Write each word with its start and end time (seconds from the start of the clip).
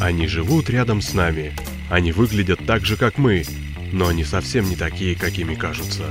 Они 0.00 0.26
живут 0.26 0.70
рядом 0.70 1.00
с 1.00 1.12
нами. 1.12 1.52
Они 1.90 2.12
выглядят 2.12 2.60
так 2.66 2.84
же, 2.84 2.96
как 2.96 3.18
мы, 3.18 3.44
но 3.92 4.08
они 4.08 4.24
совсем 4.24 4.68
не 4.68 4.76
такие, 4.76 5.14
какими 5.14 5.54
кажутся. 5.54 6.04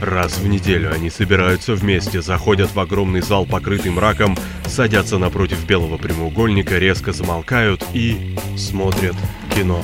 Раз 0.00 0.38
в 0.38 0.46
неделю 0.46 0.92
они 0.92 1.10
собираются 1.10 1.74
вместе, 1.74 2.20
заходят 2.20 2.74
в 2.74 2.80
огромный 2.80 3.22
зал, 3.22 3.46
покрытый 3.46 3.90
мраком, 3.90 4.36
садятся 4.66 5.18
напротив 5.18 5.66
белого 5.66 5.96
прямоугольника, 5.96 6.78
резко 6.78 7.12
замолкают 7.12 7.84
и 7.94 8.36
смотрят 8.56 9.16
кино. 9.54 9.82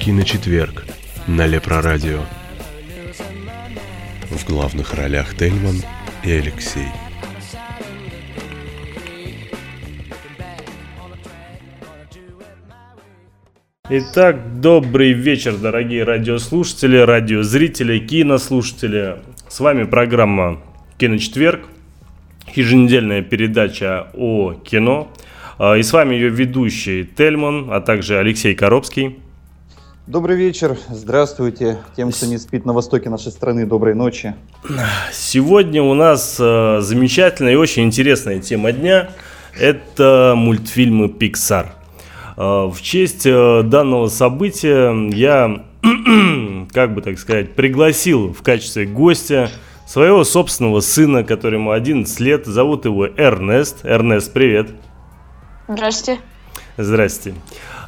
Киночетверг 0.00 0.86
на 1.26 1.46
Лепрорадио. 1.46 2.20
В 4.30 4.44
главных 4.46 4.94
ролях 4.94 5.36
Тельман 5.36 5.82
и 6.22 6.32
Алексей. 6.32 6.88
Итак, 13.90 14.62
добрый 14.62 15.12
вечер, 15.12 15.58
дорогие 15.58 16.04
радиослушатели, 16.04 16.96
радиозрители, 16.96 17.98
кинослушатели. 17.98 19.16
С 19.46 19.60
вами 19.60 19.84
программа 19.84 20.58
«Киночетверг», 20.96 21.66
еженедельная 22.54 23.20
передача 23.20 24.06
о 24.14 24.54
кино. 24.54 25.08
А, 25.58 25.76
и 25.76 25.82
с 25.82 25.92
вами 25.92 26.14
ее 26.14 26.30
ведущий 26.30 27.04
Тельман, 27.04 27.68
а 27.70 27.82
также 27.82 28.16
Алексей 28.16 28.54
Коробский. 28.54 29.18
Добрый 30.06 30.36
вечер, 30.36 30.78
здравствуйте. 30.88 31.76
Тем, 31.94 32.10
кто 32.10 32.24
не 32.24 32.38
спит 32.38 32.64
на 32.64 32.72
востоке 32.72 33.10
нашей 33.10 33.32
страны, 33.32 33.66
доброй 33.66 33.94
ночи. 33.94 34.34
Сегодня 35.12 35.82
у 35.82 35.92
нас 35.92 36.38
э, 36.40 36.78
замечательная 36.80 37.52
и 37.52 37.56
очень 37.56 37.82
интересная 37.82 38.40
тема 38.40 38.72
дня. 38.72 39.10
Это 39.60 40.32
мультфильмы 40.34 41.08
Pixar– 41.08 41.66
в 42.36 42.76
честь 42.80 43.26
э, 43.26 43.62
данного 43.62 44.08
события 44.08 44.92
я, 45.10 45.64
как 46.72 46.94
бы 46.94 47.02
так 47.02 47.18
сказать, 47.18 47.54
пригласил 47.54 48.32
в 48.32 48.42
качестве 48.42 48.86
гостя 48.86 49.50
своего 49.86 50.24
собственного 50.24 50.80
сына, 50.80 51.22
которому 51.22 51.70
11 51.70 52.20
лет. 52.20 52.46
Зовут 52.46 52.86
его 52.86 53.06
Эрнест. 53.06 53.84
Эрнест, 53.84 54.32
привет. 54.32 54.70
Здрасте. 55.68 56.18
Здрасте. 56.76 57.34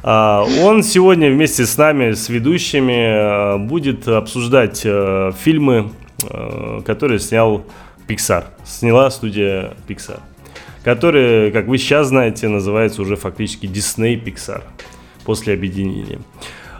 А, 0.03 0.45
он 0.61 0.83
сегодня 0.83 1.29
вместе 1.29 1.65
с 1.65 1.77
нами, 1.77 2.13
с 2.13 2.29
ведущими, 2.29 3.55
э, 3.55 3.57
будет 3.57 4.07
обсуждать 4.07 4.79
фильмы, 4.79 5.91
которые 6.85 7.19
снял 7.19 7.63
Pixar. 8.07 8.45
Сняла 8.65 9.11
студия 9.11 9.73
Pixar 9.87 10.19
который, 10.87 11.51
как 11.51 11.67
вы 11.67 11.79
сейчас 11.79 12.07
знаете, 12.07 12.47
называется 12.47 13.01
уже 13.01 13.17
фактически 13.17 13.65
Disney 13.65 14.23
Pixar 14.23 14.61
после 15.25 15.53
объединения. 15.53 16.19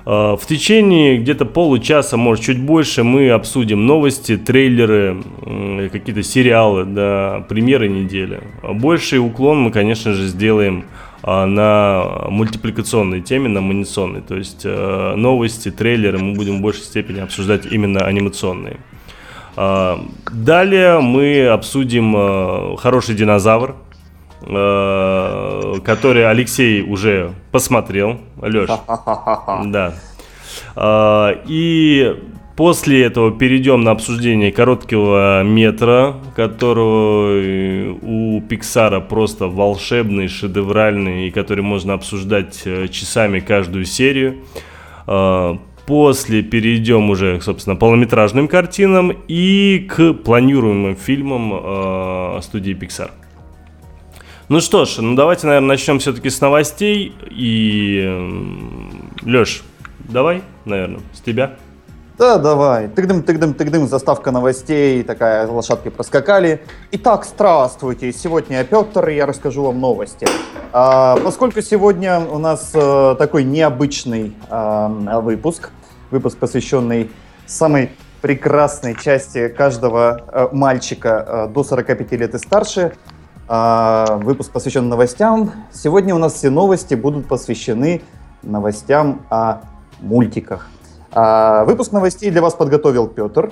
А, 0.05 0.38
в 0.38 0.45
течение 0.45 1.17
где-то 1.17 1.44
получаса, 1.44 2.16
может 2.16 2.45
чуть 2.45 2.58
больше, 2.58 3.03
мы 3.03 3.31
обсудим 3.31 3.85
новости, 3.85 4.38
трейлеры, 4.38 5.22
какие-то 5.91 6.23
сериалы, 6.23 6.85
да, 6.85 7.45
премьеры 7.50 7.89
недели. 7.89 8.39
Больший 8.63 9.19
уклон 9.19 9.59
мы, 9.59 9.72
конечно 9.72 10.13
же, 10.13 10.28
сделаем 10.28 10.85
а, 11.22 11.45
на 11.45 12.30
мультипликационной 12.30 13.19
теме, 13.19 13.50
на 13.50 13.59
анимационной. 13.59 14.22
То 14.22 14.38
есть 14.38 14.61
а, 14.63 15.17
новости, 15.17 15.69
трейлеры 15.69 16.17
мы 16.17 16.33
будем 16.33 16.59
в 16.59 16.61
большей 16.61 16.83
степени 16.83 17.19
обсуждать 17.19 17.66
именно 17.66 18.05
анимационные. 18.05 18.78
Далее 19.58 21.00
мы 21.00 21.47
обсудим 21.47 22.78
«Хороший 22.78 23.16
динозавр», 23.16 23.75
который 24.41 26.30
Алексей 26.30 26.81
уже 26.81 27.33
посмотрел. 27.52 28.19
Леш. 28.41 28.69
Да. 29.66 29.94
Э, 30.75 31.35
и 31.47 32.16
после 32.56 33.03
этого 33.03 33.31
перейдем 33.31 33.81
на 33.81 33.91
обсуждение 33.91 34.51
короткого 34.51 35.44
метра, 35.44 36.16
которого 36.35 37.41
у 38.01 38.41
Пиксара 38.41 39.00
просто 39.00 39.47
волшебный, 39.47 40.28
шедевральный, 40.28 41.28
и 41.28 41.31
который 41.31 41.63
можно 41.63 41.94
обсуждать 41.94 42.62
э, 42.66 42.88
часами 42.88 43.39
каждую 43.39 43.85
серию. 43.85 44.38
После 45.85 46.41
перейдем 46.41 47.09
уже, 47.09 47.39
собственно, 47.39 47.78
к 47.78 47.79
полнометражным 47.79 48.50
картинам 48.50 49.13
и 49.29 49.88
к 49.89 50.12
планируемым 50.16 50.97
фильмам 50.97 52.41
студии 52.41 52.73
Pixar. 52.73 53.12
Ну 54.50 54.62
что 54.62 54.85
ж, 54.85 55.00
ну 55.00 55.13
давайте, 55.13 55.46
наверное, 55.46 55.68
начнем 55.68 56.00
все-таки 56.00 56.30
с 56.30 56.40
новостей. 56.40 57.13
И, 57.30 59.12
Леш, 59.25 59.62
давай, 60.00 60.41
наверное, 60.63 61.02
с 61.13 61.19
тебя. 61.19 61.56
Да, 62.18 62.38
давай. 62.38 62.88
Тыгдым, 62.88 63.24
тыгдым, 63.24 63.53
тыгдым, 63.53 63.90
заставка 63.90 64.31
новостей, 64.31 65.03
такая, 65.03 65.46
лошадки 65.47 65.90
проскакали. 65.90 66.62
Итак, 66.94 67.25
здравствуйте. 67.25 68.13
Сегодня 68.13 68.59
я 68.59 68.63
Петр, 68.63 69.09
и 69.09 69.16
я 69.16 69.25
расскажу 69.25 69.63
вам 69.63 69.81
новости. 69.81 70.25
А, 70.72 71.18
поскольку 71.18 71.62
сегодня 71.62 72.22
у 72.22 72.38
нас 72.38 72.72
а, 72.74 73.16
такой 73.16 73.44
необычный 73.44 74.34
а, 74.50 75.19
выпуск, 75.19 75.72
выпуск, 76.09 76.38
посвященный 76.38 77.12
самой 77.46 77.91
прекрасной 78.22 78.96
части 78.96 79.50
каждого 79.50 80.22
а, 80.28 80.50
мальчика 80.53 81.44
а, 81.44 81.47
до 81.50 81.66
45 81.66 82.12
лет 82.13 82.34
и 82.34 82.38
старше– 82.38 82.94
выпуск 83.47 84.52
посвящен 84.52 84.90
новостям. 84.90 85.52
Сегодня 85.72 86.13
у 86.13 86.18
нас 86.18 86.34
все 86.34 86.50
новости 86.50 86.96
будут 86.96 87.28
посвящены 87.28 88.02
новостям 88.44 89.22
о 89.30 89.62
мультиках. 90.02 90.68
А, 91.12 91.63
выпуск 91.66 91.91
новостей 91.91 92.30
для 92.30 92.41
вас 92.41 92.53
подготовил 92.53 93.07
Петр, 93.07 93.52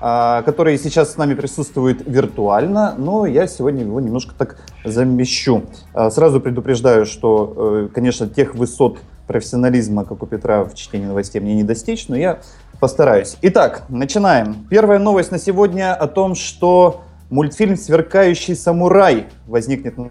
а, 0.00 0.42
который 0.42 0.76
сейчас 0.78 1.12
с 1.12 1.16
нами 1.16 1.34
присутствует 1.34 2.02
виртуально, 2.06 2.94
но 2.98 3.24
я 3.24 3.46
сегодня 3.46 3.84
его 3.84 4.00
немножко 4.00 4.34
так 4.36 4.56
замещу. 4.84 5.62
Сразу 6.10 6.40
предупреждаю, 6.40 7.06
что, 7.06 7.54
э, 7.56 7.88
конечно, 7.94 8.28
тех 8.28 8.54
высот 8.54 8.98
профессионализма, 9.26 10.04
как 10.04 10.22
у 10.22 10.26
Петра 10.26 10.64
в 10.64 10.74
чтении 10.74 11.06
новостей, 11.06 11.40
мне 11.40 11.54
не 11.54 11.62
достичь, 11.62 12.08
но 12.08 12.16
я 12.16 12.40
постараюсь. 12.80 13.36
Итак, 13.42 13.84
начинаем. 13.88 14.66
Первая 14.68 14.98
новость 14.98 15.30
на 15.30 15.38
сегодня 15.38 15.94
о 15.94 16.06
том, 16.06 16.34
что 16.34 17.02
мультфильм 17.30 17.76
«Сверкающий 17.76 18.54
самурай» 18.54 19.26
возникнет 19.46 19.96
на 19.96 20.10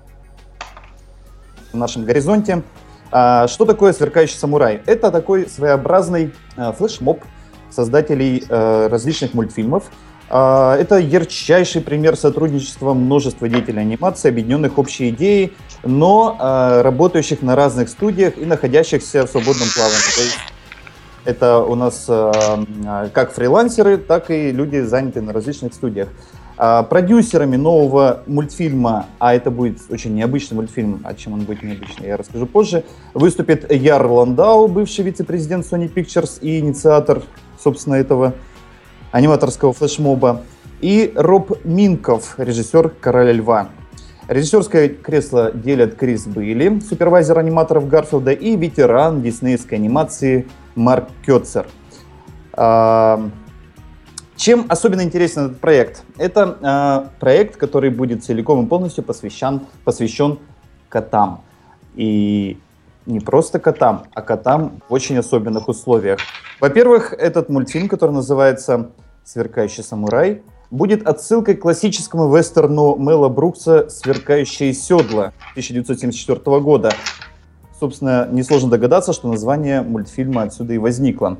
нашем 1.73 2.05
горизонте. 2.05 2.63
А, 3.11 3.47
что 3.47 3.66
такое 3.66 3.94
«Сверкающий 3.94 4.38
самурай»? 4.38 4.81
Это 4.85 5.11
такой 5.11 5.50
своеобразный 5.50 6.33
а, 6.55 6.72
флешмоб 6.72 7.23
создателей 7.69 8.44
а, 8.50 8.89
различных 8.89 9.33
мультфильмов. 9.33 9.85
Это 10.29 10.97
ярчайший 10.97 11.81
пример 11.81 12.17
сотрудничества 12.17 12.94
множества 12.94 13.47
деятелей 13.47 13.79
анимации, 13.79 14.28
объединенных 14.28 14.78
общей 14.78 15.07
идеей, 15.07 15.53
но 15.85 16.35
работающих 16.84 17.41
на 17.41 17.55
разных 17.55 17.88
студиях 17.88 18.38
и 18.38 18.44
находящихся 18.44 19.25
в 19.25 19.29
свободном 19.29 19.69
плавании. 19.73 20.34
Это 21.23 21.59
у 21.59 21.75
нас 21.75 22.07
как 23.13 23.31
фрилансеры, 23.31 23.97
так 23.97 24.29
и 24.29 24.51
люди, 24.51 24.81
занятые 24.81 25.23
на 25.23 25.31
различных 25.31 25.73
студиях. 25.73 26.09
А, 26.59 26.81
продюсерами 26.81 27.56
нового 27.56 28.23
мультфильма, 28.25 29.06
а 29.19 29.35
это 29.35 29.51
будет 29.51 29.79
очень 29.91 30.16
необычный 30.16 30.56
мультфильм, 30.56 31.01
а 31.03 31.13
чем 31.13 31.34
он 31.34 31.41
будет 31.41 31.62
необычный, 31.62 32.07
я 32.07 32.18
расскажу 32.18 32.47
позже, 32.47 32.84
выступит 33.13 33.72
Яр 33.72 34.03
Ландау, 34.07 34.67
бывший 34.67 35.06
вице-президент 35.06 35.66
Sony 35.66 35.91
Pictures 35.94 36.40
и 36.41 36.57
инициатор, 36.57 37.22
собственно, 37.63 37.94
этого 37.94 38.34
аниматорского 39.12 39.72
флешмоба, 39.72 40.41
и 40.81 41.12
Роб 41.16 41.63
Минков, 41.63 42.40
режиссер 42.40 42.90
«Короля 43.02 43.34
льва». 43.34 43.70
Режиссерское 44.28 44.90
кресло 44.90 45.52
делят 45.52 45.93
Крис 45.96 46.26
Бейли, 46.26 46.79
супервайзер 46.79 47.37
аниматоров 47.37 47.87
Гарфилда, 47.87 48.32
и 48.32 48.55
ветеран 48.55 49.22
диснеевской 49.22 49.78
анимации 49.78 50.47
Марк 50.76 51.09
Кетцер. 51.23 51.67
Чем 54.37 54.67
особенно 54.69 55.01
интересен 55.01 55.47
этот 55.47 55.59
проект? 55.59 56.03
Это 56.17 56.57
э, 56.61 57.19
проект, 57.19 57.57
который 57.57 57.89
будет 57.89 58.23
целиком 58.23 58.63
и 58.63 58.69
полностью 58.69 59.03
посвящен, 59.03 59.61
посвящен 59.84 60.37
котам. 60.89 61.41
И 61.95 62.59
не 63.07 63.19
просто 63.19 63.57
котам, 63.57 64.03
а 64.13 64.22
котам 64.22 64.79
в 64.87 64.93
очень 64.93 65.17
особенных 65.17 65.67
условиях. 65.67 66.19
Во-первых, 66.61 67.13
этот 67.13 67.49
мультфильм, 67.49 67.89
который 67.89 68.11
называется 68.11 68.91
«Сверкающий 69.23 69.81
самурай», 69.84 70.43
будет 70.69 71.07
отсылкой 71.07 71.55
к 71.55 71.61
классическому 71.61 72.34
вестерну 72.35 72.95
Мэла 72.95 73.29
Брукса 73.29 73.89
«Сверкающие 73.89 74.72
седла» 74.73 75.34
1974 75.51 76.59
года. 76.59 76.91
Собственно, 77.79 78.28
несложно 78.31 78.69
догадаться, 78.69 79.13
что 79.13 79.28
название 79.29 79.81
мультфильма 79.81 80.43
отсюда 80.43 80.73
и 80.73 80.78
возникло. 80.78 81.37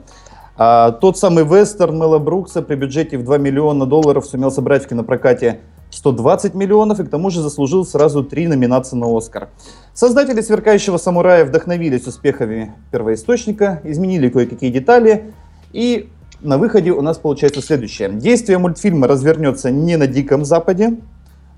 А, 0.58 0.92
тот 0.92 1.18
самый 1.18 1.44
вестерн 1.44 1.98
Мэла 1.98 2.18
Брукса 2.18 2.64
при 2.64 2.76
бюджете 2.76 3.18
в 3.18 3.24
2 3.24 3.38
миллиона 3.38 3.86
долларов 3.86 4.26
сумел 4.26 4.52
собрать 4.52 4.86
в 4.86 4.88
кинопрокате 4.88 5.60
120 5.92 6.56
миллионов 6.56 7.00
и 7.00 7.04
к 7.04 7.10
тому 7.10 7.30
же 7.30 7.42
заслужил 7.42 7.86
сразу 7.86 8.24
три 8.24 8.48
номинации 8.48 8.96
на 8.96 9.16
Оскар. 9.16 9.50
Создатели 9.94 10.42
«Сверкающего 10.42 10.98
самурая» 10.98 11.46
вдохновились 11.46 12.08
успехами 12.08 12.74
первоисточника, 12.92 13.82
изменили 13.84 14.30
кое-какие 14.30 14.72
детали, 14.72 15.34
и 15.74 16.10
на 16.42 16.58
выходе 16.58 16.92
у 16.92 17.02
нас 17.02 17.18
получается 17.18 17.62
следующее. 17.62 18.10
Действие 18.10 18.58
мультфильма 18.58 19.08
развернется 19.08 19.70
не 19.70 19.96
на 19.96 20.08
Диком 20.08 20.44
Западе, 20.44 20.98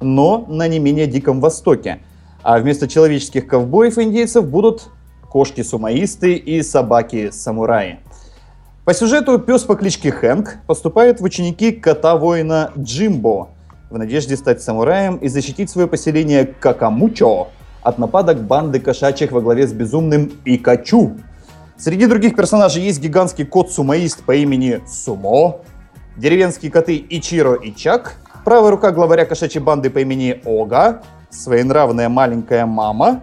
но 0.02 0.46
на 0.48 0.68
не 0.68 0.80
менее 0.80 1.08
Диком 1.08 1.40
Востоке. 1.40 2.00
А 2.44 2.60
вместо 2.60 2.88
человеческих 2.88 3.48
ковбоев 3.48 3.98
и 3.98 4.04
индейцев 4.04 4.46
будут 4.46 4.90
кошки-сумаисты 5.30 6.36
и 6.36 6.62
собаки-самураи. 6.62 8.00
По 8.90 8.94
сюжету 8.96 9.38
пес 9.38 9.66
по 9.66 9.76
кличке 9.76 10.12
Хэнк 10.12 10.66
поступает 10.66 11.22
в 11.22 11.24
ученики 11.24 11.72
кота-воина 11.72 12.72
Джимбо 12.76 13.50
в 13.92 14.00
надежде 14.00 14.36
стать 14.36 14.64
самураем 14.64 15.18
и 15.18 15.28
защитить 15.28 15.70
свое 15.70 15.88
поселение 15.88 16.44
Какамучо 16.44 17.50
от 17.84 18.00
нападок 18.00 18.42
банды 18.42 18.80
кошачьих 18.80 19.32
во 19.32 19.42
главе 19.42 19.68
с 19.68 19.74
безумным 19.74 20.32
Пикачу. 20.44 21.18
Среди 21.78 22.08
других 22.08 22.36
персонажей 22.36 22.82
есть 22.82 23.00
гигантский 23.00 23.46
кот-сумоист 23.46 24.24
по 24.24 24.34
имени 24.34 24.82
Сумо, 24.88 25.58
деревенские 26.18 26.72
коты 26.72 26.98
Ичиро 26.98 27.54
и 27.54 27.76
Чак, 27.76 28.16
правая 28.44 28.72
рука 28.72 28.90
главаря 28.90 29.26
кошачьей 29.26 29.64
банды 29.64 29.92
по 29.92 30.00
имени 30.00 30.42
Ога, 30.46 31.04
своенравная 31.30 32.10
маленькая 32.10 32.66
мама, 32.66 33.22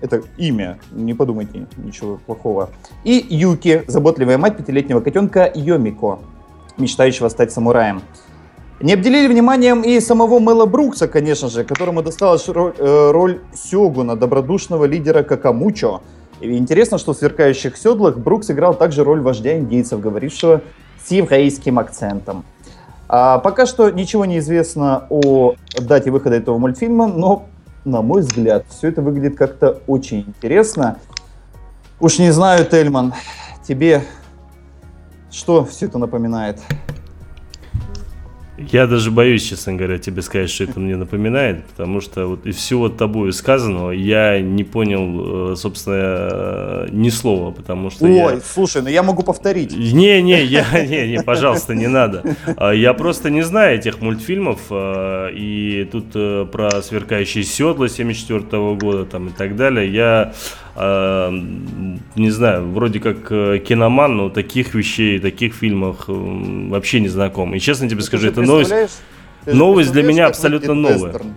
это 0.00 0.22
имя, 0.36 0.78
не 0.92 1.14
подумайте 1.14 1.66
ничего 1.76 2.18
плохого, 2.26 2.70
и 3.04 3.24
Юки, 3.28 3.84
заботливая 3.86 4.38
мать 4.38 4.56
пятилетнего 4.56 5.00
котенка 5.00 5.50
Йомико, 5.54 6.18
мечтающего 6.78 7.28
стать 7.28 7.52
самураем. 7.52 8.02
Не 8.80 8.94
обделили 8.94 9.26
вниманием 9.26 9.82
и 9.82 10.00
самого 10.00 10.38
Мэла 10.38 10.64
Брукса, 10.64 11.06
конечно 11.06 11.50
же, 11.50 11.64
которому 11.64 12.02
досталась 12.02 12.48
роль, 12.48 12.72
э, 12.78 13.10
роль 13.10 13.40
Сёгуна, 13.52 14.16
добродушного 14.16 14.86
лидера 14.86 15.22
Какамучо. 15.22 16.00
И 16.40 16.56
интересно, 16.56 16.96
что 16.96 17.12
в 17.12 17.18
«Сверкающих 17.18 17.76
седлах» 17.76 18.16
Брукс 18.16 18.50
играл 18.50 18.72
также 18.72 19.04
роль 19.04 19.20
вождя 19.20 19.58
индейцев, 19.58 20.00
говорившего 20.00 20.62
с 21.04 21.10
еврейским 21.10 21.78
акцентом. 21.78 22.44
А 23.12 23.38
пока 23.38 23.66
что 23.66 23.90
ничего 23.90 24.24
не 24.24 24.38
известно 24.38 25.04
о 25.10 25.56
дате 25.78 26.10
выхода 26.10 26.36
этого 26.36 26.56
мультфильма, 26.56 27.06
но, 27.06 27.46
на 27.84 28.02
мой 28.02 28.22
взгляд, 28.22 28.64
все 28.68 28.88
это 28.88 29.02
выглядит 29.02 29.36
как-то 29.36 29.80
очень 29.86 30.20
интересно. 30.20 30.98
Уж 31.98 32.18
не 32.18 32.30
знаю, 32.30 32.64
Тельман, 32.64 33.14
тебе 33.66 34.02
что 35.30 35.64
все 35.64 35.86
это 35.86 35.98
напоминает? 35.98 36.58
Я 38.70 38.86
даже 38.86 39.10
боюсь, 39.10 39.48
честно 39.48 39.74
говоря, 39.74 39.98
тебе 39.98 40.22
сказать, 40.22 40.50
что 40.50 40.64
это 40.64 40.78
мне 40.78 40.96
напоминает, 40.96 41.64
потому 41.64 42.00
что 42.00 42.26
вот 42.26 42.46
из 42.46 42.56
всего 42.56 42.88
тобой 42.88 43.32
сказанного 43.32 43.90
я 43.92 44.40
не 44.40 44.64
понял, 44.64 45.52
э, 45.52 45.56
собственно, 45.56 46.86
ни 46.90 47.08
слова, 47.08 47.52
потому 47.52 47.90
что 47.90 48.04
Ой, 48.04 48.14
я... 48.14 48.40
слушай, 48.40 48.82
ну 48.82 48.88
я 48.88 49.02
могу 49.02 49.22
повторить. 49.22 49.76
Не, 49.76 50.20
не, 50.22 50.42
я, 50.44 50.64
не, 50.86 51.08
не, 51.08 51.22
пожалуйста, 51.22 51.74
не 51.74 51.86
надо. 51.86 52.22
А, 52.56 52.72
я 52.72 52.92
просто 52.94 53.30
не 53.30 53.42
знаю 53.42 53.78
этих 53.78 54.00
мультфильмов, 54.00 54.60
а, 54.70 55.28
и 55.28 55.88
тут 55.90 56.06
э, 56.14 56.46
про 56.50 56.82
сверкающие 56.82 57.44
седла 57.44 57.88
74 57.88 58.40
-го 58.40 58.76
года 58.76 59.04
там 59.04 59.28
и 59.28 59.32
так 59.32 59.56
далее. 59.56 59.92
Я 59.92 60.34
а, 60.76 61.30
не 61.30 62.30
знаю, 62.30 62.70
вроде 62.70 63.00
как 63.00 63.30
э, 63.30 63.58
киноман, 63.58 64.16
но 64.16 64.30
таких 64.30 64.74
вещей, 64.74 65.18
таких 65.18 65.54
фильмов 65.54 66.04
вообще 66.06 67.00
не 67.00 67.08
знаком. 67.08 67.54
И 67.54 67.58
честно 67.58 67.88
тебе 67.88 68.02
скажу, 68.02 68.28
это 68.28 68.42
новость, 68.42 69.02
новость 69.46 69.92
для 69.92 70.02
меня 70.02 70.26
абсолютно 70.26 70.74
новая. 70.74 71.12
Вестерн? 71.12 71.34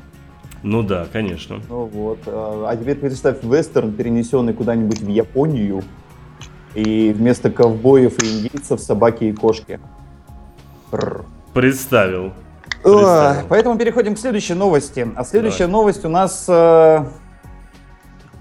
Ну 0.63 0.81
да, 0.81 1.07
конечно. 1.11 1.59
Ну 1.67 1.85
вот. 1.85 2.19
А, 2.25 2.67
а 2.69 2.77
теперь 2.77 2.95
представь 2.95 3.43
вестерн, 3.43 3.91
перенесенный 3.91 4.53
куда-нибудь 4.53 5.01
в 5.01 5.09
Японию, 5.09 5.83
и 6.73 7.13
вместо 7.13 7.51
ковбоев 7.51 8.21
и 8.23 8.39
индейцев 8.39 8.79
собаки 8.79 9.25
и 9.25 9.33
кошки. 9.33 9.79
Представил. 11.53 12.33
Представил. 12.83 13.45
Поэтому 13.49 13.77
переходим 13.77 14.15
к 14.15 14.19
следующей 14.19 14.53
новости. 14.53 15.07
А 15.15 15.23
следующая 15.23 15.67
Давай. 15.67 15.73
новость 15.73 16.05
у 16.05 16.09
нас 16.09 16.45
э, 16.47 17.05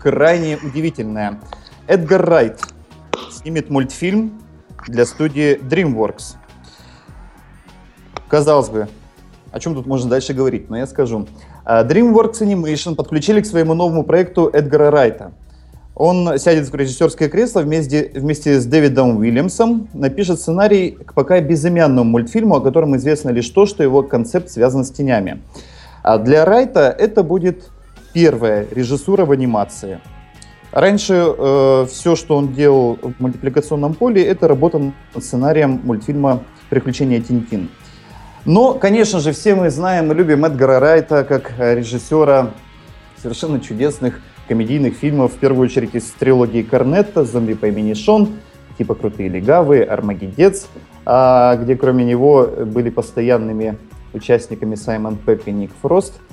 крайне 0.03 0.59
удивительная. 0.63 1.39
Эдгар 1.87 2.25
Райт 2.25 2.61
снимет 3.31 3.71
мультфильм 3.71 4.41
для 4.89 5.07
студии 5.07 5.59
DreamWorks. 5.59 6.37
Казалось 8.29 8.69
бы, 8.69 8.89
о 9.53 9.61
чем 9.61 9.75
тут 9.75 9.87
можно 9.87 10.11
дальше 10.11 10.33
говорить, 10.33 10.69
но 10.71 10.77
я 10.77 10.87
скажу. 10.87 11.29
А, 11.65 11.85
DreamWorks 11.85 12.41
Animation 12.41 12.97
подключили 12.97 13.41
к 13.41 13.47
своему 13.47 13.75
новому 13.75 14.03
проекту 14.03 14.51
Эдгара 14.53 14.91
Райта. 14.91 15.33
Он 15.95 16.39
сядет 16.39 16.69
в 16.69 16.75
режиссерское 16.75 17.29
кресло 17.29 17.61
вместе, 17.61 18.11
вместе 18.15 18.59
с 18.59 18.65
Дэвидом 18.65 19.19
Уильямсом, 19.19 19.89
напишет 19.93 20.41
сценарий 20.41 20.93
к 20.93 21.13
пока 21.13 21.41
безымянному 21.41 22.11
мультфильму, 22.11 22.57
о 22.57 22.61
котором 22.61 22.97
известно 22.97 23.29
лишь 23.29 23.49
то, 23.51 23.67
что 23.67 23.83
его 23.83 24.03
концепт 24.03 24.49
связан 24.51 24.85
с 24.85 24.91
тенями. 24.91 25.43
А 26.03 26.19
для 26.19 26.45
Райта 26.45 26.89
это 26.91 27.23
будет 27.23 27.71
Первое. 28.13 28.67
Режиссура 28.71 29.25
в 29.25 29.33
анимации. 29.33 30.01
Раньше 30.71 31.15
э, 31.15 31.87
все, 31.91 32.17
что 32.17 32.37
он 32.37 32.53
делал 32.53 32.99
в 33.03 33.21
мультипликационном 33.21 33.95
поле, 33.95 34.25
это 34.25 34.49
работа 34.49 34.79
над 34.79 35.25
сценарием 35.25 35.81
мультфильма 35.85 36.43
«Приключения 36.71 37.21
Тинтин». 37.21 37.69
Но, 38.47 38.75
конечно 38.75 39.21
же, 39.21 39.33
все 39.33 39.55
мы 39.55 39.71
знаем 39.71 40.11
и 40.11 40.15
любим 40.15 40.45
Эдгара 40.45 40.81
Райта 40.81 41.25
как 41.25 41.53
режиссера 41.59 42.53
совершенно 43.21 43.61
чудесных 43.61 44.21
комедийных 44.49 44.95
фильмов, 44.95 45.35
в 45.35 45.39
первую 45.39 45.67
очередь 45.67 45.95
из 45.95 46.05
трилогии 46.19 46.63
Корнетта, 46.63 47.25
«Зомби 47.25 47.53
по 47.53 47.67
имени 47.67 47.93
Шон», 47.93 48.31
типа 48.79 48.95
«Крутые 48.95 49.29
легавые», 49.29 49.85
«Армагеддец», 49.85 50.69
а, 51.05 51.57
где 51.57 51.77
кроме 51.77 52.05
него 52.05 52.47
были 52.47 52.89
постоянными 52.89 53.79
участниками 54.15 54.75
Саймон 54.75 55.17
Пепп 55.17 55.49
и 55.49 55.53
Ник 55.53 55.71
Фрост– 55.83 56.15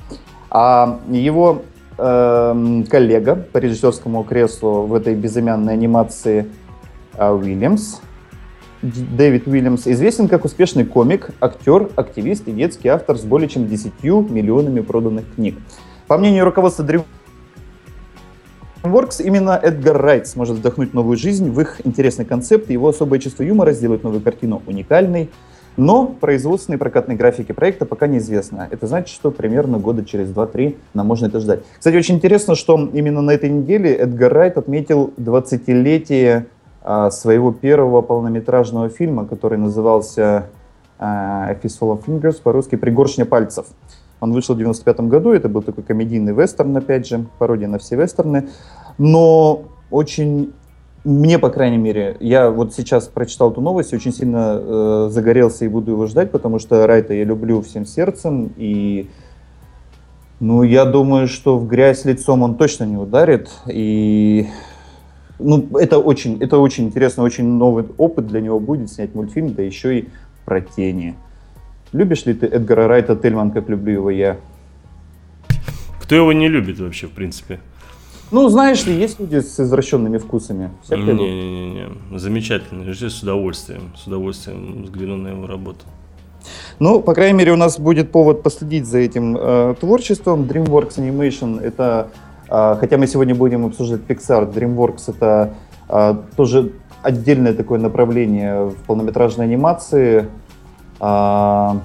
а 0.49 0.99
его 1.09 1.63
э, 1.97 2.83
коллега 2.89 3.35
по 3.35 3.57
режиссерскому 3.57 4.23
креслу 4.23 4.83
в 4.83 4.93
этой 4.93 5.15
безымянной 5.15 5.73
анимации 5.73 6.47
э, 7.15 7.31
Уильямс, 7.31 7.99
Дэвид 8.81 9.45
Уильямс, 9.47 9.87
известен 9.87 10.27
как 10.27 10.45
успешный 10.45 10.85
комик, 10.85 11.31
актер, 11.41 11.89
активист 11.95 12.47
и 12.47 12.51
детский 12.51 12.87
автор 12.87 13.17
с 13.17 13.23
более 13.23 13.49
чем 13.49 13.67
10 13.67 14.03
миллионами 14.03 14.79
проданных 14.79 15.35
книг. 15.35 15.57
По 16.07 16.18
мнению 16.18 16.45
руководства 16.45 16.83
DreamWorks, 18.83 19.21
именно 19.21 19.59
Эдгар 19.61 20.01
Райт 20.01 20.27
сможет 20.27 20.57
вдохнуть 20.57 20.94
новую 20.94 21.18
жизнь 21.18 21.51
в 21.51 21.59
их 21.59 21.81
интересный 21.83 22.25
концепт, 22.25 22.69
его 22.69 22.87
особое 22.87 23.19
чувство 23.19 23.44
юмора 23.44 23.73
сделает 23.73 24.03
новую 24.03 24.21
картину 24.21 24.61
уникальной, 24.65 25.29
но 25.80 26.07
производственные 26.07 26.78
прокатные 26.78 27.18
графики 27.18 27.54
проекта 27.54 27.86
пока 27.86 28.07
неизвестно. 28.07 28.68
Это 28.69 28.86
значит, 28.86 29.16
что 29.16 29.31
примерно 29.31 29.80
года 29.80 30.04
через 30.04 30.30
2-3 30.30 30.76
нам 30.94 31.07
можно 31.07 31.28
это 31.28 31.40
ждать. 31.40 31.62
Кстати, 31.78 31.95
очень 31.95 32.16
интересно, 32.16 32.56
что 32.56 32.90
именно 32.92 33.21
на 33.21 33.31
этой 33.31 33.50
неделе 33.50 33.95
Эдгар 33.95 34.33
Райт 34.33 34.57
отметил 34.57 35.14
20-летие 35.18 36.48
а, 36.81 37.09
своего 37.12 37.54
первого 37.54 38.02
полнометражного 38.02 38.90
фильма, 38.90 39.26
который 39.26 39.57
назывался 39.57 40.48
а, 40.98 41.48
A 41.48 41.54
Fistful 41.54 41.98
of 41.98 42.06
Fingers, 42.06 42.42
по-русски 42.42 42.76
«Пригоршня 42.76 43.26
пальцев». 43.26 43.66
Он 44.19 44.33
вышел 44.33 44.56
в 44.56 44.57
95 44.57 45.00
году, 45.02 45.31
это 45.31 45.48
был 45.48 45.62
такой 45.62 45.86
комедийный 45.86 46.33
вестерн, 46.33 46.76
опять 46.76 47.07
же, 47.07 47.26
пародия 47.38 47.69
на 47.69 47.80
все 47.80 47.95
вестерны, 47.95 48.50
но 48.98 49.64
очень 49.92 50.52
мне, 51.03 51.39
по 51.39 51.49
крайней 51.49 51.77
мере, 51.77 52.18
я 52.19 52.49
вот 52.49 52.73
сейчас 52.73 53.07
прочитал 53.07 53.51
эту 53.51 53.61
новость, 53.61 53.94
очень 53.94 54.13
сильно 54.13 54.59
э, 54.59 55.09
загорелся 55.11 55.65
и 55.65 55.69
буду 55.69 55.91
его 55.91 56.07
ждать, 56.07 56.31
потому 56.31 56.59
что 56.59 56.85
Райта 56.85 57.13
я 57.13 57.23
люблю 57.23 57.61
всем 57.61 57.85
сердцем, 57.85 58.51
и 58.57 59.09
ну, 60.39 60.63
я 60.63 60.85
думаю, 60.85 61.27
что 61.27 61.57
в 61.57 61.68
грязь 61.68 62.06
лицом 62.06 62.44
он 62.44 62.56
точно 62.56 62.83
не 62.83 62.97
ударит, 62.97 63.49
и 63.68 64.47
ну, 65.39 65.68
это 65.77 65.99
очень, 65.99 66.37
это 66.41 66.57
очень 66.57 66.85
интересно, 66.85 67.23
очень 67.23 67.45
новый 67.45 67.85
опыт 67.97 68.27
для 68.27 68.41
него 68.41 68.59
будет 68.59 68.91
снять 68.91 69.15
мультфильм, 69.15 69.53
да 69.53 69.63
еще 69.63 69.99
и 69.99 70.09
про 70.45 70.61
тени. 70.61 71.15
Любишь 71.94 72.25
ли 72.25 72.33
ты 72.33 72.45
Эдгара 72.45 72.87
Райта 72.87 73.15
Тельман, 73.15 73.51
как 73.51 73.69
люблю 73.69 73.94
его 73.94 74.09
я? 74.09 74.37
Кто 76.01 76.15
его 76.15 76.33
не 76.33 76.49
любит 76.49 76.79
вообще, 76.79 77.07
в 77.07 77.11
принципе? 77.11 77.59
Ну, 78.31 78.48
знаешь 78.50 78.86
ли, 78.86 78.94
есть 78.94 79.19
люди 79.19 79.40
с 79.40 79.59
извращенными 79.59 80.18
вкусами. 80.18 80.69
Не-не-не, 80.90 82.18
замечательно. 82.18 82.94
С 82.94 83.24
удовольствием, 83.24 83.92
с 83.98 84.06
удовольствием 84.07 84.83
взгляну 84.83 85.18
на 85.18 85.30
его 85.30 85.48
работу. 85.48 85.86
Ну, 86.80 87.02
по 87.02 87.14
крайней 87.14 87.38
мере, 87.38 87.52
у 87.52 87.56
нас 87.56 87.80
будет 87.80 88.12
повод 88.12 88.44
последить 88.44 88.86
за 88.86 89.00
этим 89.00 89.36
э, 89.38 89.76
творчеством. 89.80 90.44
DreamWorks 90.44 90.98
Animation 90.98 91.59
это, 91.59 92.09
э, 92.50 92.78
хотя 92.80 92.98
мы 92.98 93.07
сегодня 93.07 93.36
будем 93.36 93.66
обсуждать 93.66 94.02
Pixar, 94.07 94.54
DreamWorks 94.54 95.04
это 95.07 95.54
э, 95.90 96.16
тоже 96.38 96.71
отдельное 97.02 97.54
такое 97.54 97.80
направление 97.80 98.66
в 98.66 98.76
полнометражной 98.86 99.45
анимации. 99.45 100.28
Э, 101.00 101.80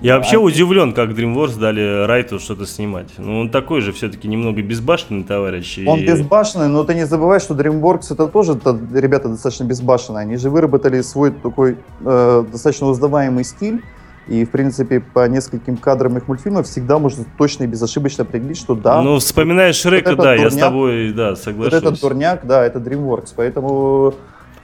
Я 0.00 0.16
вообще 0.16 0.36
удивлен, 0.36 0.92
как 0.92 1.10
DreamWorks 1.10 1.58
дали 1.58 2.04
Райту 2.06 2.38
что-то 2.38 2.66
снимать. 2.66 3.08
Ну, 3.18 3.40
он 3.40 3.50
такой 3.50 3.80
же 3.80 3.92
все-таки 3.92 4.28
немного 4.28 4.62
безбашенный 4.62 5.24
товарищ. 5.24 5.78
Он 5.86 5.98
и... 5.98 6.06
безбашенный, 6.06 6.68
но 6.68 6.84
ты 6.84 6.94
не 6.94 7.06
забывай, 7.06 7.40
что 7.40 7.54
DreamWorks 7.54 8.12
это 8.12 8.26
тоже 8.26 8.52
это, 8.52 8.78
ребята 8.94 9.28
достаточно 9.28 9.64
безбашенные. 9.64 10.22
Они 10.22 10.36
же 10.36 10.50
выработали 10.50 11.00
свой 11.00 11.30
такой 11.30 11.78
э, 12.04 12.44
достаточно 12.50 12.86
узнаваемый 12.88 13.44
стиль. 13.44 13.82
И, 14.28 14.44
в 14.44 14.50
принципе, 14.50 14.98
по 14.98 15.28
нескольким 15.28 15.76
кадрам 15.76 16.16
их 16.16 16.26
мультфильмов 16.26 16.66
всегда 16.66 16.98
можно 16.98 17.24
точно 17.38 17.64
и 17.64 17.66
безошибочно 17.68 18.24
определить, 18.24 18.58
что 18.58 18.74
да. 18.74 19.00
Ну, 19.00 19.18
вспоминаешь 19.18 19.76
Шрека, 19.76 20.10
вот 20.10 20.18
да, 20.18 20.34
дурняк, 20.34 20.40
я 20.40 20.50
с 20.50 20.56
тобой, 20.56 21.12
да, 21.12 21.36
соглашусь. 21.36 21.72
Вот 21.72 21.82
этот 21.82 22.00
дурняк, 22.00 22.44
да, 22.44 22.64
это 22.66 22.80
DreamWorks, 22.80 23.34
поэтому... 23.36 24.14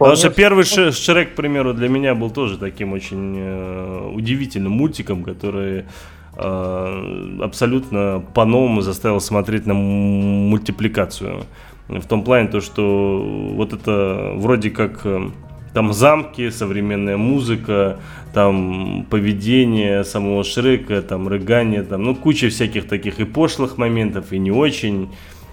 Потому 0.03 0.17
что 0.17 0.31
первый 0.31 0.65
Шрек, 0.65 1.33
к 1.33 1.35
примеру, 1.35 1.75
для 1.75 1.89
меня 1.89 2.15
был 2.15 2.31
тоже 2.31 2.59
таким 2.59 2.93
очень 2.93 3.35
э, 3.37 4.11
удивительным 4.13 4.73
мультиком, 4.73 5.23
который 5.23 5.85
э, 6.37 7.39
абсолютно 7.41 8.25
по-новому 8.35 8.81
заставил 8.81 9.21
смотреть 9.21 9.67
на 9.67 9.75
мультипликацию. 9.75 11.45
В 11.89 12.07
том 12.07 12.25
плане, 12.25 12.49
то, 12.49 12.61
что 12.61 13.23
вот 13.55 13.73
это 13.73 14.33
вроде 14.37 14.71
как 14.71 15.01
э, 15.05 15.31
там 15.73 15.93
замки, 15.93 16.51
современная 16.51 17.17
музыка, 17.17 17.99
там 18.35 19.07
поведение 19.09 20.05
самого 20.05 20.43
Шрека, 20.43 21.03
там 21.03 21.29
рыгание, 21.29 21.83
там, 21.83 22.03
ну, 22.03 22.15
куча 22.15 22.49
всяких 22.49 22.89
таких 22.89 23.21
и 23.21 23.25
пошлых 23.25 23.79
моментов, 23.79 24.33
и 24.33 24.39
не 24.39 24.51
очень. 24.51 25.11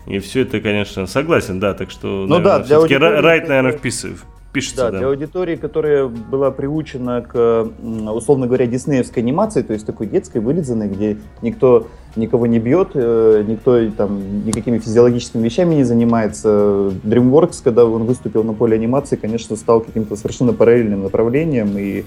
И 0.07 0.19
все 0.19 0.41
это, 0.41 0.59
конечно, 0.59 1.05
согласен, 1.05 1.59
да, 1.59 1.73
так 1.73 1.91
что, 1.91 2.25
ну, 2.27 2.39
наверное, 2.39 2.59
да, 2.59 2.63
все-таки 2.63 2.95
Райт, 2.95 3.47
наверное, 3.47 3.73
вписывает 3.73 4.19
пишется. 4.51 4.85
Да, 4.85 4.91
да, 4.91 4.97
для 4.99 5.07
аудитории, 5.07 5.55
которая 5.55 6.07
была 6.07 6.51
приучена 6.51 7.21
к, 7.21 7.67
условно 8.13 8.47
говоря, 8.47 8.65
диснеевской 8.65 9.21
анимации, 9.21 9.61
то 9.61 9.73
есть 9.73 9.85
такой 9.85 10.07
детской, 10.07 10.39
вылизанной, 10.39 10.87
где 10.87 11.17
никто 11.41 11.87
никого 12.15 12.47
не 12.47 12.59
бьет, 12.59 12.89
э, 12.93 13.43
никто 13.47 13.89
там 13.91 14.45
никакими 14.45 14.79
физиологическими 14.79 15.43
вещами 15.43 15.75
не 15.75 15.83
занимается. 15.83 16.91
DreamWorks, 17.03 17.61
когда 17.63 17.85
он 17.85 18.03
выступил 18.03 18.43
на 18.43 18.53
поле 18.53 18.75
анимации, 18.75 19.15
конечно, 19.15 19.55
стал 19.55 19.81
каким-то 19.81 20.15
совершенно 20.15 20.53
параллельным 20.53 21.03
направлением, 21.03 21.77
и, 21.77 22.05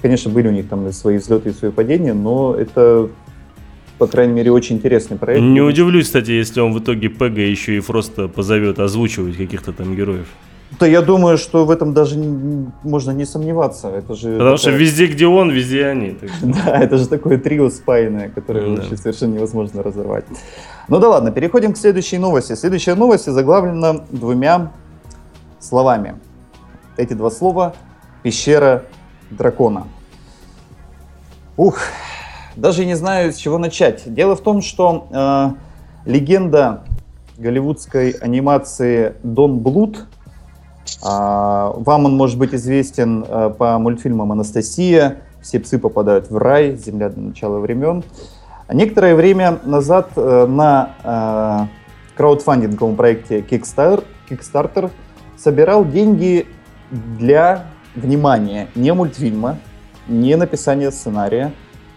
конечно, 0.00 0.30
были 0.30 0.48
у 0.48 0.52
них 0.52 0.68
там 0.68 0.90
свои 0.92 1.18
взлеты 1.18 1.50
и 1.50 1.52
свои 1.52 1.70
падения, 1.70 2.14
но 2.14 2.54
это 2.54 3.08
по 3.98 4.08
крайней 4.08 4.32
мере, 4.32 4.50
очень 4.50 4.76
интересный 4.76 5.16
проект. 5.16 5.40
Не 5.40 5.60
удивлюсь, 5.60 6.06
кстати, 6.06 6.32
если 6.32 6.58
он 6.58 6.72
в 6.72 6.80
итоге 6.80 7.08
Пега 7.08 7.42
еще 7.42 7.76
и 7.76 7.80
Фроста 7.80 8.26
позовет 8.26 8.80
озвучивать 8.80 9.36
каких-то 9.36 9.72
там 9.72 9.94
героев. 9.94 10.26
Да 10.78 10.86
я 10.86 11.02
думаю, 11.02 11.38
что 11.38 11.64
в 11.64 11.70
этом 11.70 11.92
даже 11.92 12.18
можно 12.18 13.10
не 13.10 13.24
сомневаться. 13.24 13.88
Это 13.88 14.14
же 14.14 14.32
Потому 14.32 14.56
такая... 14.56 14.56
что 14.56 14.70
везде, 14.70 15.06
где 15.06 15.26
он, 15.26 15.50
везде 15.50 15.86
они. 15.86 16.18
Да, 16.42 16.78
это 16.78 16.98
же 16.98 17.06
такое 17.08 17.38
трио 17.38 17.70
спаянное, 17.70 18.28
которое 18.28 18.76
да. 18.76 18.96
совершенно 18.96 19.34
невозможно 19.34 19.82
разорвать. 19.82 20.24
Ну 20.88 20.98
да 20.98 21.08
ладно, 21.08 21.30
переходим 21.30 21.72
к 21.72 21.76
следующей 21.76 22.18
новости. 22.18 22.54
Следующая 22.54 22.94
новость 22.94 23.26
заглавлена 23.26 24.04
двумя 24.10 24.72
словами. 25.60 26.16
Эти 26.96 27.12
два 27.14 27.30
слова– 27.30 27.74
пещера 28.22 28.84
дракона. 29.30 29.86
Ух, 31.56 31.78
даже 32.56 32.84
не 32.84 32.94
знаю, 32.94 33.32
с 33.32 33.36
чего 33.36 33.58
начать. 33.58 34.02
Дело 34.06 34.36
в 34.36 34.40
том, 34.40 34.62
что 34.62 35.08
э, 35.10 36.10
легенда 36.10 36.84
голливудской 37.38 38.10
анимации 38.10 39.14
Дон 39.22 39.58
Блуд– 39.58 40.06
вам 41.02 42.06
он 42.06 42.16
может 42.16 42.38
быть 42.38 42.54
известен 42.54 43.24
э, 43.28 43.52
по 43.56 43.78
мультфильмам 43.78 44.32
«Анастасия», 44.32 45.18
«Все 45.40 45.58
псы 45.58 45.78
попадают 45.78 46.30
в 46.30 46.36
рай», 46.36 46.76
«Земля 46.76 47.08
до 47.08 47.20
начала 47.20 47.58
времен». 47.58 48.04
Некоторое 48.72 49.14
время 49.14 49.58
назад 49.64 50.10
э, 50.16 50.46
на 50.46 50.90
э, 51.02 52.16
краудфандинговом 52.16 52.96
проекте 52.96 53.40
Kickstarter 53.40 54.90
собирал 55.36 55.84
деньги 55.84 56.46
для, 56.90 57.66
внимания, 57.94 58.68
не 58.74 58.92
мультфильма, 58.92 59.58
не 60.08 60.36
написания 60.36 60.90
сценария, 60.90 61.52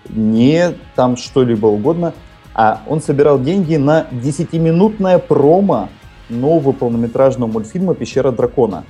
не 0.09 0.73
там 0.95 1.17
что-либо 1.17 1.67
угодно, 1.67 2.13
а 2.53 2.81
он 2.87 3.01
собирал 3.01 3.39
деньги 3.39 3.75
на 3.75 4.07
10-минутное 4.11 5.19
промо 5.19 5.89
нового 6.29 6.71
полнометражного 6.71 7.49
мультфильма 7.49 7.95
«Пещера 7.95 8.31
дракона». 8.31 8.85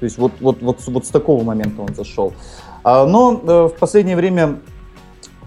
То 0.00 0.04
есть 0.04 0.18
вот, 0.18 0.32
вот, 0.40 0.60
вот, 0.60 0.80
вот 0.86 1.06
с 1.06 1.08
такого 1.08 1.44
момента 1.44 1.82
он 1.82 1.94
зашел. 1.94 2.34
А, 2.82 3.06
но 3.06 3.40
э, 3.42 3.68
в 3.74 3.78
последнее 3.78 4.16
время, 4.16 4.60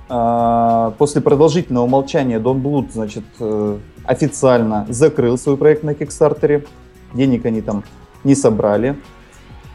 а, 0.10 0.92
после 0.98 1.22
продолжительного 1.22 1.86
молчания, 1.86 2.40
Дон 2.40 2.62
Блуд, 2.62 2.92
значит, 2.92 3.26
э, 3.40 3.78
официально 4.04 4.88
закрыл 4.90 5.38
свой 5.38 5.58
проект 5.58 5.84
на 5.84 5.94
Кикстартере. 5.94 6.66
Денег 7.14 7.46
они 7.46 7.62
там 7.62 7.84
не 8.24 8.34
собрали. 8.36 8.98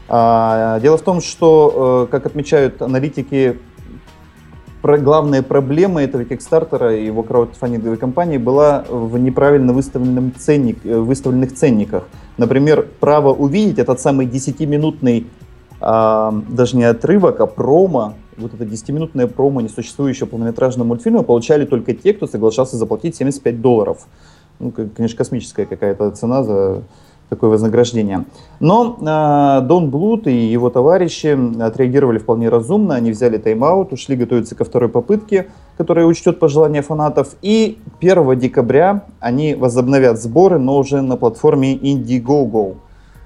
А, 0.09 0.79
дело 0.81 0.97
в 0.97 1.01
том, 1.01 1.21
что, 1.21 2.07
э, 2.07 2.11
как 2.11 2.25
отмечают 2.25 2.81
аналитики, 2.81 3.59
про, 4.83 4.97
главная 4.97 5.41
проблема 5.41 6.03
этого 6.03 6.25
Кикстартера 6.25 6.93
и 6.93 7.05
его 7.05 7.23
краудфандинговой 7.23 7.95
компании 7.95 8.37
была 8.37 8.83
в 8.89 9.17
неправильно 9.17 9.71
выставленном 9.71 10.33
ценник, 10.37 10.85
э, 10.85 10.99
выставленных 10.99 11.55
ценниках. 11.55 12.03
Например, 12.37 12.85
право 12.99 13.33
увидеть 13.33 13.79
этот 13.79 14.01
самый 14.01 14.25
10-минутный, 14.25 15.27
а, 15.79 16.33
даже 16.49 16.75
не 16.75 16.83
отрывок, 16.83 17.39
а 17.39 17.45
промо, 17.45 18.15
вот 18.35 18.53
это 18.53 18.65
10-минутное 18.65 19.27
промо 19.27 19.61
несуществующего 19.61 20.27
полнометражного 20.27 20.85
мультфильма 20.85 21.23
получали 21.23 21.63
только 21.63 21.93
те, 21.93 22.13
кто 22.13 22.27
соглашался 22.27 22.75
заплатить 22.75 23.15
75 23.15 23.61
долларов. 23.61 24.05
Ну, 24.59 24.71
конечно, 24.71 25.17
космическая 25.17 25.65
какая-то 25.65 26.11
цена 26.11 26.43
за 26.43 26.83
такое 27.29 27.49
вознаграждение. 27.49 28.25
Но 28.59 28.97
э, 28.99 29.65
Дон 29.65 29.89
Блуд 29.89 30.27
и 30.27 30.35
его 30.35 30.69
товарищи 30.69 31.37
отреагировали 31.61 32.19
вполне 32.19 32.49
разумно. 32.49 32.95
Они 32.95 33.11
взяли 33.11 33.37
тайм-аут, 33.37 33.93
ушли 33.93 34.15
готовиться 34.15 34.55
ко 34.55 34.63
второй 34.63 34.89
попытке, 34.89 35.47
которая 35.77 36.05
учтет 36.05 36.39
пожелания 36.39 36.81
фанатов. 36.81 37.35
И 37.41 37.79
1 37.99 38.39
декабря 38.39 39.05
они 39.19 39.55
возобновят 39.55 40.21
сборы, 40.21 40.59
но 40.59 40.77
уже 40.77 41.01
на 41.01 41.17
платформе 41.17 41.75
Indiegogo. 41.75 42.75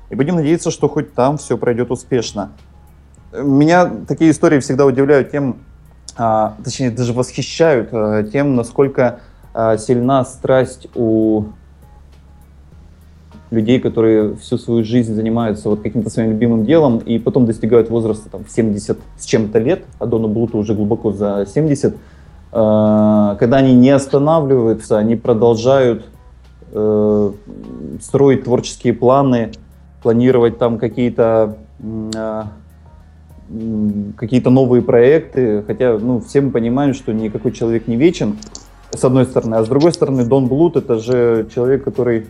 И 0.10 0.16
будем 0.16 0.36
надеяться, 0.36 0.72
что 0.72 0.88
хоть 0.88 1.14
там 1.14 1.38
все 1.38 1.58
пройдет 1.58 1.92
успешно. 1.92 2.52
Меня 3.34 3.92
такие 4.08 4.32
истории 4.32 4.60
всегда 4.60 4.86
удивляют 4.86 5.32
тем, 5.32 5.58
а, 6.16 6.56
точнее 6.64 6.92
даже 6.92 7.12
восхищают 7.12 7.90
а, 7.92 8.24
тем, 8.24 8.56
насколько 8.56 9.20
а, 9.54 9.78
сильна 9.78 10.24
страсть 10.24 10.88
у 10.96 11.46
людей, 13.50 13.80
которые 13.80 14.36
всю 14.36 14.58
свою 14.58 14.84
жизнь 14.84 15.14
занимаются 15.14 15.70
вот 15.70 15.82
каким-то 15.82 16.10
своим 16.10 16.32
любимым 16.32 16.66
делом 16.66 16.98
и 16.98 17.18
потом 17.18 17.46
достигают 17.46 17.90
возраста 17.90 18.30
там, 18.30 18.42
70 18.48 19.00
с 19.18 19.26
чем-то 19.26 19.60
лет, 19.60 19.86
а 20.00 20.06
Дону 20.06 20.28
Блуту 20.28 20.58
уже 20.58 20.74
глубоко 20.74 21.12
за 21.12 21.48
70, 21.48 21.94
э, 21.94 21.96
когда 22.52 23.58
они 23.58 23.74
не 23.74 23.90
останавливаются, 23.92 24.98
они 24.98 25.16
продолжают 25.16 26.06
э, 26.74 27.32
строить 28.02 28.44
творческие 28.44 28.94
планы, 28.94 29.52
планировать 30.04 30.58
там 30.58 30.78
какие-то 30.78 31.58
э, 31.84 32.44
какие-то 34.18 34.50
новые 34.50 34.82
проекты, 34.82 35.64
хотя 35.66 35.98
ну, 35.98 36.20
все 36.20 36.42
мы 36.42 36.52
понимаем, 36.52 36.94
что 36.94 37.14
никакой 37.14 37.54
человек 37.54 37.88
не 37.88 37.96
вечен, 37.96 38.38
с 38.92 39.04
одной 39.06 39.26
стороны, 39.26 39.56
а 39.56 39.64
с 39.64 39.68
другой 39.68 39.94
стороны 39.94 40.26
Дон 40.26 40.48
Блут 40.48 40.76
это 40.76 41.00
же 41.00 41.48
человек, 41.54 41.84
который 41.84 42.28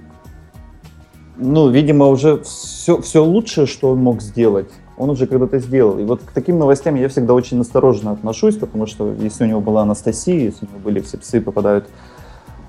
ну, 1.38 1.70
видимо, 1.70 2.08
уже 2.08 2.42
все, 2.44 3.02
все 3.02 3.24
лучшее, 3.24 3.68
что 3.68 3.92
он 3.92 4.00
мог 4.00 4.22
сделать, 4.22 4.70
он 4.98 5.10
уже 5.10 5.28
когда-то 5.28 5.60
сделал. 5.60 6.00
И 6.00 6.04
вот 6.04 6.22
к 6.22 6.32
таким 6.32 6.58
новостям 6.60 6.96
я 6.96 7.08
всегда 7.10 7.34
очень 7.34 7.60
осторожно 7.60 8.12
отношусь, 8.12 8.58
потому 8.58 8.86
что 8.88 9.14
если 9.14 9.44
у 9.44 9.48
него 9.48 9.62
была 9.62 9.84
Анастасия, 9.84 10.40
если 10.40 10.66
у 10.66 10.70
него 10.70 10.80
были 10.80 11.00
все 11.00 11.18
псы 11.18 11.40
попадают 11.42 11.88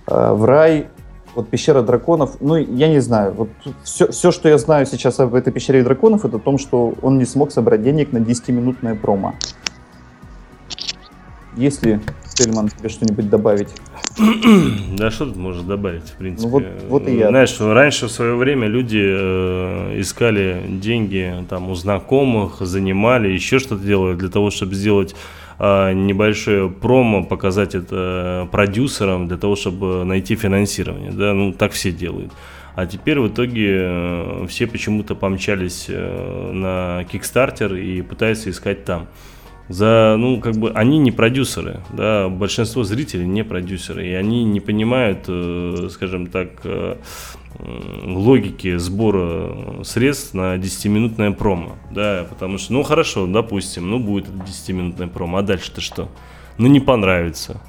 э, 0.07 0.33
в 0.33 0.45
рай, 0.45 0.89
вот 1.35 1.49
пещера 1.49 1.83
драконов, 1.83 2.37
ну, 2.41 2.57
я 2.57 2.89
не 2.89 3.01
знаю, 3.01 3.33
вот 3.33 3.49
все, 3.85 4.09
все, 4.11 4.31
что 4.31 4.49
я 4.49 4.59
знаю 4.59 4.87
сейчас 4.87 5.21
об 5.21 5.35
этой 5.35 5.53
пещере 5.53 5.83
драконов, 5.83 6.25
это 6.25 6.37
о 6.37 6.41
том, 6.41 6.59
что 6.59 6.95
он 7.03 7.19
не 7.19 7.25
смог 7.25 7.53
собрать 7.53 7.83
денег 7.83 8.13
на 8.13 8.19
10-минутное 8.19 8.95
промо. 8.95 9.35
Если, 11.59 12.01
Стельман, 12.25 12.69
тебе 12.69 12.89
что-нибудь 12.89 13.29
добавить? 13.29 13.69
Да 14.97 15.11
что 15.11 15.27
тут 15.27 15.37
можно 15.37 15.65
добавить, 15.65 16.05
в 16.05 16.17
принципе? 16.17 16.47
Ну, 16.47 16.53
вот, 16.53 16.65
вот 16.89 17.09
и 17.09 17.17
я. 17.17 17.29
Знаешь, 17.29 17.61
раньше 17.61 18.07
в 18.07 18.11
свое 18.13 18.37
время 18.37 18.69
люди 18.69 19.03
э, 19.05 20.01
искали 20.01 20.63
деньги 20.69 21.35
там 21.49 21.69
у 21.69 21.75
знакомых, 21.75 22.61
занимали, 22.61 23.29
еще 23.29 23.59
что-то 23.59 23.83
делали 23.85 24.15
для 24.15 24.29
того, 24.29 24.51
чтобы 24.51 24.75
сделать 24.77 25.17
э, 25.59 25.93
небольшое 25.95 26.71
промо, 26.71 27.25
показать 27.25 27.75
это 27.75 28.45
э, 28.47 28.51
продюсерам, 28.53 29.27
для 29.27 29.37
того, 29.37 29.57
чтобы 29.57 30.05
найти 30.05 30.37
финансирование. 30.37 31.11
Да? 31.11 31.35
Ну, 31.35 31.53
так 31.53 31.73
все 31.73 31.91
делают. 31.91 32.33
А 32.77 32.87
теперь 32.87 33.19
в 33.19 33.27
итоге 33.27 33.79
э, 33.81 34.47
все 34.49 34.69
почему-то 34.69 35.17
помчались 35.17 35.89
на 35.89 37.03
Kickstarter 37.13 37.77
и 37.77 38.01
пытаются 38.03 38.49
искать 38.51 38.85
там. 38.85 39.09
За, 39.69 40.17
ну, 40.19 40.41
как 40.41 40.57
бы, 40.57 40.71
они 40.71 40.99
не 40.99 41.13
продюсеры, 41.13 41.81
да, 41.93 42.31
большинство 42.31 42.85
зрителей 42.85 43.27
не 43.27 43.45
продюсеры, 43.45 44.07
и 44.07 44.13
они 44.15 44.45
не 44.45 44.61
понимают, 44.61 45.25
э, 45.29 45.89
скажем 45.91 46.27
так, 46.29 46.49
э, 46.65 46.97
логики 48.03 48.79
сбора 48.79 49.83
средств 49.85 50.33
на 50.33 50.57
10-минутное 50.57 51.33
промо, 51.33 51.77
да, 51.91 52.27
потому 52.31 52.57
что, 52.57 52.73
ну, 52.73 52.83
хорошо, 52.83 53.27
допустим, 53.27 53.91
ну, 53.91 53.99
будет 53.99 54.29
это 54.29 54.39
10-минутное 54.39 55.09
промо, 55.09 55.39
а 55.39 55.43
дальше-то 55.43 55.83
что? 55.83 56.09
Ну, 56.57 56.67
не 56.69 56.81
понравится. 56.81 57.61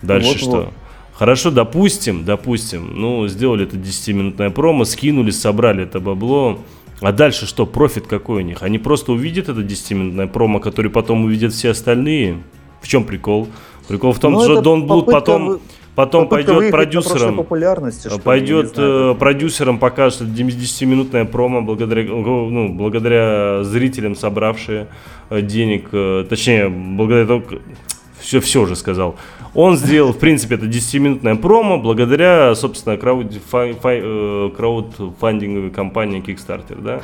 Дальше 0.00 0.28
вот, 0.28 0.38
что? 0.38 0.50
Вот. 0.50 0.68
Хорошо, 1.14 1.50
допустим, 1.50 2.24
допустим, 2.24 3.00
ну, 3.00 3.28
сделали 3.28 3.66
это 3.66 3.76
10-минутное 3.76 4.50
промо, 4.50 4.84
скинули, 4.84 5.30
собрали 5.30 5.84
это 5.84 6.00
бабло, 6.00 6.60
а 7.00 7.12
дальше 7.12 7.46
что, 7.46 7.66
профит 7.66 8.06
какой 8.06 8.42
у 8.42 8.46
них? 8.46 8.62
Они 8.62 8.78
просто 8.78 9.12
увидят 9.12 9.48
это 9.48 9.60
10-минутное 9.60 10.26
промо, 10.26 10.60
который 10.60 10.90
потом 10.90 11.24
увидят 11.24 11.52
все 11.52 11.70
остальные. 11.70 12.42
В 12.80 12.88
чем 12.88 13.04
прикол? 13.04 13.48
Прикол 13.88 14.12
в 14.12 14.18
том, 14.18 14.34
ну, 14.34 14.42
что 14.42 14.60
Дон 14.60 14.86
Блуд 14.86 15.06
потом... 15.06 15.46
Вы... 15.46 15.60
Потом 15.94 16.28
пойдет 16.28 16.72
продюсером, 16.72 17.36
популярности, 17.36 18.10
пойдет 18.24 18.74
знаю, 18.74 19.14
продюсером 19.14 19.78
покажет 19.78 20.22
10-минутное 20.22 21.24
промо 21.24 21.62
благодаря, 21.62 22.02
ну, 22.02 22.68
благодаря 22.68 23.62
зрителям, 23.62 24.16
собравшие 24.16 24.88
э, 25.30 25.40
денег, 25.40 25.90
э, 25.92 26.26
точнее, 26.28 26.68
благодаря 26.68 27.26
тому, 27.26 27.44
все, 28.18 28.40
все 28.40 28.62
уже 28.62 28.74
сказал. 28.74 29.14
Он 29.54 29.76
сделал, 29.76 30.12
в 30.12 30.18
принципе, 30.18 30.56
это 30.56 30.66
10-минутное 30.66 31.36
промо 31.36 31.78
благодаря, 31.78 32.54
собственно, 32.56 32.94
э, 32.94 34.50
краудфандинговой 34.56 35.70
компании 35.70 36.20
Kickstarter, 36.20 36.82
да, 36.82 37.00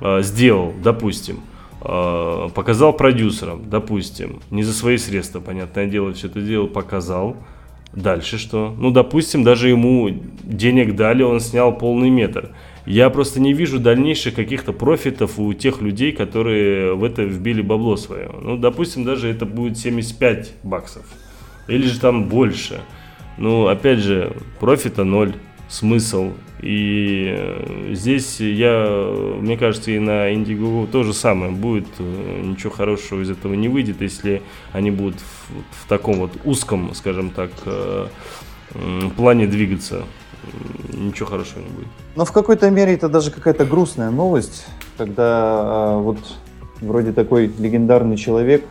э, 0.00 0.22
сделал, 0.22 0.74
допустим, 0.82 1.40
э, 1.80 2.48
показал 2.54 2.92
продюсерам, 2.92 3.70
допустим, 3.70 4.40
не 4.50 4.64
за 4.64 4.74
свои 4.74 4.98
средства, 4.98 5.40
понятное 5.40 5.86
дело, 5.86 6.12
все 6.12 6.26
это 6.26 6.42
делал, 6.42 6.66
показал. 6.68 7.36
Дальше 7.94 8.36
что? 8.36 8.74
Ну, 8.78 8.90
допустим, 8.90 9.42
даже 9.42 9.70
ему 9.70 10.10
денег 10.42 10.94
дали, 10.94 11.22
он 11.22 11.40
снял 11.40 11.76
полный 11.76 12.10
метр. 12.10 12.50
Я 12.84 13.08
просто 13.08 13.40
не 13.40 13.54
вижу 13.54 13.78
дальнейших 13.78 14.34
каких-то 14.34 14.74
профитов 14.74 15.38
у 15.38 15.54
тех 15.54 15.80
людей, 15.80 16.12
которые 16.12 16.94
в 16.94 17.02
это 17.02 17.22
вбили 17.22 17.62
бабло 17.62 17.96
свое. 17.96 18.30
Ну, 18.42 18.58
допустим, 18.58 19.04
даже 19.04 19.28
это 19.28 19.46
будет 19.46 19.78
75 19.78 20.52
баксов 20.62 21.06
или 21.68 21.86
же 21.86 22.00
там 22.00 22.24
больше. 22.28 22.80
Ну, 23.36 23.68
опять 23.68 24.00
же, 24.00 24.36
профита 24.58 25.04
ноль, 25.04 25.34
смысл. 25.68 26.32
И 26.60 27.32
э, 27.38 27.92
здесь 27.94 28.40
я, 28.40 29.12
мне 29.40 29.56
кажется, 29.56 29.92
и 29.92 29.98
на 30.00 30.32
Indiegogo 30.32 30.88
то 30.88 31.04
же 31.04 31.14
самое 31.14 31.52
будет. 31.52 31.86
Э, 32.00 32.40
ничего 32.42 32.72
хорошего 32.72 33.20
из 33.20 33.30
этого 33.30 33.54
не 33.54 33.68
выйдет, 33.68 34.00
если 34.00 34.42
они 34.72 34.90
будут 34.90 35.20
в, 35.20 35.84
в 35.84 35.88
таком 35.88 36.16
вот 36.16 36.32
узком, 36.44 36.92
скажем 36.94 37.30
так, 37.30 37.50
э, 37.64 38.08
плане 39.16 39.46
двигаться. 39.46 40.02
Ничего 40.92 41.26
хорошего 41.26 41.60
не 41.60 41.68
будет. 41.68 41.88
Но 42.16 42.24
в 42.24 42.32
какой-то 42.32 42.70
мере 42.70 42.94
это 42.94 43.08
даже 43.08 43.30
какая-то 43.30 43.64
грустная 43.64 44.10
новость, 44.10 44.66
когда 44.96 45.96
вот 45.96 46.18
вроде 46.80 47.12
такой 47.12 47.52
легендарный 47.58 48.16
человек 48.16 48.64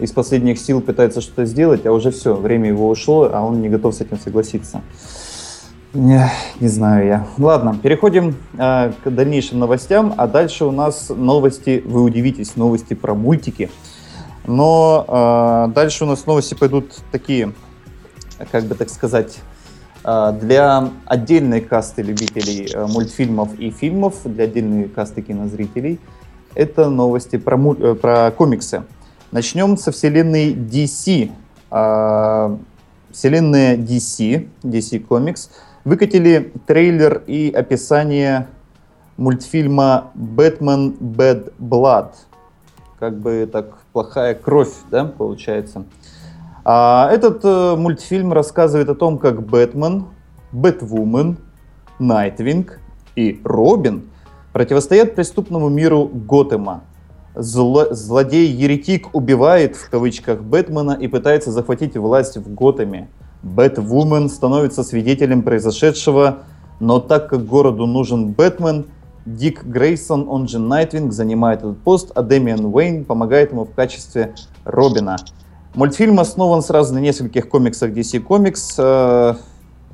из 0.00 0.12
последних 0.12 0.58
сил 0.58 0.80
пытается 0.80 1.20
что-то 1.20 1.44
сделать, 1.44 1.86
а 1.86 1.92
уже 1.92 2.10
все, 2.10 2.34
время 2.34 2.68
его 2.68 2.88
ушло, 2.88 3.30
а 3.32 3.42
он 3.42 3.60
не 3.60 3.68
готов 3.68 3.94
с 3.94 4.00
этим 4.00 4.18
согласиться. 4.18 4.82
Не, 5.92 6.30
не 6.60 6.68
знаю 6.68 7.06
я. 7.06 7.26
Ладно, 7.36 7.76
переходим 7.82 8.36
э, 8.56 8.92
к 9.02 9.10
дальнейшим 9.10 9.58
новостям, 9.58 10.14
а 10.16 10.28
дальше 10.28 10.64
у 10.64 10.70
нас 10.70 11.08
новости, 11.08 11.82
вы 11.84 12.02
удивитесь, 12.02 12.54
новости 12.54 12.94
про 12.94 13.14
мультики. 13.14 13.70
Но 14.46 15.04
э, 15.68 15.72
дальше 15.74 16.04
у 16.04 16.06
нас 16.06 16.26
новости 16.26 16.54
пойдут 16.54 16.94
такие, 17.10 17.52
как 18.52 18.64
бы 18.64 18.76
так 18.76 18.88
сказать, 18.88 19.40
э, 20.04 20.38
для 20.40 20.90
отдельной 21.06 21.60
касты 21.60 22.02
любителей 22.02 22.70
э, 22.72 22.86
мультфильмов 22.86 23.58
и 23.58 23.70
фильмов, 23.70 24.14
для 24.24 24.44
отдельной 24.44 24.88
касты 24.88 25.22
кинозрителей. 25.22 25.98
Это 26.54 26.88
новости 26.88 27.36
про, 27.36 27.58
э, 27.74 27.94
про 27.96 28.30
комиксы. 28.30 28.84
Начнем 29.32 29.76
со 29.76 29.92
вселенной 29.92 30.54
DC. 30.54 31.30
А, 31.70 32.58
вселенная 33.12 33.76
DC, 33.76 34.48
DC 34.64 35.06
Comics, 35.06 35.50
выкатили 35.84 36.52
трейлер 36.66 37.22
и 37.28 37.48
описание 37.52 38.48
мультфильма 39.16 40.10
«Бэтмен 40.14 40.96
Bad 40.98 41.52
Blood». 41.60 42.14
Как 42.98 43.20
бы 43.20 43.48
так 43.50 43.78
плохая 43.92 44.34
кровь, 44.34 44.74
да, 44.90 45.04
получается. 45.04 45.84
А 46.64 47.08
этот 47.12 47.44
э, 47.44 47.76
мультфильм 47.76 48.32
рассказывает 48.32 48.88
о 48.88 48.96
том, 48.96 49.16
как 49.16 49.46
Бэтмен, 49.46 50.06
Бэтвумен, 50.50 51.38
Найтвинг 52.00 52.80
и 53.14 53.40
Робин 53.44 54.10
противостоят 54.52 55.14
преступному 55.14 55.68
миру 55.68 56.06
Готэма– 56.06 56.82
зло, 57.34 57.86
злодей-еретик 57.90 59.14
убивает, 59.14 59.76
в 59.76 59.90
кавычках, 59.90 60.42
Бэтмена 60.42 60.92
и 60.92 61.08
пытается 61.08 61.50
захватить 61.50 61.96
власть 61.96 62.36
в 62.36 62.54
Готэме. 62.54 63.08
Бэтвумен 63.42 64.28
становится 64.28 64.82
свидетелем 64.82 65.42
произошедшего, 65.42 66.40
но 66.78 67.00
так 67.00 67.28
как 67.28 67.46
городу 67.46 67.86
нужен 67.86 68.32
Бэтмен, 68.32 68.86
Дик 69.26 69.64
Грейсон, 69.64 70.26
он 70.28 70.48
же 70.48 70.58
Найтвинг, 70.58 71.12
занимает 71.12 71.60
этот 71.60 71.78
пост, 71.82 72.10
а 72.14 72.22
Дэмиан 72.22 72.64
Уэйн 72.64 73.04
помогает 73.04 73.52
ему 73.52 73.64
в 73.64 73.74
качестве 73.74 74.34
Робина. 74.64 75.16
Мультфильм 75.74 76.18
основан 76.18 76.62
сразу 76.62 76.94
на 76.94 76.98
нескольких 76.98 77.48
комиксах 77.48 77.92
DC 77.92 78.26
Comics. 78.26 78.74
Э, 78.78 79.36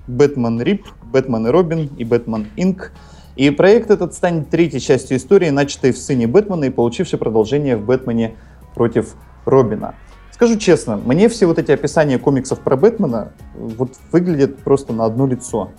Бэтмен 0.07 0.63
Рип, 0.63 0.87
Бэтмен 1.13 1.49
и 1.49 1.51
Робин 1.51 1.91
и 1.99 2.05
Бэтмен 2.05 2.47
Инк. 2.57 2.93
И 3.37 3.51
проект 3.51 3.91
этот 3.91 4.15
станет 4.15 4.49
третьей 4.49 4.81
частью 4.81 5.19
истории, 5.19 5.51
начатой 5.51 5.93
в 5.93 5.99
«Сыне 5.99 6.27
Бэтмена» 6.27 6.65
и 6.65 6.71
получившей 6.71 7.19
продолжение 7.19 7.77
в 7.77 7.85
«Бэтмене 7.85 8.35
против 8.75 9.15
Робина». 9.45 9.95
Скажу 10.33 10.59
честно, 10.59 10.97
мне 10.97 11.29
все 11.29 11.47
вот 11.47 11.59
эти 11.59 11.71
описания 11.71 12.19
комиксов 12.19 12.61
про 12.61 12.77
Бэтмена 12.77 13.33
вот 13.55 13.93
выглядят 14.13 14.59
просто 14.59 14.93
на 14.93 15.05
одно 15.05 15.27
лицо. 15.27 15.71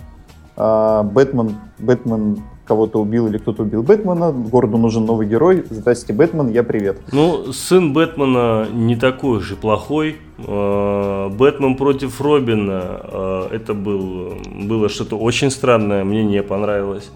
А, 0.55 1.03
Бэтмен, 1.03 1.55
Бэтмен 1.77 2.43
кого-то 2.65 2.99
убил 2.99 3.27
или 3.27 3.37
кто-то 3.37 3.63
убил 3.63 3.83
Бэтмена, 3.83 4.31
городу 4.31 4.77
нужен 4.77 5.05
новый 5.05 5.27
герой, 5.27 5.63
здрасте, 5.69 6.13
Бэтмен, 6.13 6.49
я 6.49 6.63
привет. 6.63 6.99
Ну, 7.11 7.53
сын 7.53 7.93
Бэтмена 7.93 8.67
не 8.71 8.95
такой 8.95 9.41
же 9.41 9.55
плохой. 9.55 10.17
А, 10.39 11.29
Бэтмен 11.29 11.75
против 11.75 12.19
Робина, 12.19 12.81
а, 12.83 13.49
это 13.51 13.73
был, 13.73 14.33
было 14.63 14.89
что-то 14.89 15.17
очень 15.17 15.51
странное, 15.51 16.03
мне 16.03 16.23
не 16.23 16.41
понравилось. 16.41 17.11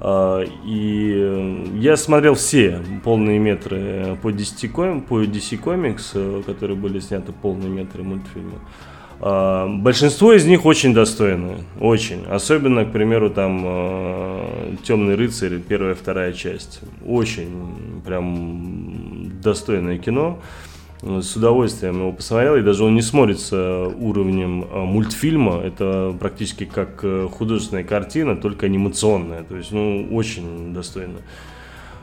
А, 0.00 0.42
и 0.64 1.12
э, 1.16 1.66
я 1.76 1.96
смотрел 1.96 2.34
все 2.34 2.80
полные 3.02 3.38
метры 3.38 4.18
по 4.22 4.28
DC, 4.28 4.68
по 5.02 5.22
DC 5.22 5.62
Comics, 5.62 6.10
э, 6.14 6.42
которые 6.44 6.76
были 6.76 7.00
сняты 7.00 7.32
полные 7.32 7.70
метры 7.70 8.02
мультфильма. 8.02 8.58
А, 9.20 9.66
большинство 9.68 10.32
из 10.32 10.44
них 10.44 10.66
очень 10.66 10.92
достойны, 10.92 11.58
очень. 11.80 12.24
Особенно, 12.26 12.84
к 12.84 12.92
примеру, 12.92 13.30
там 13.30 13.62
э, 13.64 14.76
Темный 14.82 15.14
рыцарь, 15.14 15.58
первая, 15.60 15.94
вторая 15.94 16.32
часть. 16.32 16.80
Очень 17.06 18.02
прям 18.04 19.40
достойное 19.40 19.98
кино 19.98 20.40
с 21.04 21.36
удовольствием 21.36 21.98
его 21.98 22.12
посмотрел, 22.12 22.56
и 22.56 22.62
даже 22.62 22.84
он 22.84 22.94
не 22.94 23.02
смотрится 23.02 23.86
уровнем 23.88 24.66
а, 24.70 24.84
мультфильма, 24.84 25.60
это 25.60 26.16
практически 26.18 26.64
как 26.64 27.00
э, 27.02 27.28
художественная 27.30 27.84
картина, 27.84 28.36
только 28.36 28.66
анимационная, 28.66 29.44
то 29.44 29.56
есть, 29.56 29.72
ну, 29.72 30.08
очень 30.12 30.72
достойно. 30.72 31.18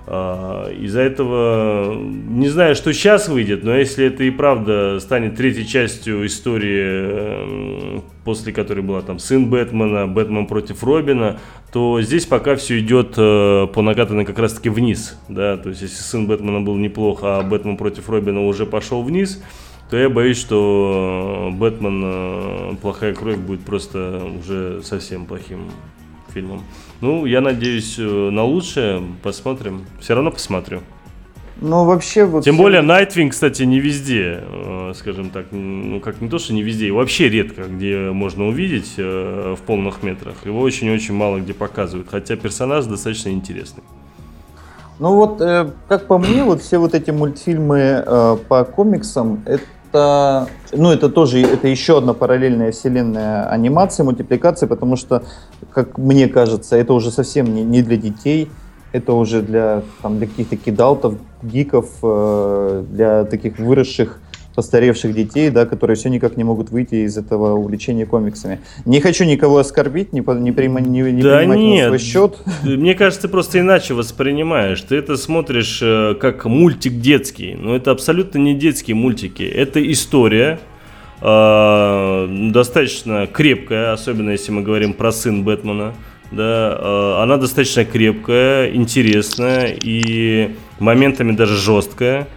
А, 0.07 0.69
из-за 0.71 1.01
этого 1.01 1.95
не 1.95 2.49
знаю, 2.49 2.75
что 2.75 2.91
сейчас 2.93 3.29
выйдет, 3.29 3.63
но 3.63 3.75
если 3.75 4.05
это 4.05 4.23
и 4.23 4.31
правда 4.31 4.99
станет 4.99 5.35
третьей 5.35 5.67
частью 5.67 6.25
истории, 6.25 7.97
эм, 7.97 8.03
после 8.23 8.51
которой 8.51 8.81
была 8.81 9.01
там 9.01 9.19
сын 9.19 9.49
Бэтмена, 9.49 10.07
Бэтмен 10.07 10.47
против 10.47 10.83
Робина, 10.83 11.39
то 11.71 12.01
здесь 12.01 12.25
пока 12.25 12.55
все 12.55 12.79
идет 12.79 13.13
э, 13.17 13.67
по 13.73 13.81
накатанной 13.81 14.25
как 14.25 14.39
раз-таки 14.39 14.69
вниз. 14.69 15.17
Да? 15.29 15.57
То 15.57 15.69
есть 15.69 15.81
если 15.81 16.01
сын 16.01 16.27
Бэтмена 16.27 16.61
был 16.61 16.75
неплохо, 16.75 17.37
а 17.37 17.43
Бэтмен 17.43 17.77
против 17.77 18.09
Робина 18.09 18.45
уже 18.45 18.65
пошел 18.65 19.03
вниз, 19.03 19.41
то 19.89 19.97
я 19.97 20.09
боюсь, 20.09 20.37
что 20.37 21.51
Бэтмен 21.53 22.01
э, 22.03 22.75
плохая 22.81 23.13
кровь 23.13 23.37
будет 23.37 23.61
просто 23.61 24.21
уже 24.39 24.81
совсем 24.83 25.25
плохим 25.25 25.69
фильмом. 26.33 26.63
Ну, 27.01 27.25
я 27.25 27.41
надеюсь 27.41 27.95
э, 27.97 28.03
на 28.03 28.43
лучшее. 28.43 29.01
Посмотрим. 29.23 29.85
Все 29.99 30.15
равно 30.15 30.31
посмотрю. 30.31 30.81
Ну, 31.59 31.85
вообще 31.85 32.25
вот... 32.25 32.43
Тем 32.43 32.57
более, 32.57 32.81
Найтвинг, 32.81 33.33
кстати, 33.33 33.63
не 33.63 33.79
везде, 33.79 34.39
э, 34.41 34.93
скажем 34.95 35.29
так, 35.29 35.47
ну, 35.51 35.99
как 35.99 36.21
не 36.21 36.29
то, 36.29 36.39
что 36.39 36.53
не 36.53 36.63
везде, 36.63 36.91
вообще 36.91 37.29
редко, 37.29 37.63
где 37.63 38.09
можно 38.11 38.47
увидеть 38.47 38.93
э, 38.97 39.55
в 39.57 39.61
полных 39.61 40.01
метрах. 40.01 40.35
Его 40.43 40.59
очень-очень 40.59 41.13
мало 41.13 41.37
где 41.39 41.53
показывают, 41.53 42.07
хотя 42.09 42.35
персонаж 42.35 42.85
достаточно 42.85 43.29
интересный. 43.29 43.83
Ну 44.97 45.15
вот, 45.15 45.39
как 45.87 46.07
по 46.07 46.19
мне, 46.19 46.43
вот 46.43 46.61
все 46.61 46.77
вот 46.77 46.93
эти 46.93 47.09
мультфильмы 47.09 48.37
по 48.47 48.63
комиксам, 48.63 49.43
это, 49.47 49.63
ну 49.93 50.91
это 50.91 51.09
тоже, 51.09 51.41
это 51.41 51.67
еще 51.67 51.97
одна 51.97 52.13
параллельная 52.13 52.71
вселенная 52.71 53.47
анимации, 53.49 54.03
мультипликации, 54.03 54.65
потому 54.65 54.95
что, 54.95 55.23
как 55.71 55.97
мне 55.97 56.27
кажется, 56.27 56.75
это 56.75 56.93
уже 56.93 57.11
совсем 57.11 57.53
не, 57.53 57.63
не 57.63 57.81
для 57.81 57.97
детей, 57.97 58.49
это 58.91 59.13
уже 59.13 59.41
для, 59.41 59.83
там, 60.01 60.17
для 60.17 60.27
каких-то 60.27 60.55
кидалтов, 60.57 61.15
гиков, 61.41 61.89
э, 62.03 62.83
для 62.89 63.23
таких 63.25 63.59
выросших 63.59 64.19
постаревших 64.61 65.15
детей, 65.15 65.49
да, 65.49 65.65
которые 65.65 65.97
все 65.97 66.09
никак 66.09 66.37
не 66.37 66.43
могут 66.43 66.69
выйти 66.69 67.05
из 67.05 67.17
этого 67.17 67.55
увлечения 67.55 68.05
комиксами. 68.05 68.59
Не 68.85 69.01
хочу 69.01 69.23
никого 69.23 69.57
оскорбить, 69.57 70.13
не, 70.13 70.19
не, 70.39 70.51
прима, 70.51 70.79
не, 70.81 71.01
не 71.01 71.23
да 71.23 71.39
принимать 71.39 71.57
нет. 71.57 71.91
на 71.91 71.97
свой 71.97 72.11
счет. 72.11 72.37
Мне 72.63 72.93
кажется, 72.93 73.23
ты 73.23 73.27
просто 73.27 73.59
иначе 73.59 73.95
воспринимаешь. 73.95 74.79
Ты 74.81 74.97
это 74.97 75.17
смотришь 75.17 75.79
э, 75.81 76.13
как 76.13 76.45
мультик 76.45 76.99
детский, 76.99 77.55
но 77.55 77.75
это 77.75 77.89
абсолютно 77.89 78.37
не 78.37 78.53
детские 78.53 78.93
мультики. 78.93 79.41
Это 79.41 79.79
история, 79.91 80.59
э, 81.21 82.49
достаточно 82.51 83.25
крепкая, 83.25 83.93
особенно 83.93 84.29
если 84.29 84.51
мы 84.51 84.61
говорим 84.61 84.93
про 84.93 85.11
сын 85.11 85.43
Бэтмена. 85.43 85.95
Да, 86.31 86.77
э, 86.79 87.23
она 87.23 87.37
достаточно 87.37 87.83
крепкая, 87.83 88.71
интересная 88.75 89.75
и 89.83 90.51
моментами 90.77 91.31
даже 91.31 91.57
жесткая. 91.57 92.27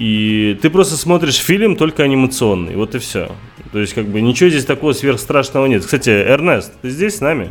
И 0.00 0.58
ты 0.62 0.70
просто 0.70 0.96
смотришь 0.96 1.36
фильм 1.36 1.76
только 1.76 2.02
анимационный, 2.02 2.74
вот 2.74 2.94
и 2.94 2.98
все. 2.98 3.30
То 3.70 3.78
есть, 3.78 3.92
как 3.92 4.06
бы 4.06 4.22
ничего 4.22 4.48
здесь 4.48 4.64
такого 4.64 4.94
сверхстрашного 4.94 5.66
нет. 5.66 5.84
Кстати, 5.84 6.08
Эрнест, 6.08 6.72
ты 6.80 6.88
здесь 6.88 7.16
с 7.16 7.20
нами? 7.20 7.50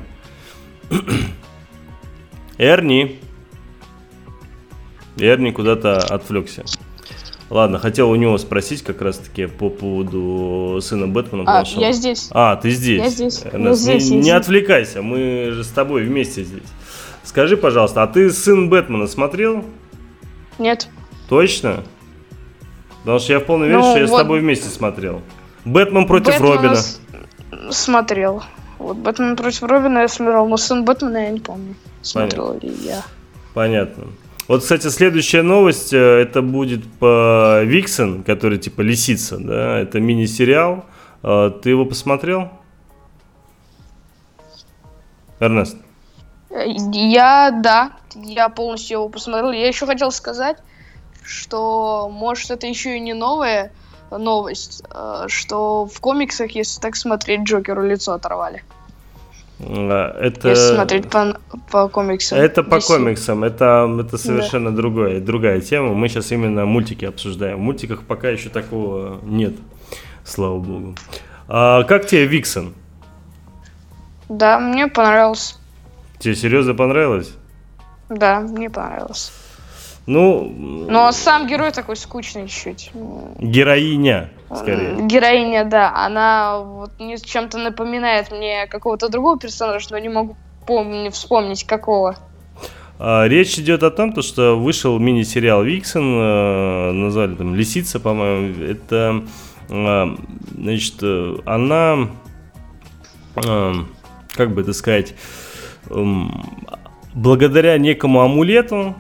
Эрни. 2.58 3.20
Эрни 5.18 5.52
куда-то 5.52 5.98
отвлекся. 5.98 6.66
Ладно, 7.52 7.78
хотел 7.78 8.10
у 8.10 8.16
него 8.16 8.36
спросить 8.40 8.82
как 8.82 9.04
раз-таки 9.04 9.46
по 9.46 9.70
поводу 9.70 10.80
сына 10.82 11.08
Бэтмена. 11.08 11.44
А, 11.46 11.64
я 11.64 11.92
здесь. 11.92 12.30
А, 12.32 12.56
ты 12.56 12.72
здесь. 12.72 13.00
Я 13.00 13.10
здесь. 13.10 13.46
Эрнест, 13.46 13.88
Я 13.88 14.00
здесь, 14.00 14.10
не, 14.10 14.18
я 14.18 14.24
не 14.24 14.32
отвлекайся, 14.32 15.04
мы 15.04 15.52
же 15.52 15.64
с 15.64 15.68
тобой 15.68 16.02
вместе 16.04 16.44
здесь. 16.44 16.64
Скажи, 17.24 17.58
пожалуйста, 17.58 18.02
а 18.02 18.08
ты 18.08 18.32
сын 18.32 18.70
Бэтмена 18.70 19.06
смотрел? 19.06 19.64
Нет. 20.58 20.88
Точно? 21.28 21.84
Потому 23.10 23.22
что 23.22 23.34
я 23.34 23.40
в 23.40 23.46
полной 23.46 23.70
Ну, 23.70 23.80
уверен, 23.80 23.90
что 23.90 24.00
я 24.02 24.08
с 24.08 24.22
тобой 24.22 24.40
вместе 24.40 24.70
смотрел. 24.70 25.24
Бэтмен 25.66 26.06
против 26.06 26.28
Бэтмена 26.40 26.56
Робина. 26.56 26.76
с- 26.76 27.02
Смотрел. 27.72 28.44
Вот 28.78 28.98
Бэтмен 28.98 29.36
против 29.36 29.64
Робина 29.64 30.00
я 30.02 30.08
смотрел, 30.08 30.48
но 30.48 30.58
сын 30.58 30.86
Бэтмена 30.86 31.18
я 31.18 31.30
не 31.32 31.40
помню. 31.40 31.74
Смотрел 32.04 32.54
ли 32.60 32.70
я. 32.70 33.02
Понятно. 33.56 34.04
Вот, 34.48 34.62
кстати, 34.62 34.86
следующая 34.90 35.42
новость, 35.42 35.92
э, 35.92 35.98
это 35.98 36.44
будет 36.44 36.86
по 37.00 37.64
Виксен, 37.64 38.22
который 38.24 38.60
типа 38.60 38.82
лисица, 38.82 39.38
да, 39.40 39.80
это 39.80 40.00
мини-сериал. 40.00 40.86
Э, 41.24 41.50
Ты 41.64 41.72
его 41.72 41.86
посмотрел? 41.86 42.50
Эрнест? 45.40 45.78
Э, 46.52 46.64
Я, 46.94 47.50
да, 47.64 47.94
я 48.14 48.50
полностью 48.50 48.98
его 49.00 49.10
посмотрел. 49.10 49.52
Я 49.52 49.68
еще 49.68 49.88
хотел 49.88 50.12
сказать, 50.12 50.58
что, 51.24 52.10
может, 52.12 52.52
это 52.52 52.68
еще 52.68 52.98
и 52.98 53.00
не 53.00 53.14
новая 53.14 53.72
новость, 54.12 54.84
э, 54.94 55.26
что 55.28 55.86
в 55.86 56.00
комиксах, 56.00 56.52
если 56.52 56.82
так 56.82 56.96
смотреть, 56.96 57.42
Джокеру 57.42 57.86
лицо 57.86 58.14
оторвали. 58.14 58.64
Это... 59.60 60.50
Если 60.50 60.74
смотреть 60.74 61.10
по, 61.10 61.38
по 61.70 61.90
комиксам. 61.90 62.40
Это 62.40 62.64
по 62.64 62.76
DC. 62.76 62.88
комиксам, 62.88 63.44
это, 63.44 63.90
это 64.00 64.18
совершенно 64.18 64.74
другое, 64.74 65.20
другая 65.20 65.60
тема. 65.60 65.94
Мы 65.94 66.08
сейчас 66.08 66.32
именно 66.32 66.66
мультики 66.66 67.04
обсуждаем. 67.04 67.58
В 67.58 67.62
мультиках 67.62 68.04
пока 68.04 68.30
еще 68.30 68.50
такого 68.50 69.20
нет, 69.24 69.56
слава 70.24 70.60
богу. 70.60 70.96
А 71.50 71.84
как 71.84 72.06
тебе 72.08 72.26
Виксен? 72.26 72.74
Да, 74.30 74.60
мне 74.60 74.88
понравилось. 74.88 75.58
Тебе 76.20 76.36
серьезно 76.36 76.74
понравилось? 76.74 77.34
Да, 78.08 78.40
мне 78.40 78.70
понравилось. 78.70 79.32
Ну, 80.10 80.52
Но 80.90 81.12
сам 81.12 81.46
герой 81.46 81.72
такой 81.72 81.96
скучный 81.96 82.48
чуть-чуть. 82.48 82.90
героиня, 83.40 84.32
скорее. 84.56 84.96
Героиня, 85.06 85.66
да, 85.66 85.94
она 85.96 86.62
вот 86.62 86.90
мне 87.00 87.20
чем-то 87.20 87.60
напоминает 87.60 88.32
мне 88.32 88.66
какого-то 88.66 89.10
другого 89.10 89.38
персонажа, 89.38 89.90
но 89.92 90.00
не 90.00 90.10
могу 90.10 90.36
помни- 90.66 91.10
вспомнить 91.12 91.64
какого. 91.64 92.16
А, 92.98 93.28
Речь 93.28 93.60
идет 93.60 93.84
о 93.84 93.92
том, 93.92 94.12
то, 94.14 94.24
что 94.24 94.58
вышел 94.58 94.98
мини-сериал 94.98 95.62
Виксен, 95.64 96.02
э, 96.02 96.92
назвали 96.92 97.36
там 97.36 97.54
Лисица, 97.54 98.00
по-моему. 98.00 98.64
Это, 98.64 99.24
э, 99.70 100.06
значит, 100.58 100.96
э, 101.04 101.36
она, 101.46 102.08
как 103.36 104.56
бы 104.56 104.62
это 104.62 104.74
сказать, 104.74 105.14
эм, 105.92 106.44
благодаря 107.14 107.78
некому 107.78 108.22
амулету, 108.22 108.96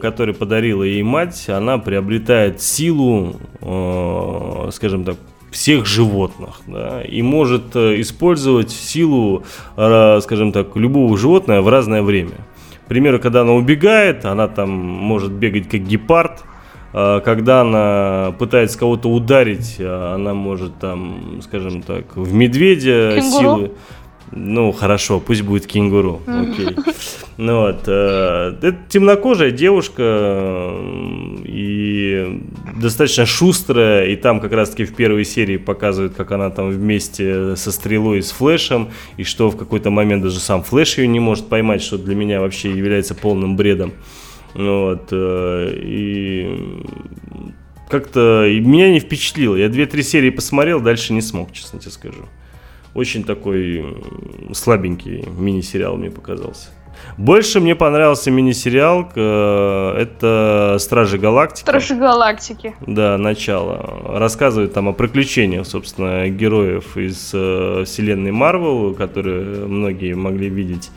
который 0.00 0.34
подарила 0.34 0.82
ей 0.82 1.02
мать, 1.02 1.48
она 1.48 1.78
приобретает 1.78 2.62
силу, 2.62 3.36
э, 3.60 4.70
скажем 4.72 5.04
так, 5.04 5.16
всех 5.50 5.84
животных, 5.84 6.62
да, 6.66 7.02
и 7.02 7.20
может 7.20 7.76
э, 7.76 8.00
использовать 8.00 8.70
силу, 8.70 9.44
э, 9.76 10.20
скажем 10.22 10.52
так, 10.52 10.74
любого 10.76 11.16
животного 11.18 11.60
в 11.60 11.68
разное 11.68 12.02
время. 12.02 12.32
К 12.84 12.88
примеру, 12.88 13.20
когда 13.20 13.42
она 13.42 13.52
убегает, 13.52 14.24
она 14.24 14.48
там 14.48 14.70
может 14.70 15.32
бегать 15.32 15.68
как 15.68 15.82
гепард. 15.82 16.42
А, 16.92 17.20
Когда 17.20 17.62
она 17.62 18.34
пытается 18.38 18.78
кого-то 18.78 19.08
ударить, 19.08 19.76
а, 19.78 20.14
она 20.16 20.34
может 20.34 20.78
там, 20.78 21.40
скажем 21.42 21.82
так, 21.82 22.16
в 22.16 22.34
медведя 22.34 23.14
Кенгуру? 23.16 23.40
силы. 23.40 23.72
Ну, 24.34 24.72
хорошо, 24.72 25.20
пусть 25.20 25.42
будет 25.42 25.66
кенгуру. 25.66 26.22
Окей. 26.26 26.74
Ну 27.36 27.60
вот. 27.60 27.84
э, 27.86 28.54
Это 28.62 28.76
темнокожая 28.88 29.50
девушка 29.50 30.74
и 31.44 32.40
достаточно 32.80 33.26
шустрая. 33.26 34.06
И 34.06 34.16
там 34.16 34.40
как 34.40 34.52
раз-таки 34.52 34.84
в 34.84 34.94
первой 34.94 35.24
серии 35.24 35.56
показывают, 35.58 36.14
как 36.14 36.32
она 36.32 36.50
там 36.50 36.70
вместе 36.70 37.56
со 37.56 37.70
стрелой 37.72 38.18
и 38.18 38.22
с 38.22 38.30
флешем. 38.30 38.88
И 39.18 39.24
что 39.24 39.50
в 39.50 39.56
какой-то 39.56 39.90
момент 39.90 40.22
даже 40.22 40.40
сам 40.40 40.62
флеш 40.62 40.98
ее 40.98 41.08
не 41.08 41.20
может 41.20 41.48
поймать, 41.48 41.82
что 41.82 41.98
для 41.98 42.14
меня 42.14 42.40
вообще 42.40 42.70
является 42.70 43.14
полным 43.14 43.56
бредом. 43.56 43.92
Ну 44.54 44.82
Вот. 44.86 45.08
э, 45.12 45.74
И 45.82 46.58
как-то 47.90 48.46
меня 48.50 48.90
не 48.90 49.00
впечатлило. 49.00 49.56
Я 49.56 49.66
2-3 49.66 50.02
серии 50.02 50.30
посмотрел, 50.30 50.80
дальше 50.80 51.12
не 51.12 51.20
смог, 51.20 51.52
честно 51.52 51.78
тебе 51.78 51.90
скажу. 51.90 52.24
Очень 52.94 53.24
такой 53.24 53.84
слабенький 54.52 55.24
мини-сериал 55.38 55.96
мне 55.96 56.10
показался. 56.10 56.68
Больше 57.16 57.58
мне 57.60 57.74
понравился 57.74 58.30
мини-сериал, 58.30 59.10
э, 59.14 59.94
это 59.98 60.76
«Стражи 60.78 61.18
Галактики». 61.18 61.62
Стражи 61.62 61.94
Галактики. 61.94 62.74
Да, 62.86 63.16
начало. 63.18 64.18
Рассказывает 64.18 64.72
там 64.74 64.88
о 64.88 64.92
приключениях, 64.92 65.66
собственно, 65.66 66.28
героев 66.28 66.96
из 66.96 67.30
э, 67.34 67.84
вселенной 67.86 68.30
Марвел, 68.30 68.94
которые 68.94 69.66
многие 69.66 70.14
могли 70.14 70.48
видеть 70.50 70.90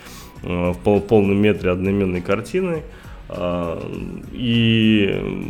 э, 0.43 0.71
в 0.71 0.77
пол- 0.83 1.01
полном 1.01 1.37
метре 1.41 1.71
одноименной 1.71 2.21
картины. 2.21 2.83
А, 3.29 3.81
И 4.33 5.49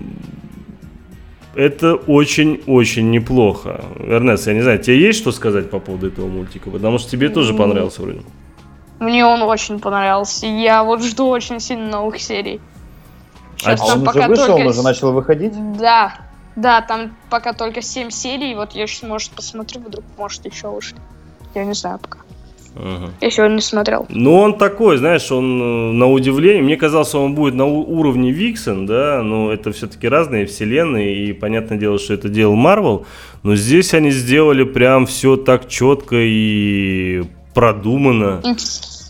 это 1.55 1.95
очень-очень 1.95 3.09
неплохо. 3.11 3.83
Эрнест, 3.99 4.47
я 4.47 4.53
не 4.53 4.61
знаю, 4.61 4.79
тебе 4.79 4.99
есть 4.99 5.19
что 5.19 5.31
сказать 5.31 5.69
по 5.69 5.79
поводу 5.79 6.07
этого 6.07 6.27
мультика? 6.27 6.69
Потому 6.69 6.97
что 6.97 7.09
тебе 7.09 7.29
тоже 7.29 7.53
Ну, 7.53 7.57
понравился 7.59 8.01
вроде. 8.01 8.21
Мне 8.99 9.25
он 9.25 9.41
очень 9.41 9.79
понравился. 9.79 10.45
Я 10.45 10.83
вот 10.83 11.03
жду 11.03 11.27
очень 11.27 11.59
сильно 11.59 11.89
новых 11.89 12.19
серий. 12.19 12.61
А 13.65 13.71
А 13.71 13.77
там 13.77 13.87
он 13.87 13.93
уже 13.97 14.05
пока 14.05 14.27
вышел, 14.27 14.45
только 14.47 14.61
он 14.61 14.67
уже 14.67 14.83
начал 14.83 15.11
выходить? 15.11 15.53
Да, 15.77 16.19
да, 16.55 16.81
там 16.81 17.15
пока 17.29 17.53
только 17.53 17.81
7 17.81 18.09
серий. 18.09 18.55
Вот 18.55 18.73
я 18.73 18.87
сейчас, 18.87 19.03
может, 19.03 19.31
посмотрю, 19.31 19.81
вдруг, 19.81 20.03
может, 20.17 20.45
еще 20.45 20.69
вышли. 20.69 20.97
Я 21.53 21.65
не 21.65 21.73
знаю 21.73 21.99
пока. 21.99 22.19
Ага. 22.75 23.11
Я 23.21 23.29
сегодня 23.31 23.55
не 23.55 23.61
смотрел. 23.61 24.05
Ну, 24.09 24.35
он 24.35 24.57
такой, 24.57 24.97
знаешь, 24.97 25.31
он 25.31 25.61
э, 25.61 25.91
на 25.93 26.11
удивление, 26.11 26.61
мне 26.61 26.75
казалось, 26.77 27.13
он 27.15 27.33
будет 27.33 27.55
на 27.55 27.65
уровне 27.65 28.31
Виксен, 28.31 28.85
да, 28.85 29.21
но 29.23 29.51
это 29.51 29.71
все-таки 29.71 30.07
разные 30.07 30.45
вселенные, 30.45 31.25
и 31.25 31.33
понятное 31.33 31.77
дело, 31.77 31.97
что 31.99 32.13
это 32.13 32.27
делал 32.29 32.55
Марвел, 32.55 33.05
но 33.43 33.55
здесь 33.55 33.93
они 33.93 34.11
сделали 34.11 34.63
прям 34.63 35.05
все 35.05 35.38
так 35.38 35.67
четко 35.69 36.17
и 36.19 37.23
продуманно. 37.53 38.41
Ин- 38.43 38.57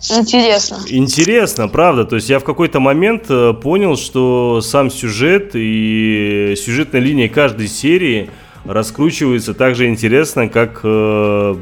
Интересно. 0.08 0.78
Интересно, 0.88 1.68
правда. 1.68 2.06
То 2.06 2.18
есть 2.18 2.30
я 2.30 2.38
в 2.38 2.44
какой-то 2.44 2.80
момент 2.80 3.24
э, 3.30 3.54
понял, 3.54 3.98
что 3.98 4.62
сам 4.62 4.92
сюжет 4.92 5.52
и 5.56 6.54
сюжетная 6.56 7.02
линия 7.02 7.28
каждой 7.28 7.68
серии 7.68 8.30
раскручивается 8.66 9.56
так 9.56 9.76
же 9.76 9.88
интересно, 9.88 10.48
как 10.48 10.82
э, 10.84 11.56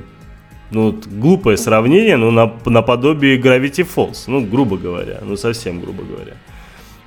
ну, 0.73 0.91
вот 0.91 1.07
глупое 1.07 1.57
сравнение, 1.57 2.17
но 2.17 2.31
на, 2.31 2.51
наподобие 2.65 3.39
Gravity 3.39 3.87
Falls. 3.95 4.23
Ну, 4.27 4.41
грубо 4.41 4.77
говоря. 4.77 5.19
Ну, 5.21 5.37
совсем 5.37 5.79
грубо 5.79 6.03
говоря. 6.03 6.33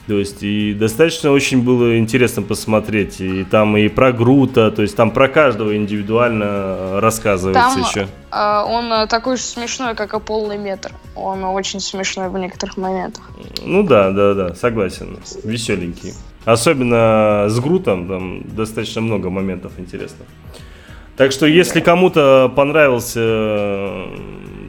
То 0.06 0.14
есть 0.20 0.42
и 0.42 0.72
достаточно 0.72 1.32
очень 1.32 1.62
было 1.64 1.98
интересно 1.98 2.42
посмотреть. 2.42 3.20
И 3.20 3.42
там 3.42 3.76
и 3.76 3.88
про 3.88 4.12
Грута, 4.12 4.70
то 4.70 4.82
есть 4.82 4.94
там 4.96 5.10
про 5.10 5.26
каждого 5.28 5.76
индивидуально 5.76 7.00
рассказывается 7.00 7.74
Там 7.74 7.82
еще. 7.82 8.08
э, 8.30 8.62
он 8.68 9.08
такой 9.08 9.36
же 9.36 9.42
смешной, 9.42 9.96
как 9.96 10.14
и 10.14 10.20
полный 10.20 10.58
метр. 10.58 10.92
Он 11.16 11.42
очень 11.44 11.80
смешной 11.80 12.28
в 12.28 12.38
некоторых 12.38 12.76
моментах. 12.76 13.28
Ну 13.64 13.82
да, 13.82 14.12
да, 14.12 14.34
да, 14.34 14.54
согласен. 14.54 15.18
Веселенький. 15.42 16.12
Особенно 16.44 17.46
с 17.48 17.58
Грутом, 17.58 18.06
там 18.06 18.42
достаточно 18.54 19.00
много 19.00 19.28
моментов 19.28 19.72
интересных. 19.78 20.28
Так 21.16 21.32
что, 21.32 21.46
если 21.46 21.80
кому-то 21.80 22.52
понравился 22.54 23.20
э, 23.22 24.04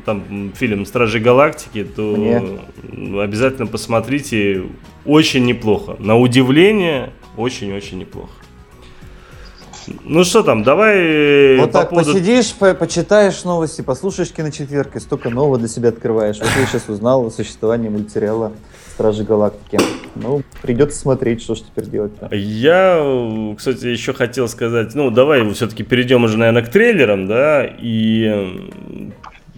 там 0.05 0.53
фильм 0.55 0.85
Стражи 0.85 1.19
Галактики, 1.19 1.83
то 1.83 2.15
Мне. 2.15 3.21
обязательно 3.21 3.67
посмотрите. 3.67 4.63
Очень 5.05 5.45
неплохо. 5.45 5.95
На 5.99 6.17
удивление, 6.17 7.11
очень-очень 7.35 7.97
неплохо. 7.99 8.29
Ну 10.03 10.23
что 10.25 10.43
там, 10.43 10.63
давай 10.63 11.57
Вот 11.57 11.71
по 11.71 11.79
так 11.79 11.89
поводу- 11.89 12.11
посидишь, 12.13 12.53
по- 12.53 12.73
почитаешь 12.73 13.43
новости, 13.45 13.81
послушаешь 13.81 14.31
киночетверг 14.31 14.95
и 14.97 14.99
столько 14.99 15.29
нового 15.29 15.57
для 15.57 15.69
себя 15.69 15.89
открываешь. 15.89 16.37
Вот 16.39 16.49
я 16.59 16.65
сейчас 16.65 16.89
узнал 16.89 17.25
о 17.25 17.31
существовании 17.31 17.87
мультсериала 17.87 18.51
«Стражи 18.97 19.23
Галактики». 19.23 19.77
Ну, 20.15 20.41
придется 20.63 20.97
смотреть, 20.97 21.43
что 21.43 21.53
ж 21.53 21.59
теперь 21.59 21.85
делать-то. 21.85 22.33
Я, 22.35 22.97
э, 22.99 23.53
кстати, 23.55 23.85
еще 23.85 24.11
хотел 24.11 24.47
сказать, 24.47 24.95
ну, 24.95 25.11
давай 25.11 25.47
все-таки 25.53 25.83
перейдем 25.83 26.23
уже, 26.23 26.35
наверное, 26.35 26.63
к 26.63 26.69
трейлерам, 26.69 27.27
да, 27.27 27.63
и 27.63 28.71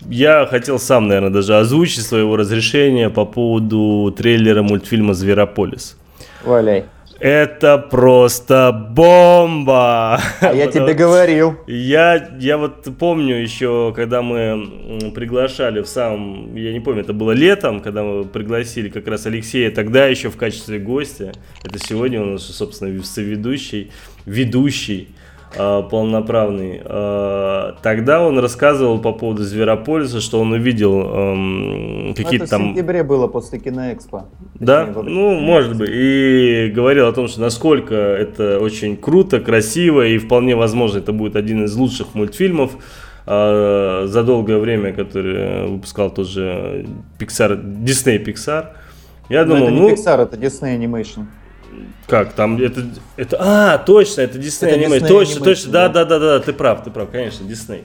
я 0.10 0.45
хотел 0.45 0.78
сам, 0.78 1.08
наверное, 1.08 1.30
даже 1.30 1.58
озвучить 1.58 2.04
своего 2.04 2.36
разрешения 2.36 3.10
по 3.10 3.23
поводу 3.23 4.13
трейлера 4.17 4.62
мультфильма 4.62 5.13
«Зверополис». 5.13 5.97
Валяй. 6.43 6.84
Это 7.19 7.77
просто 7.77 8.71
бомба! 8.91 10.21
А 10.39 10.53
я 10.53 10.67
тебе 10.67 10.93
говорил. 10.93 11.55
я, 11.67 12.29
я 12.39 12.58
вот 12.58 12.88
помню 12.97 13.36
еще, 13.36 13.93
когда 13.95 14.21
мы 14.21 15.12
приглашали 15.13 15.82
в 15.82 15.88
самом, 15.88 16.55
я 16.55 16.71
не 16.71 16.79
помню, 16.79 17.01
это 17.01 17.12
было 17.13 17.32
летом, 17.32 17.82
когда 17.82 18.03
мы 18.03 18.23
пригласили 18.23 18.89
как 18.89 19.08
раз 19.08 19.25
Алексея, 19.25 19.69
тогда 19.69 20.05
еще 20.08 20.29
в 20.29 20.38
качестве 20.38 20.79
гостя. 20.79 21.34
Это 21.63 21.77
сегодня 21.77 22.21
он, 22.21 22.39
собственно, 22.39 23.03
соведущий, 23.03 23.91
ведущий 24.25 25.10
полноправный. 25.55 26.81
А, 26.85 27.75
Тогда 27.81 28.21
он 28.21 28.39
рассказывал 28.39 28.99
по 28.99 29.13
поводу 29.13 29.43
Зверополиса, 29.43 30.21
что 30.21 30.39
он 30.39 30.51
увидел 30.51 31.01
эм, 31.01 32.13
какие-то 32.15 32.45
это 32.45 32.45
в 32.45 32.49
там... 32.49 32.62
сентябре 32.69 33.03
было 33.03 33.27
после 33.27 33.59
киноэкспо. 33.59 34.25
Да, 34.55 34.85
Точнее, 34.85 34.93
во- 34.93 35.03
ну, 35.03 35.39
может 35.39 35.77
быть. 35.77 35.89
И 35.91 36.71
говорил 36.73 37.07
о 37.07 37.13
том, 37.13 37.27
что 37.27 37.41
насколько 37.41 37.95
это 37.95 38.59
очень 38.59 38.95
круто, 38.97 39.39
красиво, 39.39 40.05
и 40.05 40.17
вполне 40.17 40.55
возможно, 40.55 40.99
это 40.99 41.13
будет 41.13 41.35
один 41.35 41.65
из 41.65 41.75
лучших 41.75 42.13
мультфильмов 42.15 42.73
э, 43.25 44.03
за 44.07 44.23
долгое 44.23 44.57
время, 44.59 44.93
который 44.93 45.67
выпускал 45.67 46.12
тоже 46.12 46.85
Pixar, 47.19 47.59
Disney 47.83 48.23
Pixar. 48.23 48.67
Я 49.29 49.45
Но 49.45 49.55
думал, 49.55 49.67
это 49.67 49.73
не 49.73 49.79
ну, 49.81 49.89
Pixar, 49.91 50.21
это 50.23 50.38
Disney 50.38 50.77
Animation. 50.77 51.25
Как 52.08 52.34
там, 52.34 52.58
это, 52.62 52.86
это, 53.17 53.38
а, 53.39 53.77
точно, 53.77 54.21
это 54.21 54.38
Это 54.39 54.45
Animation, 54.45 54.99
Disney 54.99 55.08
точно, 55.08 55.39
Animation, 55.39 55.43
точно, 55.43 55.71
да, 55.71 55.89
да. 55.89 56.05
да, 56.05 56.19
да, 56.19 56.39
ты 56.39 56.53
прав, 56.53 56.84
ты 56.84 56.91
прав, 56.91 57.10
конечно, 57.10 57.43
Disney. 57.45 57.84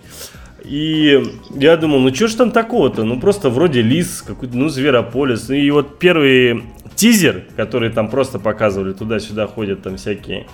И 0.65 1.23
я 1.57 1.77
думал, 1.77 1.99
ну 1.99 2.15
что 2.15 2.27
ж 2.27 2.35
там 2.35 2.51
такого-то, 2.51 3.05
ну 3.05 3.21
просто 3.21 3.51
вроде 3.51 3.83
лис, 3.83 4.23
какой-то, 4.27 4.57
ну 4.57 4.69
зверополис. 4.69 5.51
И 5.51 5.71
вот 5.71 5.99
первый 5.99 6.65
тизер, 6.97 7.45
который 7.55 7.91
там 7.91 8.09
просто 8.09 8.39
показывали, 8.39 8.95
туда-сюда 8.95 9.47
ходят 9.47 9.83
там 9.83 9.99
всякие 9.99 10.47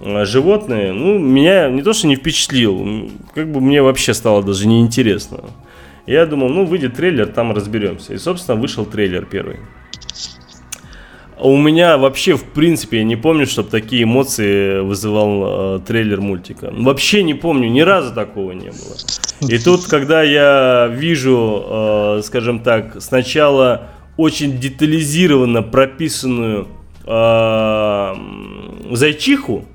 э, 0.00 0.24
животные, 0.24 0.92
ну 0.92 1.18
меня 1.18 1.68
не 1.68 1.82
то 1.82 1.92
что 1.94 2.06
не 2.06 2.14
впечатлил, 2.14 3.10
как 3.34 3.50
бы 3.50 3.60
мне 3.60 3.82
вообще 3.82 4.14
стало 4.14 4.42
даже 4.42 4.68
неинтересно. 4.68 5.40
Я 6.06 6.26
думал, 6.26 6.48
ну 6.48 6.64
выйдет 6.64 6.94
трейлер, 6.94 7.26
там 7.26 7.52
разберемся. 7.52 8.14
И, 8.14 8.18
собственно, 8.18 8.60
вышел 8.60 8.86
трейлер 8.86 9.26
первый. 9.26 9.56
А 11.38 11.46
У 11.46 11.56
меня 11.58 11.98
вообще, 11.98 12.34
в 12.34 12.44
принципе, 12.44 12.98
я 12.98 13.04
не 13.04 13.16
помню, 13.16 13.46
чтобы 13.46 13.68
такие 13.68 14.04
эмоции 14.04 14.80
вызывал 14.80 15.76
э, 15.76 15.80
трейлер 15.80 16.20
мультика. 16.20 16.72
Вообще 16.72 17.22
не 17.22 17.34
помню, 17.34 17.68
ни 17.68 17.82
разу 17.82 18.14
такого 18.14 18.52
не 18.52 18.70
было. 18.70 18.96
И 19.48 19.58
тут, 19.58 19.86
когда 19.86 20.22
я 20.22 20.88
вижу, 20.90 21.64
э, 21.68 22.20
скажем 22.24 22.60
так, 22.60 23.02
сначала 23.02 23.88
очень 24.16 24.58
детализированно 24.58 25.62
прописанную 25.62 26.68
э, 27.04 28.14
зайчиху, 28.92 29.66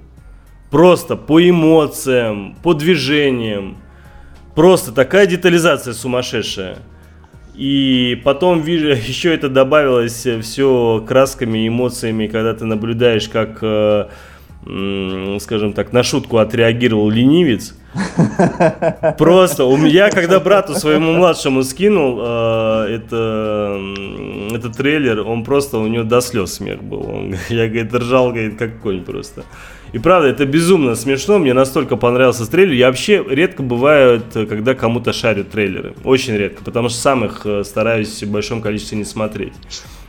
просто 0.71 1.15
по 1.15 1.47
эмоциям, 1.47 2.55
по 2.63 2.73
движениям, 2.73 3.77
просто 4.55 4.91
такая 4.91 5.27
детализация 5.27 5.93
сумасшедшая. 5.93 6.79
И 7.55 8.21
потом 8.23 8.61
вижу, 8.61 8.87
еще 9.07 9.33
это 9.33 9.49
добавилось 9.49 10.25
все 10.41 11.03
красками 11.07 11.67
эмоциями, 11.67 12.27
когда 12.27 12.53
ты 12.53 12.65
наблюдаешь, 12.65 13.29
как, 13.29 13.59
э, 13.61 14.07
скажем 14.63 15.73
так, 15.73 15.91
на 15.91 16.03
шутку 16.03 16.37
отреагировал 16.37 17.09
ленивец. 17.09 17.75
Просто 19.17 19.65
у 19.65 19.75
меня, 19.75 20.09
когда 20.09 20.39
брату 20.39 20.75
своему 20.75 21.13
младшему 21.13 21.63
скинул 21.63 22.19
э, 22.21 22.95
это, 22.95 23.81
этот 24.55 24.77
трейлер, 24.77 25.21
он 25.27 25.43
просто, 25.43 25.77
у 25.77 25.87
него 25.87 26.03
до 26.03 26.21
слез 26.21 26.53
смех 26.53 26.83
был. 26.83 27.09
Он, 27.09 27.35
я, 27.49 27.67
говорит, 27.67 27.93
ржал, 27.93 28.29
говорит, 28.29 28.57
как 28.57 28.79
конь 28.79 29.03
просто. 29.03 29.43
И 29.93 29.99
правда, 29.99 30.29
это 30.29 30.45
безумно 30.45 30.95
смешно, 30.95 31.37
мне 31.37 31.53
настолько 31.53 31.97
понравился 31.97 32.49
трейлер. 32.49 32.73
Я 32.73 32.87
вообще 32.87 33.25
редко 33.27 33.61
бывает, 33.61 34.23
когда 34.33 34.73
кому-то 34.73 35.11
шарю 35.11 35.43
трейлеры. 35.43 35.93
Очень 36.05 36.37
редко, 36.37 36.63
потому 36.63 36.87
что 36.87 36.97
сам 36.99 37.25
их 37.25 37.41
э, 37.45 37.63
стараюсь 37.65 38.23
в 38.23 38.31
большом 38.31 38.61
количестве 38.61 38.97
не 38.97 39.05
смотреть. 39.05 39.53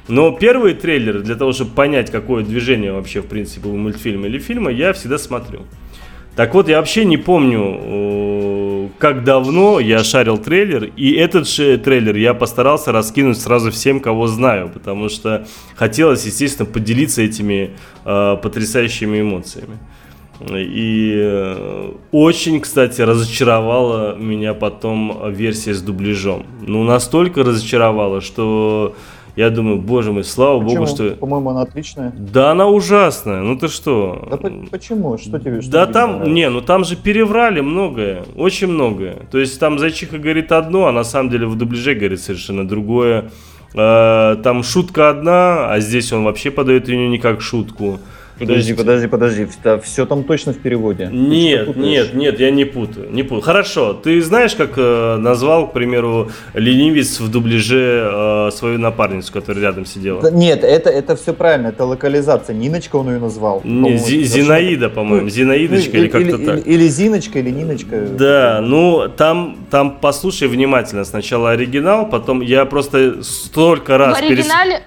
Но 0.09 0.33
первые 0.33 0.75
трейлеры, 0.75 1.21
для 1.21 1.37
того, 1.37 1.53
чтобы 1.53 1.71
понять, 1.73 2.11
какое 2.11 2.45
движение 2.45 2.93
вообще, 2.93 3.21
в 3.21 3.27
принципе, 3.27 3.69
у 3.69 3.77
мультфильма 3.77 4.27
или 4.27 4.39
фильма, 4.39 4.71
я 4.71 4.93
всегда 4.93 5.19
смотрю. 5.19 5.63
Так 6.35 6.55
вот, 6.55 6.69
я 6.69 6.79
вообще 6.79 7.05
не 7.05 7.19
помню, 7.19 8.91
как 8.99 9.23
давно 9.23 9.81
я 9.81 10.03
шарил 10.03 10.39
трейлер, 10.39 10.91
и 10.97 11.13
этот 11.13 11.47
же 11.47 11.77
трейлер 11.77 12.17
я 12.17 12.33
постарался 12.33 12.91
раскинуть 12.91 13.39
сразу 13.39 13.71
всем, 13.71 14.01
кого 14.01 14.27
знаю, 14.27 14.71
потому 14.73 15.09
что 15.11 15.47
хотелось, 15.77 16.25
естественно, 16.25 16.67
поделиться 16.67 17.21
этими 17.21 17.73
э, 18.05 18.37
потрясающими 18.43 19.21
эмоциями. 19.21 19.79
И 20.51 21.13
э, 21.15 21.93
очень, 22.11 22.61
кстати, 22.61 23.03
разочаровала 23.03 24.17
меня 24.17 24.55
потом 24.55 25.33
версия 25.33 25.75
с 25.75 25.83
дубляжом. 25.83 26.47
Ну, 26.67 26.83
настолько 26.83 27.43
разочаровала, 27.45 28.21
что 28.21 28.97
я 29.37 29.51
думаю, 29.51 29.79
боже 29.79 30.13
мой, 30.13 30.25
слава 30.25 30.59
богу, 30.59 30.69
Почему? 30.69 30.87
что... 30.87 31.11
По-моему, 31.17 31.51
она 31.51 31.63
отличная. 31.63 32.13
Да 32.17 32.51
она 32.51 32.67
ужасная, 32.69 33.43
ну 33.43 33.57
ты 33.57 33.69
что? 33.69 34.27
Да 34.31 34.37
по- 34.37 34.51
почему? 34.71 35.17
Что 35.19 35.39
тебе? 35.39 35.63
что 35.63 35.71
Да 35.73 35.85
тебе 35.85 35.93
там, 35.95 36.11
понравилось? 36.11 36.35
не, 36.35 36.51
ну 36.51 36.61
там 36.61 36.85
же 36.85 36.97
переврали 36.97 37.61
многое, 37.61 38.25
очень 38.37 38.67
многое. 38.69 39.17
То 39.31 39.39
есть 39.39 39.59
там 39.59 39.79
зайчиха 39.79 40.19
говорит 40.19 40.53
одно, 40.53 40.87
а 40.87 40.93
на 40.93 41.05
самом 41.05 41.31
деле 41.31 41.47
в 41.47 41.57
дубляже 41.57 41.95
говорит 41.95 42.21
совершенно 42.21 42.67
другое. 42.69 43.31
Э, 43.75 44.37
Там 44.43 44.63
шутка 44.63 45.09
одна, 45.09 45.73
а 45.73 45.81
здесь 45.81 46.13
он 46.13 46.25
вообще 46.25 46.51
подает 46.51 46.89
ее 46.89 47.09
не 47.09 47.19
как 47.19 47.41
шутку. 47.41 48.01
Подожди, 48.39 48.69
есть- 48.71 48.77
подожди, 48.79 49.07
подожди. 49.07 49.47
все 49.83 50.07
там 50.07 50.25
точно 50.25 50.53
в 50.53 50.59
переводе. 50.59 51.09
Нет, 51.13 51.77
нет, 51.77 52.15
нет, 52.15 52.41
я 52.41 52.51
не 52.51 52.65
путаю, 52.65 53.09
не 53.11 53.23
путаю. 53.23 53.43
Хорошо, 53.43 53.93
ты 53.95 54.21
знаешь, 54.23 54.55
как 54.55 54.73
э, 54.77 55.17
назвал, 55.17 55.69
к 55.69 55.73
примеру, 55.73 56.31
ленивец 56.55 57.21
в 57.21 57.31
дубляже 57.31 58.09
э, 58.13 58.51
свою 58.53 58.79
напарницу, 58.79 59.33
которая 59.33 59.63
рядом 59.65 59.87
сидела? 59.87 60.23
Да 60.23 60.31
нет, 60.31 60.65
это, 60.65 60.91
это 60.91 61.15
все 61.17 61.33
правильно, 61.35 61.69
это 61.69 61.85
локализация. 61.85 62.55
Ниночка 62.55 62.97
он 62.97 63.09
ее 63.13 63.19
назвал. 63.21 63.61
Не, 63.65 63.95
это 63.97 64.25
Зинаида, 64.25 64.89
по-моему, 64.89 65.25
Ну, 65.25 65.31
Зинаидочка 65.31 65.97
или 65.97 66.09
как-то 66.09 66.37
или, 66.37 66.45
так. 66.47 66.67
Или 66.67 66.89
Зиночка, 66.89 67.39
или 67.39 67.51
Ниночка. 67.51 68.01
Да, 68.01 68.61
ну 68.63 69.09
там, 69.17 69.57
там 69.71 69.99
послушай 70.01 70.49
внимательно 70.49 71.05
сначала 71.05 71.51
оригинал, 71.51 72.09
потом 72.09 72.41
я 72.41 72.65
просто 72.65 73.23
столько 73.23 73.95
В 73.95 73.99
раз 73.99 74.19
перес- 74.21 74.31
оригинале, 74.41 74.83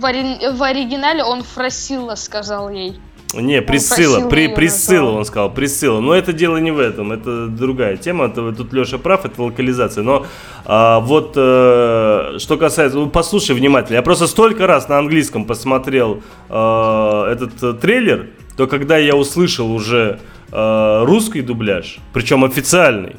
в, 0.00 0.04
ори- 0.04 0.50
в 0.50 0.62
оригинале 0.62 1.22
он 1.22 1.42
Фросила 1.42 2.14
сказал 2.14 2.70
ей. 2.70 2.98
Не, 3.32 3.62
просил 3.62 4.28
при, 4.28 4.48
назвал. 4.48 5.14
он 5.14 5.24
сказал, 5.24 5.54
Присцилла. 5.54 6.00
Но 6.00 6.14
это 6.14 6.32
дело 6.32 6.56
не 6.56 6.72
в 6.72 6.80
этом, 6.80 7.12
это 7.12 7.46
другая 7.46 7.96
тема, 7.96 8.26
это, 8.26 8.52
тут 8.52 8.72
Леша 8.72 8.98
прав, 8.98 9.24
это 9.24 9.40
локализация. 9.40 10.02
Но 10.02 10.26
а, 10.64 10.98
вот 10.98 11.34
э, 11.36 12.38
что 12.38 12.56
касается, 12.56 12.98
ну, 12.98 13.08
послушай 13.08 13.54
внимательно, 13.54 13.96
я 13.96 14.02
просто 14.02 14.26
столько 14.26 14.66
раз 14.66 14.88
на 14.88 14.98
английском 14.98 15.44
посмотрел 15.44 16.22
э, 16.48 17.24
этот 17.32 17.62
э, 17.62 17.72
трейлер, 17.74 18.30
то 18.56 18.66
когда 18.66 18.98
я 18.98 19.14
услышал 19.14 19.72
уже 19.72 20.18
э, 20.50 21.04
русский 21.04 21.42
дубляж, 21.42 21.98
причем 22.12 22.44
официальный, 22.44 23.14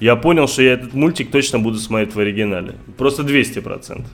я 0.00 0.16
понял, 0.16 0.48
что 0.48 0.62
я 0.62 0.72
этот 0.72 0.94
мультик 0.94 1.30
точно 1.30 1.60
буду 1.60 1.78
смотреть 1.78 2.14
в 2.14 2.18
оригинале. 2.18 2.74
Просто 2.98 3.22
200%. 3.22 4.04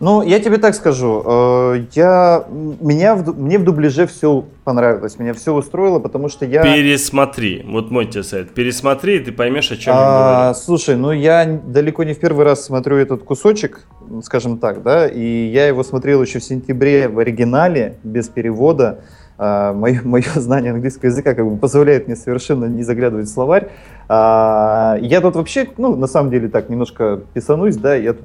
Ну, 0.00 0.22
я 0.22 0.40
тебе 0.40 0.56
так 0.56 0.74
скажу, 0.74 1.22
э, 1.26 1.84
я, 1.92 2.46
меня 2.48 3.16
мне 3.16 3.58
в 3.58 3.64
дубляже 3.64 4.06
все 4.06 4.46
понравилось, 4.64 5.18
меня 5.18 5.34
все 5.34 5.52
устроило, 5.52 5.98
потому 5.98 6.30
что 6.30 6.46
я... 6.46 6.62
Пересмотри, 6.62 7.62
вот 7.68 7.90
мой 7.90 8.06
тебе 8.06 8.22
совет, 8.22 8.50
пересмотри, 8.54 9.16
и 9.16 9.18
ты 9.20 9.30
поймешь, 9.30 9.70
о 9.70 9.76
чем 9.76 9.92
я 9.92 10.00
А, 10.00 10.38
говорю. 10.40 10.54
слушай, 10.58 10.96
ну 10.96 11.12
я 11.12 11.44
далеко 11.44 12.04
не 12.04 12.14
в 12.14 12.18
первый 12.18 12.46
раз 12.46 12.64
смотрю 12.64 12.96
этот 12.96 13.24
кусочек, 13.24 13.86
скажем 14.24 14.56
так, 14.56 14.82
да, 14.82 15.06
и 15.06 15.20
я 15.52 15.66
его 15.66 15.82
смотрел 15.84 16.22
еще 16.22 16.38
в 16.38 16.44
сентябре 16.44 17.06
в 17.08 17.18
оригинале, 17.18 17.98
без 18.02 18.28
перевода. 18.28 19.00
А, 19.42 19.72
мое, 19.72 20.00
мое 20.04 20.22
знание 20.36 20.72
английского 20.72 21.08
языка 21.08 21.34
как 21.34 21.48
бы 21.48 21.56
позволяет 21.56 22.06
мне 22.06 22.14
совершенно 22.14 22.66
не 22.66 22.82
заглядывать 22.82 23.26
в 23.26 23.32
словарь. 23.32 23.70
А, 24.06 24.98
я 25.00 25.22
тут 25.22 25.34
вообще, 25.34 25.66
ну, 25.78 25.96
на 25.96 26.06
самом 26.06 26.30
деле 26.30 26.48
так, 26.48 26.68
немножко 26.68 27.20
писанусь, 27.32 27.76
да, 27.76 27.94
я 27.94 28.16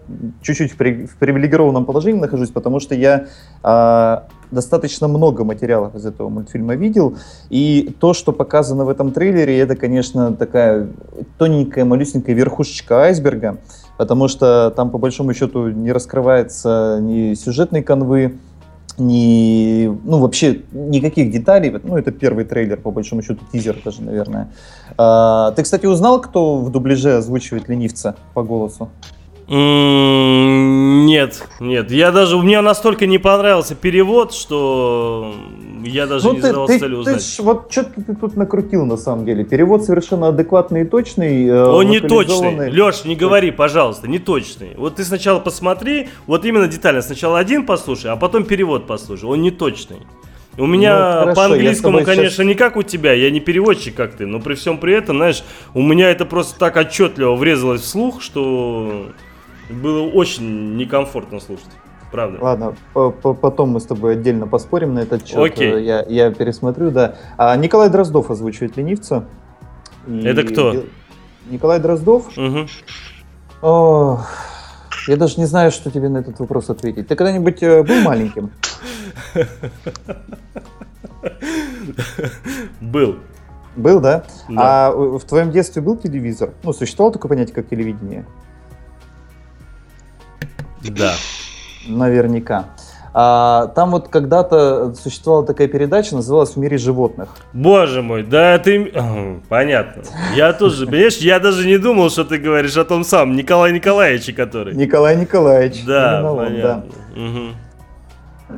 чуть-чуть 0.42 0.74
в, 0.74 0.76
при- 0.76 1.06
в 1.06 1.16
привилегированном 1.16 1.86
положении 1.86 2.20
нахожусь, 2.20 2.50
потому 2.50 2.82
что 2.82 2.96
я 2.96 3.28
а, 3.64 4.28
достаточно 4.52 5.08
много 5.08 5.46
материалов 5.46 5.96
из 5.96 6.06
этого 6.06 6.28
мультфильма 6.28 6.76
видел, 6.76 7.16
и 7.50 7.96
то, 7.98 8.14
что 8.14 8.34
показано 8.34 8.84
в 8.84 8.90
этом 8.90 9.12
трейлере, 9.12 9.58
это, 9.58 9.78
конечно, 9.78 10.36
такая 10.36 10.90
тоненькая, 11.38 11.86
малюсенькая 11.86 12.36
верхушечка 12.36 13.04
айсберга, 13.04 13.60
потому 13.98 14.28
что 14.28 14.74
там, 14.76 14.90
по 14.90 14.98
большому 14.98 15.34
счету, 15.34 15.70
не 15.70 15.94
раскрывается 15.94 17.00
ни 17.02 17.36
сюжетной 17.36 17.84
канвы, 17.84 18.36
ни, 18.98 19.88
ну, 19.88 20.20
вообще 20.20 20.62
никаких 20.72 21.32
деталей. 21.32 21.74
Ну, 21.84 21.98
это 21.98 22.12
первый 22.12 22.46
трейлер, 22.46 22.78
по 22.78 22.92
большому 22.92 23.22
счету, 23.22 23.42
тизер 23.52 23.78
даже, 23.84 24.02
наверное. 24.02 24.50
А, 24.98 25.52
ты, 25.52 25.64
кстати, 25.64 25.86
узнал, 25.86 26.22
кто 26.22 26.58
в 26.58 26.72
дубляже 26.72 27.18
озвучивает 27.18 27.70
ленивца 27.70 28.16
по 28.34 28.44
голосу? 28.44 28.90
Нет, 31.08 31.44
нет, 31.60 31.92
я 31.92 32.12
даже, 32.12 32.38
мне 32.38 32.62
настолько 32.62 33.06
не 33.06 33.18
понравился 33.20 33.76
перевод, 33.76 34.34
что 34.34 35.34
я 35.84 36.08
даже 36.08 36.26
не 36.28 36.32
Ну, 36.34 36.36
ты, 36.38 36.42
задавал 36.48 36.68
ты- 36.68 36.80
целью 36.80 36.96
ты 37.04 37.12
узнать. 37.12 37.24
ж 37.26 37.40
вот 37.40 37.68
что-то 37.72 38.02
ты 38.02 38.16
тут 38.16 38.36
накрутил, 38.36 38.86
на 38.86 38.98
самом 38.98 39.26
деле. 39.26 39.44
Перевод 39.44 39.84
совершенно 39.84 40.30
адекватный 40.30 40.82
и 40.82 40.86
точный. 40.86 41.46
э, 41.48 41.64
Он 41.64 41.88
не 41.90 42.00
точный. 42.00 42.72
Леш, 42.72 43.06
не 43.06 43.16
говори, 43.16 43.52
пожалуйста, 43.52 44.08
не 44.08 44.20
точный. 44.20 44.72
Вот 44.78 44.96
ты 44.96 45.04
сначала 45.04 45.40
посмотри, 45.40 46.10
вот 46.28 46.44
именно 46.46 46.68
детально. 46.68 47.02
Сначала 47.02 47.38
один 47.40 47.66
послушай, 47.66 48.12
а 48.12 48.16
потом 48.16 48.46
перевод 48.46 48.88
послушай. 48.88 49.26
Он 49.26 49.42
не 49.42 49.52
точный. 49.52 49.98
У 50.58 50.66
меня 50.68 51.26
Ну, 51.26 51.36
по 51.36 51.46
английскому, 51.46 52.04
конечно, 52.04 52.30
щас- 52.38 52.46
не 52.46 52.56
как 52.56 52.78
у 52.78 52.82
тебя, 52.84 53.12
я 53.12 53.30
не 53.30 53.42
переводчик, 53.42 53.94
как 53.94 54.16
ты, 54.16 54.26
но 54.26 54.40
при 54.40 54.54
всем 54.56 54.78
при 54.78 54.94
этом, 54.94 55.18
знаешь, 55.18 55.44
у 55.74 55.82
меня 55.82 56.10
это 56.10 56.24
просто 56.26 56.58
так 56.58 56.78
отчетливо 56.78 57.36
врезалось 57.36 57.82
в 57.82 57.86
слух, 57.86 58.22
что 58.22 59.08
было 59.70 60.02
очень 60.08 60.76
некомфортно 60.78 61.40
слушать. 61.40 61.70
Правда. 62.12 62.38
Ладно, 62.42 62.76
по- 62.94 63.12
по- 63.12 63.34
потом 63.34 63.70
мы 63.72 63.80
с 63.80 63.86
тобой 63.86 64.14
отдельно 64.14 64.48
поспорим 64.48 64.94
на 64.94 65.00
этот 65.00 65.28
счет. 65.28 65.38
Окей. 65.38 65.74
Э, 65.74 65.82
Я, 65.84 66.06
я 66.08 66.32
пересмотрю, 66.32 66.92
да. 66.92 67.16
А 67.38 67.56
Николай 67.58 67.90
Дроздов 67.90 68.30
озвучивает 68.32 68.78
ленивца. 68.78 69.26
И- 70.08 70.22
Это 70.24 70.44
кто? 70.44 70.84
Николай 71.50 71.80
Дроздов? 71.80 72.36
Мгм. 72.38 72.68
О, 73.62 74.22
я 75.08 75.18
даже 75.18 75.40
не 75.40 75.46
знаю, 75.46 75.72
что 75.72 75.90
тебе 75.92 76.08
на 76.10 76.20
этот 76.20 76.40
вопрос 76.40 76.70
ответить. 76.70 77.08
Ты 77.08 77.16
когда-нибудь 77.16 77.62
э, 77.64 77.84
был 77.84 78.02
маленьким? 78.02 78.52
Был. 82.82 83.18
Был, 83.76 84.00
да? 84.00 84.24
Да. 84.48 84.88
А 84.88 84.92
в 84.92 85.20
в 85.20 85.26
твоем 85.26 85.52
детстве 85.52 85.82
был 85.82 85.98
телевизор? 85.98 86.52
Ну, 86.64 86.72
существовало 86.74 87.14
такое 87.14 87.30
понятие, 87.30 87.56
как 87.56 87.68
телевидение? 87.68 88.26
Да. 90.90 91.14
Наверняка. 91.88 92.66
А, 93.18 93.68
там 93.68 93.92
вот 93.92 94.10
когда-то 94.10 94.94
существовала 94.94 95.46
такая 95.46 95.70
передача, 95.70 96.16
называлась 96.16 96.52
«В 96.52 96.58
мире 96.58 96.78
животных». 96.78 97.30
Боже 97.54 98.02
мой, 98.02 98.24
да 98.24 98.58
ты... 98.60 98.92
Понятно. 99.48 100.04
Я 100.36 100.52
тоже, 100.52 100.86
понимаешь, 100.86 101.18
я 101.18 101.40
даже 101.40 101.66
не 101.66 101.78
думал, 101.78 102.10
что 102.10 102.26
ты 102.26 102.38
говоришь 102.38 102.76
о 102.76 102.84
том 102.84 103.06
самом 103.06 103.38
Николае 103.38 103.74
Николаевиче, 103.74 104.34
который... 104.34 104.76
Николай 104.76 105.16
Николаевич. 105.16 105.86
Да. 105.86 106.22
понятно. 106.36 106.84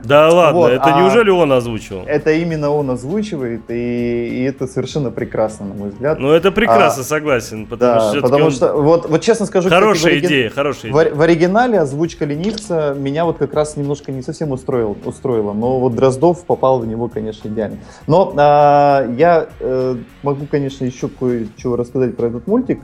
Да 0.03 0.29
ладно, 0.33 0.59
Вот, 0.59 0.71
это 0.71 0.83
а- 0.95 1.01
неужели 1.01 1.29
он 1.29 1.51
озвучивал? 1.51 2.03
Это 2.05 2.31
именно 2.31 2.69
он 2.69 2.89
озвучивает, 2.91 3.61
и, 3.69 4.27
и 4.31 4.43
это 4.43 4.67
совершенно 4.67 5.11
прекрасно, 5.11 5.65
на 5.67 5.73
мой 5.73 5.89
взгляд. 5.89 6.19
Ну 6.19 6.31
это 6.31 6.51
прекрасно, 6.51 7.03
согласен, 7.03 7.65
потому 7.65 7.93
да, 7.99 8.09
что 8.11 8.21
потому 8.21 8.45
он- 8.45 8.51
что, 8.51 8.73
вот, 8.73 9.09
вот 9.09 9.21
честно 9.21 9.45
скажу, 9.45 9.67
кстати, 9.69 9.81
Хорошая 9.83 10.13
в, 10.13 10.15
ориги- 10.15 10.25
идея, 10.27 10.49
хорошая 10.49 10.91
в, 10.91 10.95
идея. 10.95 11.01
ори- 11.05 11.13
в 11.13 11.21
оригинале 11.21 11.79
озвучка 11.79 12.25
ленивца 12.25 12.95
меня 12.97 13.25
вот 13.25 13.37
как 13.37 13.53
раз 13.53 13.77
немножко 13.77 14.11
не 14.11 14.21
совсем 14.21 14.51
устроил, 14.51 14.97
устроила, 15.05 15.53
но 15.53 15.79
вот 15.79 15.95
Дроздов 15.95 16.43
попал 16.45 16.79
в 16.79 16.87
него, 16.87 17.07
конечно, 17.07 17.47
идеально. 17.47 17.77
Но 18.07 18.33
а, 18.37 19.05
я 19.17 19.47
э, 19.59 19.95
могу, 20.23 20.45
конечно, 20.45 20.85
еще 20.85 21.07
кое-чего 21.07 21.75
рассказать 21.75 22.15
про 22.15 22.27
этот 22.27 22.47
мультик. 22.47 22.79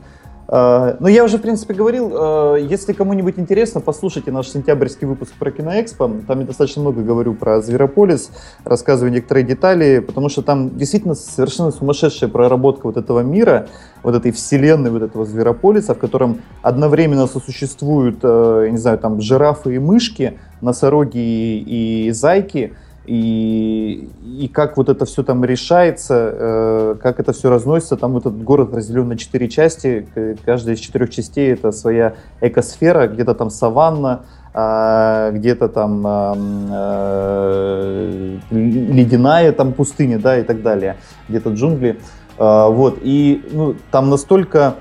А, 0.48 0.98
ну, 1.00 1.08
я 1.08 1.24
уже, 1.24 1.38
в 1.38 1.42
принципе, 1.42 1.74
говорил, 1.74 2.12
а, 2.14 2.56
если 2.56 2.94
кому-нибудь 2.94 3.40
интересно, 3.40 3.82
послушайте 3.82 4.32
наш 4.32 4.50
сентябрьский 4.50 5.08
выпуск 5.08 5.34
про 5.40 5.52
Киноэкспо. 5.52 6.12
Там 6.28 6.40
я 6.42 6.46
достаточно 6.46 6.82
много 6.82 7.02
говорю 7.02 7.34
про 7.34 7.62
Зверополис, 7.62 8.32
рассказываю 8.66 9.12
некоторые 9.12 9.46
детали, 9.46 10.00
потому 10.00 10.30
что 10.30 10.42
там 10.42 10.78
действительно 10.78 11.16
совершенно 11.16 11.72
сумасшедшая 11.72 12.30
проработка 12.30 12.88
вот 12.88 12.98
этого 12.98 13.22
мира, 13.22 13.68
вот 14.04 14.16
этой 14.16 14.32
вселенной, 14.32 14.92
вот 14.92 15.02
этого 15.02 15.26
Зверополиса, 15.26 15.96
в 15.96 16.00
котором 16.00 16.42
одновременно 16.62 17.28
сосуществуют, 17.28 18.20
э, 18.24 18.68
не 18.70 18.78
знаю, 18.78 18.98
там 18.98 19.22
жирафы 19.22 19.76
и 19.76 19.80
мышки, 19.80 20.40
носороги 20.62 21.18
и 21.18 22.12
зайки, 22.12 22.74
и, 23.06 24.10
и 24.24 24.48
как 24.48 24.78
вот 24.78 24.88
это 24.88 25.06
все 25.06 25.24
там 25.24 25.44
решается, 25.44 26.32
э, 26.34 26.96
как 27.02 27.20
это 27.20 27.34
все 27.34 27.50
разносится. 27.50 27.98
Там 27.98 28.16
этот 28.16 28.42
город 28.42 28.74
разделен 28.74 29.10
на 29.10 29.18
четыре 29.18 29.50
части, 29.50 30.08
каждая 30.46 30.76
из 30.76 30.80
четырех 30.80 31.10
частей 31.10 31.52
это 31.52 31.72
своя 31.72 32.16
экосфера, 32.40 33.08
где-то 33.08 33.34
там 33.34 33.50
саванна, 33.50 34.22
а, 34.54 35.32
где-то 35.32 35.68
там 35.68 36.06
ам, 36.06 36.68
э, 36.72 38.38
ледяная 38.52 39.52
там 39.52 39.74
пустыня, 39.74 40.20
да, 40.20 40.38
и 40.38 40.44
так 40.44 40.62
далее, 40.62 40.98
где-то 41.28 41.50
джунгли. 41.50 42.00
А, 42.38 42.70
вот, 42.70 43.00
и 43.02 43.44
ну, 43.52 43.76
там 43.92 44.10
настолько 44.10 44.76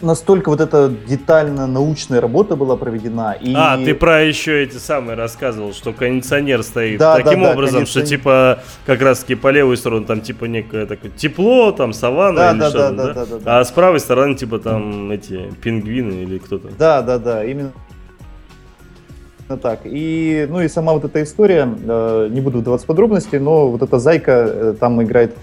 настолько 0.00 0.50
вот 0.50 0.60
эта 0.60 0.92
детально 1.06 1.66
научная 1.66 2.20
работа 2.20 2.56
была 2.56 2.76
проведена. 2.76 3.32
И... 3.32 3.54
А, 3.56 3.76
ты 3.76 3.94
про 3.94 4.22
еще 4.22 4.62
эти 4.62 4.76
самые 4.76 5.16
рассказывал, 5.16 5.72
что 5.72 5.92
кондиционер 5.92 6.62
стоит 6.62 6.98
Да, 6.98 7.16
таким 7.16 7.40
да, 7.42 7.48
да, 7.48 7.52
образом, 7.54 7.86
что 7.86 8.00
кондиционер. 8.00 8.08
типа 8.08 8.58
как 8.84 9.00
раз 9.00 9.20
таки 9.20 9.34
по 9.34 9.48
левую 9.48 9.76
сторону 9.76 10.04
там 10.04 10.20
типа 10.20 10.44
некое 10.44 10.86
такое 10.86 11.10
тепло, 11.10 11.72
там 11.72 11.92
саванна 11.92 12.38
Да, 12.38 12.50
или 12.52 12.58
да, 12.58 12.68
что-то, 12.70 12.90
да, 12.92 13.06
да? 13.06 13.14
да, 13.14 13.26
да, 13.26 13.38
да. 13.38 13.60
А 13.60 13.64
с 13.64 13.70
правой 13.70 14.00
стороны 14.00 14.34
типа 14.34 14.58
там 14.58 15.10
эти 15.10 15.50
пингвины 15.62 16.22
или 16.22 16.38
кто-то. 16.38 16.68
Да, 16.78 17.02
да, 17.02 17.18
да, 17.18 17.44
именно 17.44 17.72
так. 19.62 19.80
И, 19.84 20.46
ну 20.50 20.60
и 20.60 20.68
сама 20.68 20.92
вот 20.92 21.04
эта 21.04 21.22
история, 21.22 21.68
э, 21.86 22.28
не 22.32 22.40
буду 22.40 22.58
вдаваться 22.58 22.84
в 22.84 22.88
подробности, 22.88 23.36
но 23.36 23.68
вот 23.68 23.80
эта 23.80 24.00
зайка 24.00 24.32
э, 24.32 24.74
там 24.78 25.00
играет 25.00 25.36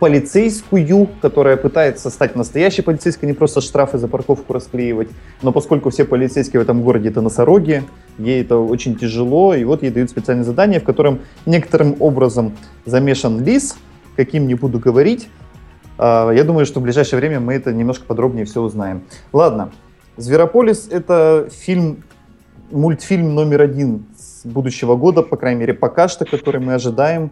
полицейскую, 0.00 1.08
которая 1.22 1.56
пытается 1.56 2.10
стать 2.10 2.34
настоящей 2.36 2.82
полицейской, 2.82 3.28
не 3.28 3.34
просто 3.34 3.60
штрафы 3.60 3.98
за 3.98 4.08
парковку 4.08 4.52
расклеивать, 4.52 5.08
но 5.42 5.52
поскольку 5.52 5.90
все 5.90 6.04
полицейские 6.04 6.60
в 6.60 6.62
этом 6.62 6.82
городе 6.82 7.08
это 7.08 7.20
носороги, 7.20 7.84
ей 8.18 8.42
это 8.42 8.58
очень 8.58 8.96
тяжело, 8.96 9.54
и 9.54 9.64
вот 9.64 9.82
ей 9.82 9.90
дают 9.90 10.10
специальное 10.10 10.44
задание, 10.44 10.80
в 10.80 10.84
котором 10.84 11.20
некоторым 11.46 11.96
образом 12.00 12.56
замешан 12.84 13.44
лис, 13.44 13.76
каким 14.16 14.46
не 14.46 14.54
буду 14.54 14.78
говорить. 14.78 15.28
А, 15.98 16.30
Я 16.32 16.44
думаю, 16.44 16.66
что 16.66 16.80
в 16.80 16.82
ближайшее 16.82 17.20
время 17.20 17.40
мы 17.40 17.54
это 17.54 17.72
немножко 17.72 18.04
подробнее 18.04 18.44
все 18.44 18.60
узнаем. 18.60 19.04
Ладно, 19.32 19.70
Зверополис 20.16 20.88
это 20.90 21.48
фильм, 21.50 22.04
мультфильм 22.70 23.34
номер 23.34 23.62
один 23.62 24.06
с 24.16 24.44
будущего 24.44 24.96
года, 24.96 25.22
по 25.22 25.36
крайней 25.36 25.60
мере, 25.60 25.74
пока 25.74 26.08
что, 26.08 26.24
который 26.24 26.60
мы 26.60 26.74
ожидаем. 26.74 27.30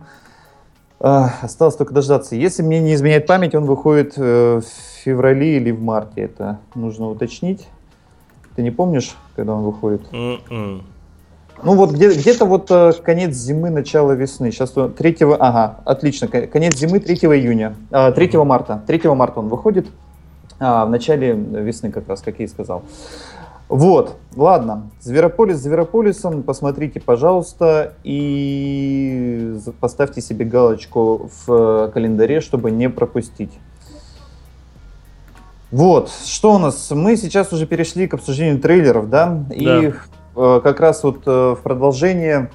А, 1.05 1.33
Осталось 1.43 1.75
только 1.75 1.93
дождаться. 1.93 2.37
Если 2.37 2.63
мне 2.63 2.79
не 2.81 2.95
изменяет 2.95 3.27
память, 3.27 3.57
он 3.57 3.65
выходит 3.65 4.15
э, 4.17 4.61
в 4.61 5.03
феврале 5.05 5.57
или 5.57 5.73
в 5.73 5.83
марте. 5.83 6.23
Это 6.23 6.61
нужно 6.77 7.09
уточнить. 7.09 7.67
Ты 8.55 8.63
не 8.63 8.71
помнишь, 8.71 9.17
когда 9.35 9.55
он 9.55 9.65
выходит? 9.65 10.03
М-м. 10.13 10.85
Ну 11.65 11.75
вот 11.75 11.91
где, 11.91 12.13
где-то 12.13 12.45
вот 12.45 12.71
э, 12.71 12.93
конец 13.03 13.35
зимы, 13.35 13.71
начало 13.71 14.13
весны. 14.13 14.53
Сейчас 14.53 14.71
3, 14.71 15.17
ага, 15.41 15.81
отлично, 15.85 16.29
ко- 16.29 16.47
конец 16.47 16.77
зимы 16.77 17.01
3 17.01 17.17
июня, 17.17 17.75
а, 17.91 18.13
3 18.13 18.37
марта. 18.45 18.81
3 18.87 19.01
марта 19.15 19.41
он 19.41 19.49
выходит, 19.49 19.89
а, 20.61 20.87
в 20.87 20.91
начале 20.91 21.33
весны 21.33 21.91
как 21.91 22.09
раз, 22.09 22.21
как 22.23 22.39
я 22.39 22.45
и 22.45 22.49
сказал. 22.49 22.85
Вот, 23.73 24.19
ладно, 24.37 24.91
Зверополис 25.01 25.57
Зверополисом, 25.57 26.43
посмотрите, 26.43 27.01
пожалуйста, 27.01 27.95
и 28.05 29.59
поставьте 29.81 30.21
себе 30.21 30.45
галочку 30.45 31.31
в 31.47 31.51
э, 31.51 31.91
календаре, 31.91 32.43
чтобы 32.43 32.71
не 32.71 32.91
пропустить. 32.91 33.59
Вот, 35.71 36.11
что 36.27 36.57
у 36.57 36.59
нас? 36.59 36.91
Мы 36.91 37.17
сейчас 37.17 37.51
уже 37.55 37.67
перешли 37.67 38.07
к 38.07 38.13
обсуждению 38.13 38.61
трейлеров, 38.61 39.09
да? 39.09 39.43
И 39.51 39.95
э, 40.37 40.61
как 40.63 40.79
раз 40.79 41.03
вот 41.03 41.23
э, 41.25 41.31
в 41.31 41.63
продолжение 41.63 42.51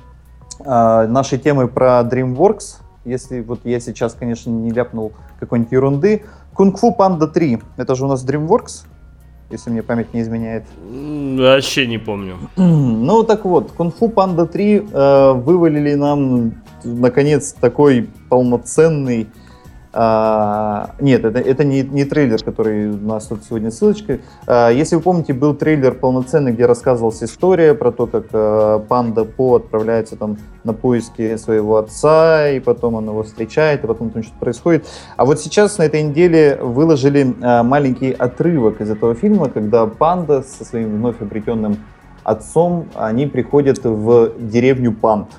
э, 0.59 0.63
нашей 1.07 1.39
темы 1.39 1.67
про 1.67 2.01
DreamWorks, 2.01 2.75
если 3.05 3.41
вот 3.41 3.61
я 3.63 3.79
сейчас, 3.79 4.13
конечно, 4.13 4.51
не 4.51 4.69
ляпнул 4.69 5.13
какой-нибудь 5.39 5.71
ерунды, 5.71 6.25
Кунг-фу 6.53 6.93
Панда 6.93 7.27
3, 7.27 7.59
это 7.77 7.95
же 7.95 8.05
у 8.05 8.07
нас 8.07 8.23
DreamWorks, 8.23 8.85
если 9.49 9.69
мне 9.69 9.83
память 9.83 10.13
не 10.13 10.21
изменяет. 10.21 10.63
Вообще 10.89 11.87
не 11.87 11.97
помню. 11.97 12.35
Ну 12.57 13.23
так 13.23 13.45
вот, 13.45 13.71
Кунг-фу 13.71 14.09
Панда 14.09 14.45
3 14.45 14.87
э, 14.91 15.31
вывалили 15.33 15.93
нам 15.93 16.53
наконец 16.83 17.53
такой 17.53 18.09
полноценный 18.29 19.27
а, 19.99 20.91
нет, 20.99 21.25
это, 21.25 21.39
это 21.39 21.63
не, 21.63 21.81
не 21.81 22.05
трейлер, 22.05 22.43
который 22.43 22.91
у 22.91 22.97
нас 22.97 23.25
тут 23.25 23.43
сегодня 23.43 23.71
ссылочка. 23.71 24.19
Если 24.47 24.95
вы 24.95 25.01
помните, 25.01 25.33
был 25.33 25.55
трейлер 25.55 25.95
полноценный, 25.95 26.51
где 26.51 26.67
рассказывалась 26.67 27.23
история 27.23 27.73
про 27.73 27.91
то, 27.91 28.05
как 28.05 28.25
а, 28.31 28.79
панда 28.79 29.25
По 29.25 29.55
отправляется 29.55 30.15
там 30.15 30.37
на 30.63 30.73
поиски 30.73 31.35
своего 31.37 31.77
отца, 31.77 32.47
и 32.49 32.59
потом 32.59 32.93
он 32.93 33.07
его 33.07 33.23
встречает, 33.23 33.83
и 33.83 33.87
потом 33.87 34.11
там 34.11 34.21
что-то 34.21 34.37
происходит. 34.39 34.85
А 35.15 35.25
вот 35.25 35.39
сейчас 35.39 35.79
на 35.79 35.83
этой 35.83 36.03
неделе 36.03 36.59
выложили 36.61 37.35
а, 37.41 37.63
маленький 37.63 38.11
отрывок 38.11 38.81
из 38.81 38.91
этого 38.91 39.15
фильма, 39.15 39.49
когда 39.49 39.87
панда 39.87 40.43
со 40.43 40.63
своим 40.63 40.97
вновь 40.97 41.19
обретенным 41.21 41.77
отцом, 42.23 42.85
они 42.93 43.25
приходят 43.25 43.79
в 43.83 44.33
деревню 44.37 44.91
Панд. 44.91 45.29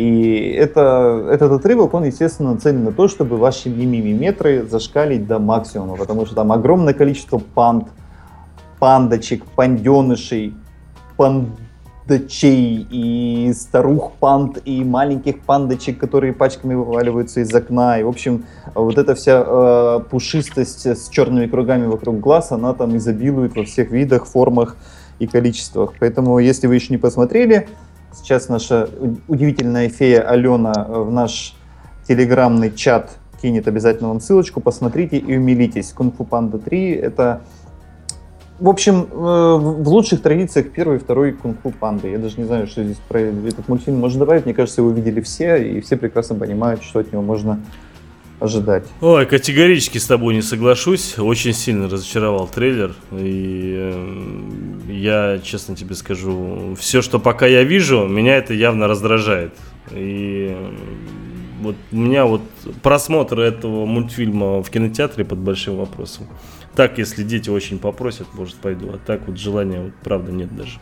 И 0.00 0.52
это, 0.52 1.28
этот 1.30 1.52
отрывок, 1.52 1.92
он, 1.92 2.04
естественно, 2.04 2.54
нацелен 2.54 2.84
на 2.84 2.90
то, 2.90 3.06
чтобы 3.06 3.36
ваши 3.36 3.68
мимиметры 3.68 4.62
зашкалить 4.66 5.26
до 5.26 5.38
максимума, 5.38 5.96
потому 5.96 6.24
что 6.24 6.34
там 6.34 6.52
огромное 6.52 6.94
количество 6.94 7.36
панд, 7.36 7.88
пандочек, 8.78 9.44
панденышей, 9.44 10.54
пандочей 11.18 12.86
и 12.90 13.52
старух 13.52 14.12
панд, 14.12 14.62
и 14.64 14.82
маленьких 14.84 15.40
пандочек, 15.40 15.98
которые 15.98 16.32
пачками 16.32 16.72
вываливаются 16.72 17.40
из 17.40 17.54
окна. 17.54 18.00
И, 18.00 18.02
в 18.02 18.08
общем, 18.08 18.46
вот 18.74 18.96
эта 18.96 19.14
вся 19.14 19.44
э, 19.46 20.00
пушистость 20.08 20.86
с 20.86 21.10
черными 21.10 21.46
кругами 21.46 21.84
вокруг 21.84 22.20
глаз, 22.20 22.52
она 22.52 22.72
там 22.72 22.96
изобилует 22.96 23.54
во 23.54 23.64
всех 23.64 23.90
видах, 23.90 24.24
формах 24.24 24.76
и 25.18 25.26
количествах. 25.26 25.92
Поэтому, 26.00 26.38
если 26.38 26.68
вы 26.68 26.76
еще 26.76 26.94
не 26.94 26.98
посмотрели, 26.98 27.68
Сейчас 28.12 28.48
наша 28.48 28.88
удивительная 29.28 29.88
фея 29.88 30.22
Алена 30.22 30.84
в 30.88 31.10
наш 31.10 31.54
телеграмный 32.06 32.74
чат 32.74 33.18
кинет 33.40 33.68
обязательно 33.68 34.08
вам 34.08 34.20
ссылочку, 34.20 34.60
посмотрите 34.60 35.16
и 35.16 35.36
умилитесь. 35.36 35.92
Кунг-фу 35.92 36.24
Панда 36.24 36.58
3 36.58 36.90
это, 36.92 37.40
в 38.58 38.68
общем, 38.68 39.06
э, 39.10 39.16
в 39.16 39.88
лучших 39.88 40.22
традициях 40.22 40.70
первый 40.70 40.96
и 40.96 41.00
второй 41.00 41.32
Кунг-фу 41.32 41.70
Панды. 41.70 42.10
Я 42.10 42.18
даже 42.18 42.38
не 42.38 42.44
знаю, 42.44 42.66
что 42.66 42.84
здесь 42.84 43.00
про 43.08 43.20
этот 43.20 43.68
мультфильм 43.68 43.98
можно 43.98 44.20
добавить. 44.20 44.44
Мне 44.44 44.54
кажется, 44.54 44.82
его 44.82 44.90
видели 44.90 45.20
все, 45.20 45.56
и 45.56 45.80
все 45.80 45.96
прекрасно 45.96 46.36
понимают, 46.36 46.82
что 46.82 46.98
от 47.00 47.12
него 47.12 47.22
можно 47.22 47.60
ожидать. 48.40 48.86
Ой, 49.00 49.26
категорически 49.26 49.98
с 49.98 50.06
тобой 50.06 50.34
не 50.34 50.42
соглашусь. 50.42 51.18
Очень 51.18 51.52
сильно 51.52 51.88
разочаровал 51.88 52.48
трейлер. 52.48 52.94
И 53.12 53.74
э, 53.76 54.92
я, 54.92 55.38
честно 55.42 55.76
тебе 55.76 55.94
скажу, 55.94 56.74
все, 56.78 57.02
что 57.02 57.20
пока 57.20 57.46
я 57.46 57.62
вижу, 57.62 58.06
меня 58.06 58.36
это 58.36 58.54
явно 58.54 58.88
раздражает. 58.88 59.52
И 59.92 60.48
э, 60.50 60.74
вот 61.60 61.76
у 61.92 61.96
меня 61.96 62.24
вот 62.24 62.42
просмотр 62.82 63.40
этого 63.40 63.84
мультфильма 63.86 64.62
в 64.62 64.70
кинотеатре 64.70 65.24
под 65.24 65.38
большим 65.38 65.76
вопросом. 65.76 66.26
Так, 66.74 66.98
если 66.98 67.22
дети 67.22 67.50
очень 67.50 67.78
попросят, 67.78 68.28
может, 68.34 68.56
пойду. 68.56 68.90
А 68.94 68.98
так 68.98 69.26
вот 69.26 69.38
желания, 69.38 69.80
вот, 69.80 69.92
правда, 70.02 70.32
нет 70.32 70.54
даже 70.56 70.78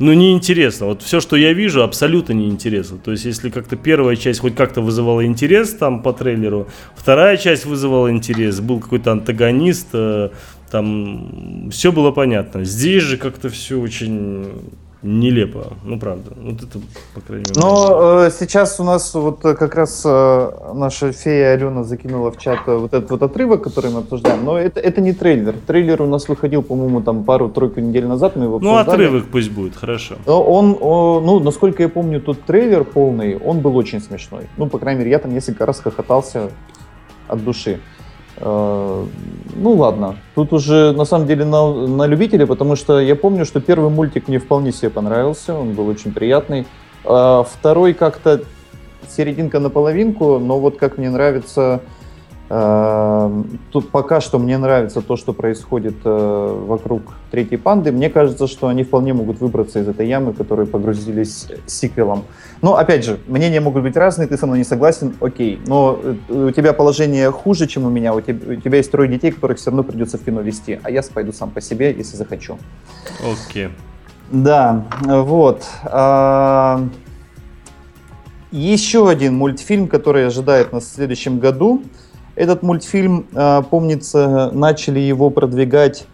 ну, 0.00 0.14
неинтересно. 0.14 0.86
Вот 0.86 1.02
все, 1.02 1.20
что 1.20 1.36
я 1.36 1.52
вижу, 1.52 1.82
абсолютно 1.82 2.32
неинтересно. 2.32 2.96
То 2.98 3.10
есть, 3.10 3.26
если 3.26 3.50
как-то 3.50 3.76
первая 3.76 4.16
часть 4.16 4.40
хоть 4.40 4.54
как-то 4.54 4.80
вызывала 4.80 5.26
интерес 5.26 5.74
там 5.74 6.02
по 6.02 6.12
трейлеру, 6.14 6.68
вторая 6.96 7.36
часть 7.36 7.66
вызывала 7.66 8.10
интерес, 8.10 8.60
был 8.60 8.80
какой-то 8.80 9.12
антагонист, 9.12 9.88
э, 9.92 10.30
там 10.70 11.68
все 11.70 11.92
было 11.92 12.12
понятно. 12.12 12.64
Здесь 12.64 13.02
же 13.02 13.18
как-то 13.18 13.50
все 13.50 13.78
очень 13.78 14.48
нелепо, 15.02 15.72
ну 15.84 15.98
правда, 15.98 16.32
вот 16.36 16.62
это 16.62 16.78
по 17.14 17.20
крайней 17.20 17.44
мере. 17.48 17.60
Но 17.60 18.24
э, 18.26 18.30
сейчас 18.30 18.78
у 18.80 18.84
нас 18.84 19.14
вот 19.14 19.44
э, 19.44 19.54
как 19.54 19.74
раз 19.74 20.02
э, 20.04 20.50
наша 20.74 21.12
фея 21.12 21.54
Алена 21.54 21.84
закинула 21.84 22.30
в 22.30 22.38
чат 22.38 22.60
э, 22.66 22.76
вот 22.76 22.92
этот 22.92 23.10
вот 23.10 23.22
отрывок, 23.22 23.62
который 23.62 23.90
мы 23.90 24.00
обсуждаем, 24.00 24.44
но 24.44 24.58
это, 24.58 24.78
это 24.78 25.00
не 25.00 25.12
трейлер. 25.12 25.54
Трейлер 25.66 26.02
у 26.02 26.06
нас 26.06 26.28
выходил, 26.28 26.62
по-моему, 26.62 27.00
там 27.00 27.24
пару-тройку 27.24 27.80
недель 27.80 28.06
назад, 28.06 28.36
мы 28.36 28.44
его 28.44 28.58
ну, 28.58 28.76
обсуждали. 28.76 29.02
Ну 29.02 29.08
отрывок 29.08 29.30
пусть 29.30 29.50
будет, 29.50 29.76
хорошо. 29.76 30.16
Но 30.26 30.42
он, 30.42 30.76
о, 30.80 31.20
ну, 31.20 31.40
насколько 31.40 31.82
я 31.82 31.88
помню, 31.88 32.20
тот 32.20 32.42
трейлер 32.42 32.84
полный, 32.84 33.38
он 33.38 33.60
был 33.60 33.76
очень 33.76 34.00
смешной. 34.00 34.48
Ну, 34.58 34.66
по 34.66 34.78
крайней 34.78 35.00
мере, 35.00 35.10
я 35.12 35.18
там 35.18 35.32
несколько 35.32 35.64
раз 35.64 35.80
хохотался 35.80 36.50
от 37.26 37.42
души. 37.42 37.80
Э, 38.40 39.06
ну 39.54 39.72
ладно, 39.72 40.16
тут 40.34 40.52
уже 40.52 40.92
на 40.92 41.04
самом 41.04 41.26
деле 41.26 41.44
на, 41.44 41.86
на 41.86 42.06
любителя, 42.06 42.46
потому 42.46 42.76
что 42.76 42.98
я 43.00 43.14
помню, 43.14 43.44
что 43.44 43.60
первый 43.60 43.90
мультик 43.90 44.28
мне 44.28 44.38
вполне 44.38 44.72
себе 44.72 44.90
понравился, 44.90 45.54
он 45.54 45.74
был 45.74 45.86
очень 45.88 46.12
приятный. 46.12 46.66
А 47.04 47.44
второй 47.44 47.94
как-то 47.94 48.42
серединка 49.08 49.58
на 49.60 49.70
половинку, 49.70 50.38
но 50.38 50.58
вот 50.58 50.76
как 50.78 50.98
мне 50.98 51.10
нравится 51.10 51.80
тут 52.50 53.90
пока 53.92 54.20
что 54.20 54.40
мне 54.40 54.58
нравится 54.58 55.02
то, 55.02 55.16
что 55.16 55.32
происходит 55.32 55.94
э, 56.04 56.64
вокруг 56.66 57.02
третьей 57.30 57.58
панды. 57.58 57.92
Мне 57.92 58.10
кажется, 58.10 58.48
что 58.48 58.66
они 58.66 58.82
вполне 58.82 59.12
могут 59.12 59.40
выбраться 59.40 59.78
из 59.78 59.86
этой 59.86 60.08
ямы, 60.08 60.32
которые 60.32 60.66
погрузились 60.66 61.46
сиквелом. 61.66 62.24
Но, 62.60 62.76
опять 62.76 63.04
же, 63.04 63.20
мнения 63.28 63.60
могут 63.60 63.84
быть 63.84 63.96
разные, 63.96 64.26
ты 64.26 64.36
со 64.36 64.46
мной 64.46 64.58
не 64.58 64.64
согласен, 64.64 65.14
окей. 65.20 65.60
Но 65.64 66.00
э, 66.02 66.48
у 66.48 66.50
тебя 66.50 66.72
положение 66.72 67.30
хуже, 67.30 67.68
чем 67.68 67.84
у 67.84 67.88
меня. 67.88 68.12
У 68.12 68.20
тебя, 68.20 68.54
у 68.54 68.56
тебя 68.56 68.78
есть 68.78 68.90
трое 68.90 69.08
детей, 69.08 69.30
которых 69.30 69.58
все 69.58 69.70
равно 69.70 69.84
придется 69.84 70.18
в 70.18 70.24
кино 70.24 70.40
вести. 70.40 70.80
А 70.82 70.90
я 70.90 71.02
пойду 71.14 71.32
сам 71.32 71.50
по 71.50 71.60
себе, 71.60 71.94
если 71.96 72.16
захочу. 72.16 72.58
Окей. 73.20 73.66
Okay. 73.66 73.70
Да, 74.32 74.86
вот. 75.02 75.64
А... 75.84 76.84
Еще 78.50 79.08
один 79.08 79.36
мультфильм, 79.36 79.86
который 79.86 80.26
ожидает 80.26 80.72
нас 80.72 80.82
в 80.82 80.94
следующем 80.94 81.38
году– 81.38 81.84
этот 82.34 82.62
мультфильм, 82.62 83.26
а, 83.34 83.62
помнится, 83.62 84.50
начали 84.52 85.00
его 85.00 85.30
продвигать 85.30 86.06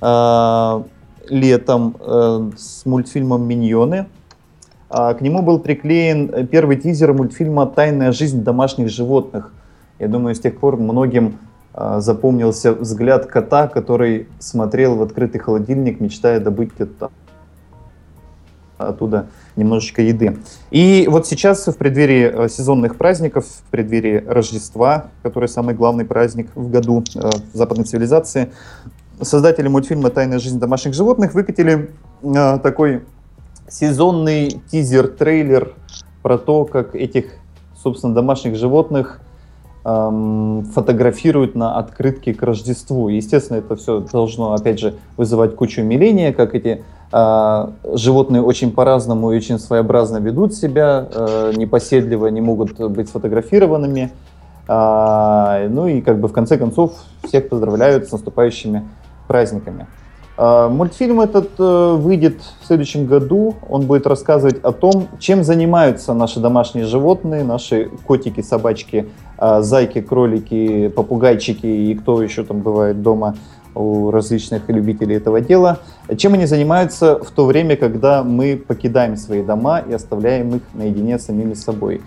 а, 0.00 0.84
летом 1.28 1.96
э, 1.98 2.50
с 2.56 2.86
мультфильмом 2.86 3.48
«Миньоны». 3.48 4.06
А, 4.88 5.12
к 5.14 5.20
нему 5.20 5.42
был 5.42 5.58
приклеен 5.58 6.46
первый 6.46 6.76
тизер 6.76 7.12
мультфильма 7.12 7.66
«Тайная 7.66 8.12
жизнь 8.12 8.44
домашних 8.44 8.88
животных». 8.90 9.52
Я 9.98 10.06
думаю, 10.06 10.36
с 10.36 10.40
тех 10.40 10.58
пор 10.58 10.76
многим 10.76 11.38
запомнился 11.98 12.72
взгляд 12.72 13.26
кота, 13.26 13.66
который 13.66 14.28
смотрел 14.38 14.94
в 14.96 15.02
открытый 15.02 15.40
холодильник, 15.40 16.00
мечтая 16.00 16.38
добыть 16.38 16.70
это 16.78 17.10
оттуда 18.78 19.26
немножечко 19.56 20.02
еды. 20.02 20.38
И 20.70 21.06
вот 21.10 21.26
сейчас 21.26 21.66
в 21.66 21.76
преддверии 21.76 22.44
э, 22.44 22.48
сезонных 22.48 22.96
праздников, 22.96 23.46
в 23.46 23.70
преддверии 23.70 24.22
Рождества, 24.26 25.06
который 25.22 25.48
самый 25.48 25.74
главный 25.74 26.04
праздник 26.04 26.48
в 26.54 26.70
году 26.70 27.02
э, 27.14 27.30
западной 27.52 27.84
цивилизации, 27.84 28.52
создатели 29.20 29.68
мультфильма 29.68 30.10
«Тайная 30.10 30.38
жизнь 30.38 30.58
домашних 30.58 30.94
животных» 30.94 31.34
выкатили 31.34 31.90
э, 32.22 32.58
такой 32.62 33.02
сезонный 33.68 34.60
тизер-трейлер 34.70 35.74
про 36.22 36.38
то, 36.38 36.64
как 36.64 36.94
этих, 36.94 37.32
собственно, 37.76 38.14
домашних 38.14 38.56
животных 38.56 39.20
эм, 39.84 40.64
фотографируют 40.74 41.54
на 41.54 41.76
открытке 41.78 42.34
к 42.34 42.42
Рождеству. 42.42 43.08
Естественно, 43.08 43.58
это 43.58 43.76
все 43.76 44.00
должно, 44.00 44.52
опять 44.52 44.78
же, 44.78 44.94
вызывать 45.16 45.56
кучу 45.56 45.82
умиления, 45.82 46.32
как 46.32 46.54
эти 46.54 46.84
животные 47.12 48.42
очень 48.42 48.72
по-разному 48.72 49.32
и 49.32 49.36
очень 49.36 49.58
своеобразно 49.58 50.18
ведут 50.18 50.54
себя, 50.54 51.06
э, 51.12 51.52
непоседливо 51.56 52.26
не 52.28 52.40
могут 52.40 52.78
быть 52.78 53.08
сфотографированными. 53.08 54.10
А, 54.68 55.68
ну 55.68 55.86
и 55.86 56.00
как 56.00 56.18
бы 56.18 56.26
в 56.26 56.32
конце 56.32 56.58
концов 56.58 56.94
всех 57.22 57.48
поздравляют 57.48 58.08
с 58.08 58.12
наступающими 58.12 58.82
праздниками. 59.28 59.86
А, 60.36 60.68
мультфильм 60.68 61.20
этот 61.20 61.50
э, 61.60 61.94
выйдет 61.94 62.40
в 62.60 62.66
следующем 62.66 63.06
году. 63.06 63.54
Он 63.68 63.86
будет 63.86 64.08
рассказывать 64.08 64.58
о 64.64 64.72
том, 64.72 65.06
чем 65.20 65.44
занимаются 65.44 66.12
наши 66.12 66.40
домашние 66.40 66.86
животные, 66.86 67.44
наши 67.44 67.88
котики, 68.04 68.40
собачки, 68.40 69.08
зайки, 69.38 70.00
кролики, 70.00 70.88
попугайчики 70.88 71.66
и 71.66 71.94
кто 71.94 72.20
еще 72.22 72.42
там 72.42 72.60
бывает 72.60 73.02
дома 73.02 73.36
у 73.76 74.10
различных 74.10 74.68
любителей 74.68 75.16
этого 75.16 75.40
дела. 75.40 75.80
Чем 76.16 76.34
они 76.34 76.46
занимаются 76.46 77.18
в 77.22 77.30
то 77.30 77.44
время, 77.44 77.76
когда 77.76 78.22
мы 78.24 78.56
покидаем 78.56 79.16
свои 79.16 79.42
дома 79.42 79.80
и 79.80 79.92
оставляем 79.92 80.56
их 80.56 80.62
наедине 80.74 81.18
с 81.18 81.26
самими 81.26 81.54
собой? 81.54 82.00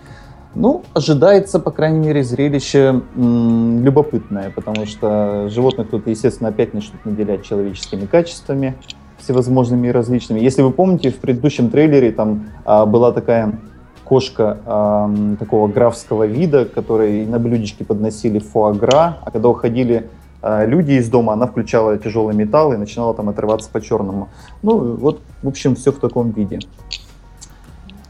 Ну, 0.54 0.82
ожидается, 0.94 1.60
по 1.60 1.70
крайней 1.70 2.00
мере, 2.00 2.24
зрелище 2.24 3.02
м, 3.14 3.84
любопытное, 3.84 4.50
потому 4.50 4.84
что 4.84 5.48
животных 5.48 5.90
тут, 5.90 6.08
естественно, 6.08 6.48
опять 6.48 6.74
начнут 6.74 7.04
наделять 7.04 7.44
человеческими 7.44 8.06
качествами. 8.06 8.74
всевозможными 9.20 9.88
и 9.88 9.90
различными. 9.90 10.40
Если 10.40 10.62
вы 10.62 10.72
помните, 10.72 11.10
в 11.10 11.16
предыдущем 11.16 11.68
трейлере 11.68 12.10
там 12.10 12.46
а, 12.64 12.86
была 12.86 13.12
такая 13.12 13.60
кошка 14.02 14.58
а, 14.64 15.14
такого 15.38 15.68
графского 15.68 16.24
вида, 16.24 16.64
которой 16.64 17.26
на 17.26 17.38
блюдечке 17.38 17.84
подносили 17.84 18.38
фуагра, 18.38 19.18
а 19.22 19.30
когда 19.30 19.48
уходили 19.50 20.08
люди 20.42 20.92
из 20.92 21.08
дома, 21.08 21.32
она 21.34 21.46
включала 21.46 21.98
тяжелый 21.98 22.34
металл 22.34 22.72
и 22.72 22.76
начинала 22.76 23.14
там 23.14 23.28
отрываться 23.28 23.70
по 23.70 23.80
черному. 23.80 24.28
Ну, 24.62 24.96
вот, 24.96 25.20
в 25.42 25.48
общем, 25.48 25.74
все 25.74 25.92
в 25.92 25.98
таком 25.98 26.30
виде. 26.30 26.60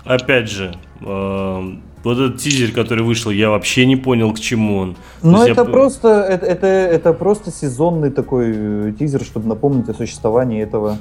Опять 0.05 0.49
же, 0.49 0.75
э, 1.01 1.61
вот 2.03 2.19
этот 2.19 2.39
тизер, 2.39 2.73
который 2.73 3.05
вышел, 3.05 3.31
я 3.31 3.51
вообще 3.51 3.87
не 3.87 3.97
понял, 3.97 4.33
к 4.33 4.41
чему 4.41 4.79
он. 4.79 4.97
Ну, 5.23 5.43
это 5.43 5.63
я... 5.63 5.65
просто, 5.65 6.09
это, 6.09 6.47
это, 6.47 6.67
это 6.67 7.13
просто 7.13 7.51
сезонный 7.51 8.11
такой 8.11 8.53
э, 8.55 8.93
тизер, 8.99 9.23
чтобы 9.23 9.49
напомнить 9.49 9.89
о 9.89 9.95
существовании 9.95 10.63
этого 10.63 10.97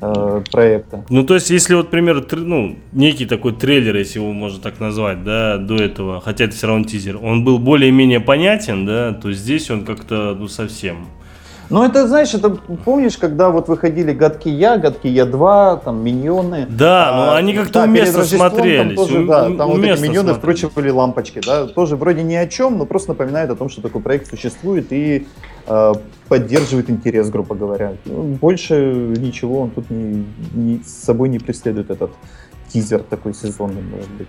э, 0.00 0.42
проекта. 0.50 1.04
Ну, 1.08 1.24
то 1.24 1.34
есть, 1.34 1.50
если 1.50 1.74
вот, 1.74 1.86
например, 1.86 2.26
ну, 2.32 2.76
некий 2.92 3.26
такой 3.26 3.52
трейлер, 3.52 3.96
если 3.96 4.18
его 4.18 4.32
можно 4.32 4.60
так 4.60 4.80
назвать, 4.80 5.24
да, 5.24 5.56
до 5.58 5.76
этого, 5.76 6.20
хотя 6.20 6.44
это 6.44 6.54
все 6.54 6.66
равно 6.66 6.84
тизер, 6.84 7.18
он 7.22 7.44
был 7.44 7.58
более-менее 7.58 8.20
понятен, 8.20 8.86
да, 8.86 9.12
то 9.12 9.32
здесь 9.32 9.70
он 9.70 9.84
как-то, 9.84 10.36
ну, 10.38 10.48
совсем 10.48 11.06
ну, 11.70 11.84
это, 11.84 12.08
знаешь, 12.08 12.34
это 12.34 12.50
помнишь, 12.84 13.16
когда 13.16 13.50
вот 13.50 13.68
выходили 13.68 14.12
«Гадкий 14.12 14.52
я», 14.52 14.76
«Гадкий 14.76 15.10
я 15.10 15.24
2», 15.24 15.84
там, 15.84 16.02
«Миньоны». 16.02 16.66
Да, 16.68 17.10
а, 17.10 17.16
но 17.16 17.34
они 17.36 17.54
как-то 17.54 17.74
да, 17.74 17.84
уместно 17.84 18.24
смотрелись. 18.24 18.96
Там 18.96 19.06
тоже, 19.06 19.24
да, 19.24 19.44
там 19.44 19.70
вот 19.70 19.84
эти 19.84 20.02
«Миньоны» 20.02 20.34
вкручивали 20.34 20.90
лампочки, 20.90 21.40
да, 21.46 21.66
тоже 21.66 21.94
вроде 21.94 22.24
ни 22.24 22.34
о 22.34 22.48
чем, 22.48 22.76
но 22.76 22.86
просто 22.86 23.10
напоминает 23.10 23.50
о 23.50 23.54
том, 23.54 23.68
что 23.68 23.82
такой 23.82 24.00
проект 24.00 24.28
существует 24.28 24.92
и 24.92 25.28
э, 25.66 25.92
поддерживает 26.28 26.90
интерес, 26.90 27.30
грубо 27.30 27.54
говоря. 27.54 27.92
Ну, 28.04 28.22
больше 28.40 29.14
ничего 29.16 29.60
он 29.60 29.70
тут 29.70 29.90
не, 29.90 30.26
не, 30.52 30.82
с 30.84 31.04
собой 31.04 31.28
не 31.28 31.38
преследует 31.38 31.90
этот 31.90 32.10
тизер 32.68 33.04
такой 33.04 33.32
сезонный, 33.32 33.82
может 33.82 34.10
быть. 34.10 34.28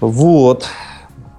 Вот. 0.00 0.66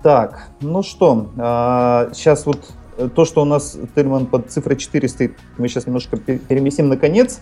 Так, 0.01 0.47
ну 0.61 0.82
что, 0.82 1.32
э, 1.36 2.13
сейчас 2.13 2.45
вот 2.45 2.72
то, 3.09 3.25
что 3.25 3.41
у 3.41 3.45
нас 3.45 3.77
Тельман 3.95 4.25
под 4.25 4.51
цифрой 4.51 4.77
4 4.77 5.07
стоит, 5.07 5.37
мы 5.57 5.67
сейчас 5.67 5.85
немножко 5.87 6.17
переместим 6.17 6.89
на 6.89 6.97
конец. 6.97 7.39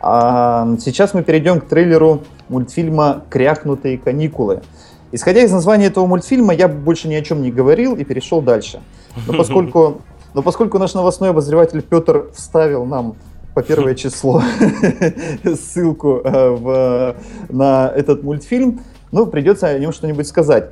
А 0.00 0.66
сейчас 0.80 1.12
мы 1.12 1.22
перейдем 1.22 1.60
к 1.60 1.66
трейлеру 1.66 2.22
мультфильма 2.48 3.22
«Крякнутые 3.28 3.98
каникулы». 3.98 4.62
Исходя 5.12 5.42
из 5.42 5.52
названия 5.52 5.86
этого 5.86 6.06
мультфильма, 6.06 6.54
я 6.54 6.68
больше 6.68 7.08
ни 7.08 7.14
о 7.14 7.22
чем 7.22 7.42
не 7.42 7.50
говорил 7.50 7.96
и 7.96 8.04
перешел 8.04 8.40
дальше. 8.40 8.80
Но 9.26 9.34
поскольку, 9.34 10.02
но 10.34 10.42
поскольку 10.42 10.78
наш 10.78 10.94
новостной 10.94 11.30
обозреватель 11.30 11.82
Петр 11.82 12.30
вставил 12.34 12.86
нам 12.86 13.16
по 13.54 13.62
первое 13.62 13.94
число 13.96 14.42
ссылку 15.44 16.20
э, 16.22 16.50
в, 16.50 17.16
на 17.48 17.92
этот 17.94 18.22
мультфильм, 18.22 18.80
ну, 19.10 19.26
придется 19.26 19.66
о 19.66 19.78
нем 19.78 19.92
что-нибудь 19.92 20.28
сказать. 20.28 20.70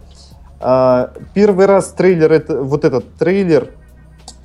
А, 0.61 1.13
первый 1.35 1.67
раз 1.67 1.93
трейлер, 1.93 2.33
это, 2.33 2.63
вот 2.63 2.85
этот 2.85 3.13
трейлер 3.15 3.71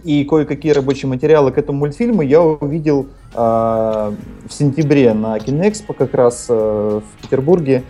и 0.04 0.24
кое-какие 0.26 0.72
рабочие 0.72 1.10
материалы 1.10 1.51
к 1.51 1.58
этому 1.58 1.80
мультфильму 1.80 2.22
я 2.22 2.41
увидел 2.41 3.08
э, 3.34 3.38
в 3.38 4.49
сентябре 4.49 5.14
на 5.14 5.39
Кинэкспо 5.39 5.93
как 5.93 6.14
раз 6.14 6.47
э, 6.49 6.54
в 6.54 7.22
Петербурге. 7.22 7.84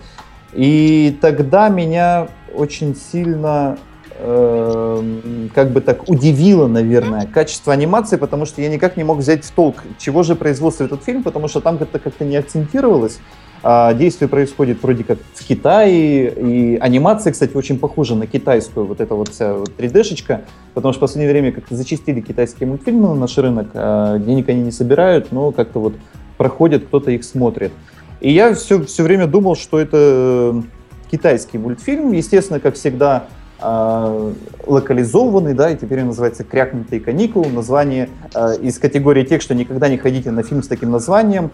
И 0.53 1.17
тогда 1.21 1.69
меня 1.69 2.27
очень 2.53 2.95
сильно 2.95 3.77
э, 4.17 5.49
как 5.55 5.71
бы 5.71 5.81
так 5.81 6.07
удивило, 6.07 6.67
наверное, 6.67 7.25
качество 7.25 7.73
анимации, 7.73 8.17
потому 8.17 8.45
что 8.45 8.61
я 8.61 8.69
никак 8.69 8.95
не 8.95 9.03
мог 9.03 9.17
взять 9.17 9.43
в 9.43 9.51
толк, 9.51 9.83
чего 9.97 10.21
же 10.23 10.35
производство 10.35 10.83
этот 10.83 11.03
фильм, 11.03 11.23
потому 11.23 11.47
что 11.47 11.61
там 11.61 11.77
как-то 11.77 11.97
как-то 11.97 12.23
не 12.23 12.35
акцентировалось. 12.35 13.19
А, 13.65 13.93
действие 13.93 14.27
происходит 14.27 14.83
вроде 14.83 15.05
как 15.05 15.19
в 15.33 15.47
Китае, 15.47 16.33
и 16.35 16.77
анимация, 16.77 17.31
кстати, 17.31 17.55
очень 17.55 17.79
похожа 17.79 18.13
на 18.13 18.27
китайскую, 18.27 18.85
вот 18.85 18.99
эта 18.99 19.15
вот 19.15 19.29
вся 19.29 19.53
вот 19.53 19.71
3D-шечка, 19.77 20.41
потому 20.73 20.91
что 20.91 20.99
в 20.99 21.01
последнее 21.01 21.31
время 21.31 21.53
как-то 21.53 21.73
зачистили 21.75 22.19
китайские 22.19 22.67
мультфильмы 22.67 23.07
на 23.07 23.15
наш 23.15 23.37
рынок, 23.37 23.69
а 23.73 24.19
денег 24.19 24.49
они 24.49 24.63
не 24.63 24.71
собирают, 24.71 25.31
но 25.31 25.51
как-то 25.51 25.79
вот 25.79 25.93
проходят, 26.37 26.83
кто-то 26.83 27.11
их 27.11 27.23
смотрит. 27.23 27.71
И 28.19 28.33
я 28.33 28.53
все, 28.53 28.83
все 28.83 29.03
время 29.03 29.27
думал, 29.27 29.55
что 29.55 29.79
это 29.79 29.97
э, 29.97 30.61
китайский 31.09 31.57
мультфильм, 31.57 32.11
естественно, 32.11 32.59
как 32.59 32.75
всегда, 32.75 33.27
э, 33.61 34.33
локализованный, 34.67 35.53
да, 35.53 35.69
и 35.69 35.77
теперь 35.77 36.01
он 36.01 36.07
называется 36.07 36.43
«Крякнутые 36.43 36.99
каникулы», 36.99 37.47
название 37.49 38.09
э, 38.33 38.57
из 38.61 38.77
категории 38.77 39.23
тех, 39.23 39.41
что 39.41 39.55
никогда 39.55 39.87
не 39.87 39.97
ходите 39.97 40.31
на 40.31 40.43
фильм 40.43 40.63
с 40.63 40.67
таким 40.67 40.91
названием. 40.91 41.51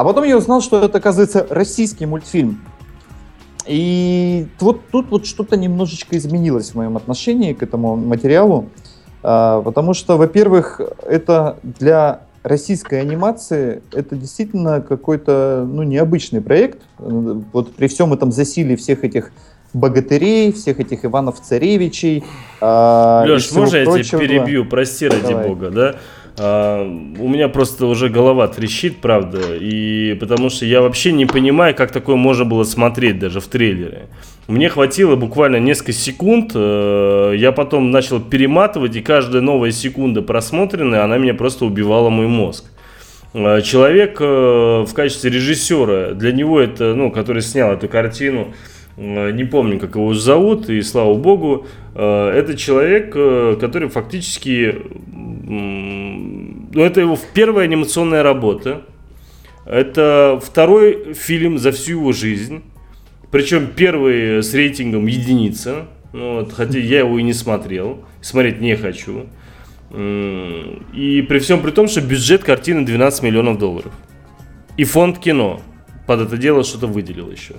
А 0.00 0.04
потом 0.04 0.24
я 0.24 0.38
узнал, 0.38 0.62
что 0.62 0.82
это, 0.82 0.96
оказывается, 0.96 1.46
российский 1.50 2.06
мультфильм. 2.06 2.62
И 3.66 4.46
вот 4.58 4.80
тут 4.90 5.10
вот 5.10 5.26
что-то 5.26 5.58
немножечко 5.58 6.16
изменилось 6.16 6.70
в 6.70 6.74
моем 6.76 6.96
отношении 6.96 7.52
к 7.52 7.62
этому 7.62 7.96
материалу. 7.96 8.70
А, 9.22 9.60
потому 9.60 9.92
что, 9.92 10.16
во-первых, 10.16 10.80
это 11.06 11.58
для 11.62 12.22
российской 12.42 13.02
анимации 13.02 13.82
это 13.92 14.16
действительно 14.16 14.80
какой-то 14.80 15.68
ну, 15.70 15.82
необычный 15.82 16.40
проект. 16.40 16.80
Вот 16.96 17.74
при 17.74 17.86
всем 17.86 18.14
этом 18.14 18.32
засилии 18.32 18.76
всех 18.76 19.04
этих 19.04 19.32
богатырей, 19.74 20.50
всех 20.52 20.80
этих 20.80 21.04
Иванов-царевичей. 21.04 22.24
А, 22.62 23.24
Леш, 23.26 23.52
можно 23.52 23.76
я 23.76 23.84
тебя 23.84 24.18
перебью? 24.18 24.64
Прости 24.64 25.08
ради 25.08 25.28
Давай. 25.28 25.46
бога, 25.46 25.70
да? 25.70 25.96
А, 26.42 26.82
у 27.18 27.28
меня 27.28 27.48
просто 27.48 27.84
уже 27.84 28.08
голова 28.08 28.48
трещит, 28.48 28.96
правда, 29.02 29.40
и 29.60 30.16
потому 30.18 30.48
что 30.48 30.64
я 30.64 30.80
вообще 30.80 31.12
не 31.12 31.26
понимаю, 31.26 31.74
как 31.74 31.92
такое 31.92 32.16
можно 32.16 32.46
было 32.46 32.64
смотреть 32.64 33.18
даже 33.18 33.40
в 33.40 33.46
трейлере. 33.46 34.06
Мне 34.46 34.70
хватило 34.70 35.16
буквально 35.16 35.56
несколько 35.56 35.92
секунд, 35.92 36.52
э, 36.54 37.34
я 37.36 37.52
потом 37.52 37.90
начал 37.90 38.20
перематывать, 38.20 38.96
и 38.96 39.02
каждая 39.02 39.42
новая 39.42 39.70
секунда 39.70 40.22
просмотренная, 40.22 41.04
она 41.04 41.18
меня 41.18 41.34
просто 41.34 41.66
убивала 41.66 42.08
мой 42.08 42.26
мозг. 42.26 42.64
Э, 43.34 43.60
человек 43.60 44.16
э, 44.18 44.24
в 44.88 44.94
качестве 44.94 45.30
режиссера, 45.30 46.14
для 46.14 46.32
него 46.32 46.58
это, 46.58 46.94
ну, 46.94 47.10
который 47.10 47.42
снял 47.42 47.72
эту 47.72 47.86
картину, 47.86 48.54
не 48.96 49.44
помню, 49.44 49.78
как 49.78 49.94
его 49.94 50.12
зовут, 50.14 50.68
и 50.68 50.82
слава 50.82 51.14
богу, 51.14 51.66
это 51.94 52.54
человек, 52.54 53.12
который 53.58 53.88
фактически 53.88 54.74
это 55.50 57.00
его 57.00 57.18
первая 57.34 57.64
анимационная 57.64 58.22
работа. 58.22 58.82
Это 59.66 60.40
второй 60.42 61.14
фильм 61.14 61.58
за 61.58 61.72
всю 61.72 61.98
его 61.98 62.12
жизнь. 62.12 62.62
Причем 63.30 63.68
первый 63.68 64.42
с 64.42 64.54
рейтингом 64.54 65.06
единица. 65.06 65.86
Ну, 66.12 66.40
вот, 66.40 66.52
хотя 66.52 66.78
я 66.78 67.00
его 67.00 67.18
и 67.18 67.22
не 67.22 67.32
смотрел. 67.32 68.04
Смотреть 68.20 68.60
не 68.60 68.76
хочу. 68.76 69.26
И 69.92 71.26
при 71.28 71.38
всем 71.38 71.60
при 71.62 71.70
том, 71.70 71.88
что 71.88 72.00
бюджет 72.00 72.44
картины 72.44 72.84
12 72.84 73.22
миллионов 73.22 73.58
долларов. 73.58 73.92
И 74.76 74.84
фонд 74.84 75.18
кино 75.18 75.60
под 76.06 76.20
это 76.20 76.36
дело 76.36 76.64
что-то 76.64 76.86
выделил 76.86 77.30
еще. 77.30 77.54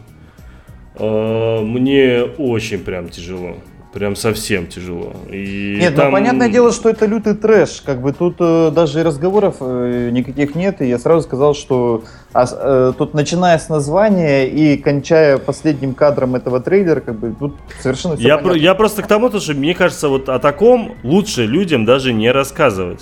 А, 0.96 1.62
мне 1.62 2.24
очень 2.24 2.80
прям 2.80 3.10
тяжело. 3.10 3.58
Прям 3.94 4.16
совсем 4.16 4.68
тяжело. 4.68 5.14
И 5.30 5.78
нет, 5.82 5.92
ну, 5.92 5.98
там... 5.98 6.06
ну 6.08 6.12
понятное 6.14 6.50
дело, 6.50 6.72
что 6.72 6.90
это 6.90 7.06
лютый 7.06 7.36
трэш. 7.36 7.82
Как 7.86 8.02
бы 8.02 8.14
тут 8.14 8.38
э, 8.40 8.72
даже 8.74 9.04
разговоров 9.04 9.58
э, 9.60 10.10
никаких 10.14 10.56
нет. 10.56 10.82
И 10.82 10.88
я 10.88 10.98
сразу 10.98 11.24
сказал, 11.24 11.54
что 11.54 12.04
а, 12.32 12.46
э, 12.50 12.94
тут 12.98 13.14
начиная 13.14 13.60
с 13.60 13.68
названия 13.68 14.48
и 14.48 14.78
кончая 14.78 15.38
последним 15.38 15.94
кадром 15.94 16.36
этого 16.36 16.62
трейлера, 16.62 17.02
как 17.02 17.20
бы 17.20 17.36
тут 17.38 17.58
совершенно 17.82 18.16
все 18.16 18.26
я, 18.26 18.38
про, 18.38 18.56
я 18.56 18.76
просто 18.76 19.04
к 19.04 19.08
тому, 19.08 19.30
что 19.30 19.54
мне 19.54 19.76
кажется, 19.76 20.08
вот 20.08 20.30
о 20.30 20.40
таком 20.40 20.96
лучше 21.04 21.46
людям 21.46 21.84
даже 21.84 22.14
не 22.14 22.32
рассказывать. 22.32 23.02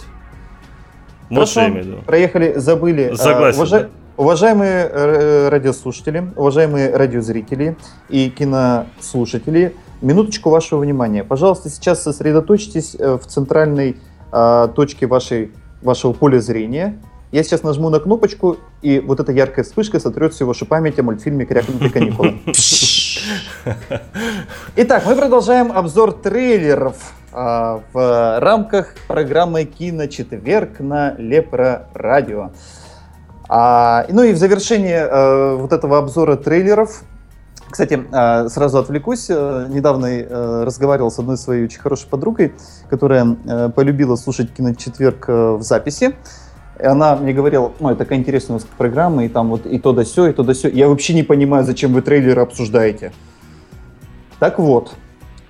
Вот 1.30 1.56
виду. 1.56 1.98
Проехали, 2.08 2.54
забыли. 2.56 3.14
Согласен. 3.16 3.60
Уважа... 3.60 3.80
Да? 3.82 3.90
Уважаемые 4.18 4.90
э, 4.92 5.50
радиослушатели, 5.50 6.32
уважаемые 6.36 6.94
радиозрители 6.94 7.78
и 8.10 8.30
кинослушатели, 8.30 9.76
минуточку 10.02 10.50
вашего 10.50 10.80
внимания. 10.80 11.24
Пожалуйста, 11.24 11.70
сейчас 11.70 12.04
сосредоточьтесь 12.04 12.96
э, 12.98 13.18
в 13.18 13.26
центральной 13.26 13.98
э, 14.32 14.68
точке 14.76 15.08
вашей, 15.08 15.52
вашего 15.82 16.14
поля 16.14 16.40
зрения. 16.40 17.00
Я 17.32 17.44
сейчас 17.44 17.62
нажму 17.62 17.90
на 17.90 18.00
кнопочку, 18.00 18.58
и 18.82 19.00
вот 19.00 19.20
эта 19.20 19.32
яркая 19.32 19.64
вспышка 19.64 20.00
сотрет 20.00 20.34
с 20.34 20.42
вашей 20.42 20.66
памяти 20.66 21.02
о 21.02 21.04
мультфильме 21.04 21.46
«Крякнутые 21.46 21.92
каникулы». 21.92 22.40
Итак, 24.76 25.04
мы 25.06 25.16
продолжаем 25.16 25.72
обзор 25.72 26.14
трейлеров 26.14 26.96
э, 27.32 27.80
в 27.94 28.40
рамках 28.40 28.96
программы 29.08 29.66
«Киночетверг» 29.66 30.80
на 30.80 31.14
Лепро 31.18 31.88
Радио. 31.94 32.52
А, 33.48 34.06
ну 34.10 34.24
и 34.24 34.34
в 34.34 34.38
завершение 34.38 35.08
э, 35.10 35.56
вот 35.56 35.74
этого 35.74 35.98
обзора 35.98 36.36
трейлеров 36.36 37.04
кстати, 37.70 38.04
а, 38.12 38.50
сразу 38.50 38.80
отвлекусь. 38.80 39.28
Э, 39.30 39.68
недавно 39.70 40.08
э, 40.08 40.64
разговаривал 40.64 41.12
с 41.12 41.20
одной 41.20 41.38
своей 41.38 41.66
очень 41.66 41.80
хорошей 41.80 42.08
подругой, 42.08 42.54
которая 42.90 43.38
э, 43.46 43.70
полюбила 43.76 44.16
слушать 44.16 44.52
киночетверг 44.54 45.28
в 45.28 45.62
записи. 45.62 46.16
И 46.80 46.84
она 46.84 47.16
мне 47.16 47.34
говорила, 47.34 47.72
ну, 47.80 47.90
это 47.90 48.00
такая 48.00 48.20
интересная 48.20 48.56
у 48.56 48.60
нас 48.60 48.68
программа, 48.78 49.26
и 49.26 49.30
там 49.30 49.50
вот 49.50 49.66
и 49.66 49.80
то 49.80 49.94
да 49.94 50.06
сё, 50.06 50.28
и 50.28 50.34
то 50.34 50.44
да 50.44 50.54
сё. 50.54 50.70
Я 50.70 50.88
вообще 50.88 51.14
не 51.14 51.24
понимаю, 51.24 51.64
зачем 51.64 51.94
вы 51.94 52.02
трейлеры 52.02 52.42
обсуждаете. 52.42 53.12
Так 54.40 54.60
вот, 54.60 54.96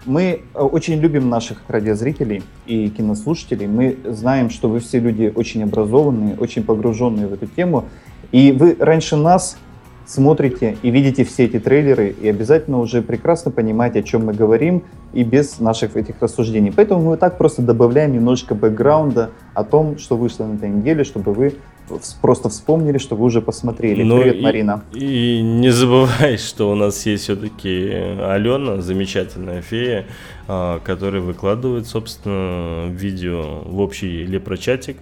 мы 0.06 0.42
очень 0.56 1.00
любим 1.00 1.30
наших 1.30 1.60
радиозрителей 1.68 2.44
и 2.66 2.90
кинослушателей. 2.90 3.68
Мы 3.68 3.98
знаем, 4.06 4.50
что 4.50 4.68
вы 4.70 4.80
все 4.80 5.00
люди 5.00 5.32
очень 5.34 5.64
образованные, 5.64 6.36
очень 6.36 6.64
погруженные 6.64 7.28
в 7.28 7.34
эту 7.34 7.46
тему. 7.46 7.86
И 8.32 8.52
вы 8.52 8.76
раньше 8.80 9.16
нас 9.16 9.58
смотрите 10.10 10.78
и 10.82 10.90
видите 10.90 11.24
все 11.24 11.46
эти 11.46 11.60
трейлеры, 11.60 12.16
и 12.20 12.28
обязательно 12.28 12.80
уже 12.80 13.02
прекрасно 13.02 13.52
понимаете, 13.52 14.00
о 14.00 14.04
чем 14.04 14.26
мы 14.26 14.34
говорим, 14.34 14.84
и 15.14 15.24
без 15.24 15.60
наших 15.60 15.96
этих 15.96 16.16
рассуждений. 16.20 16.72
Поэтому 16.76 17.12
мы 17.12 17.18
так 17.18 17.38
просто 17.38 17.62
добавляем 17.62 18.14
немножечко 18.14 18.56
бэкграунда 18.56 19.30
о 19.54 19.64
том, 19.64 19.98
что 20.00 20.18
вышло 20.18 20.46
на 20.46 20.56
этой 20.56 20.70
неделе, 20.70 21.04
чтобы 21.04 21.34
вы 21.34 21.56
просто 22.22 22.50
вспомнили, 22.50 22.98
что 22.98 23.16
вы 23.16 23.26
уже 23.26 23.42
посмотрели. 23.42 24.04
Ну 24.04 24.18
Привет, 24.18 24.38
и, 24.38 24.42
Марина. 24.42 24.84
И 24.94 25.42
не 25.42 25.70
забывай, 25.70 26.38
что 26.38 26.72
у 26.72 26.76
нас 26.76 27.06
есть 27.06 27.24
все-таки 27.24 27.90
Алена, 28.22 28.82
замечательная 28.82 29.62
фея, 29.62 30.06
а, 30.48 30.80
которая 30.80 31.22
выкладывает, 31.22 31.88
собственно, 31.88 32.90
видео 32.90 33.62
в 33.66 33.80
общий 33.80 34.24
лепрочатик, 34.24 34.98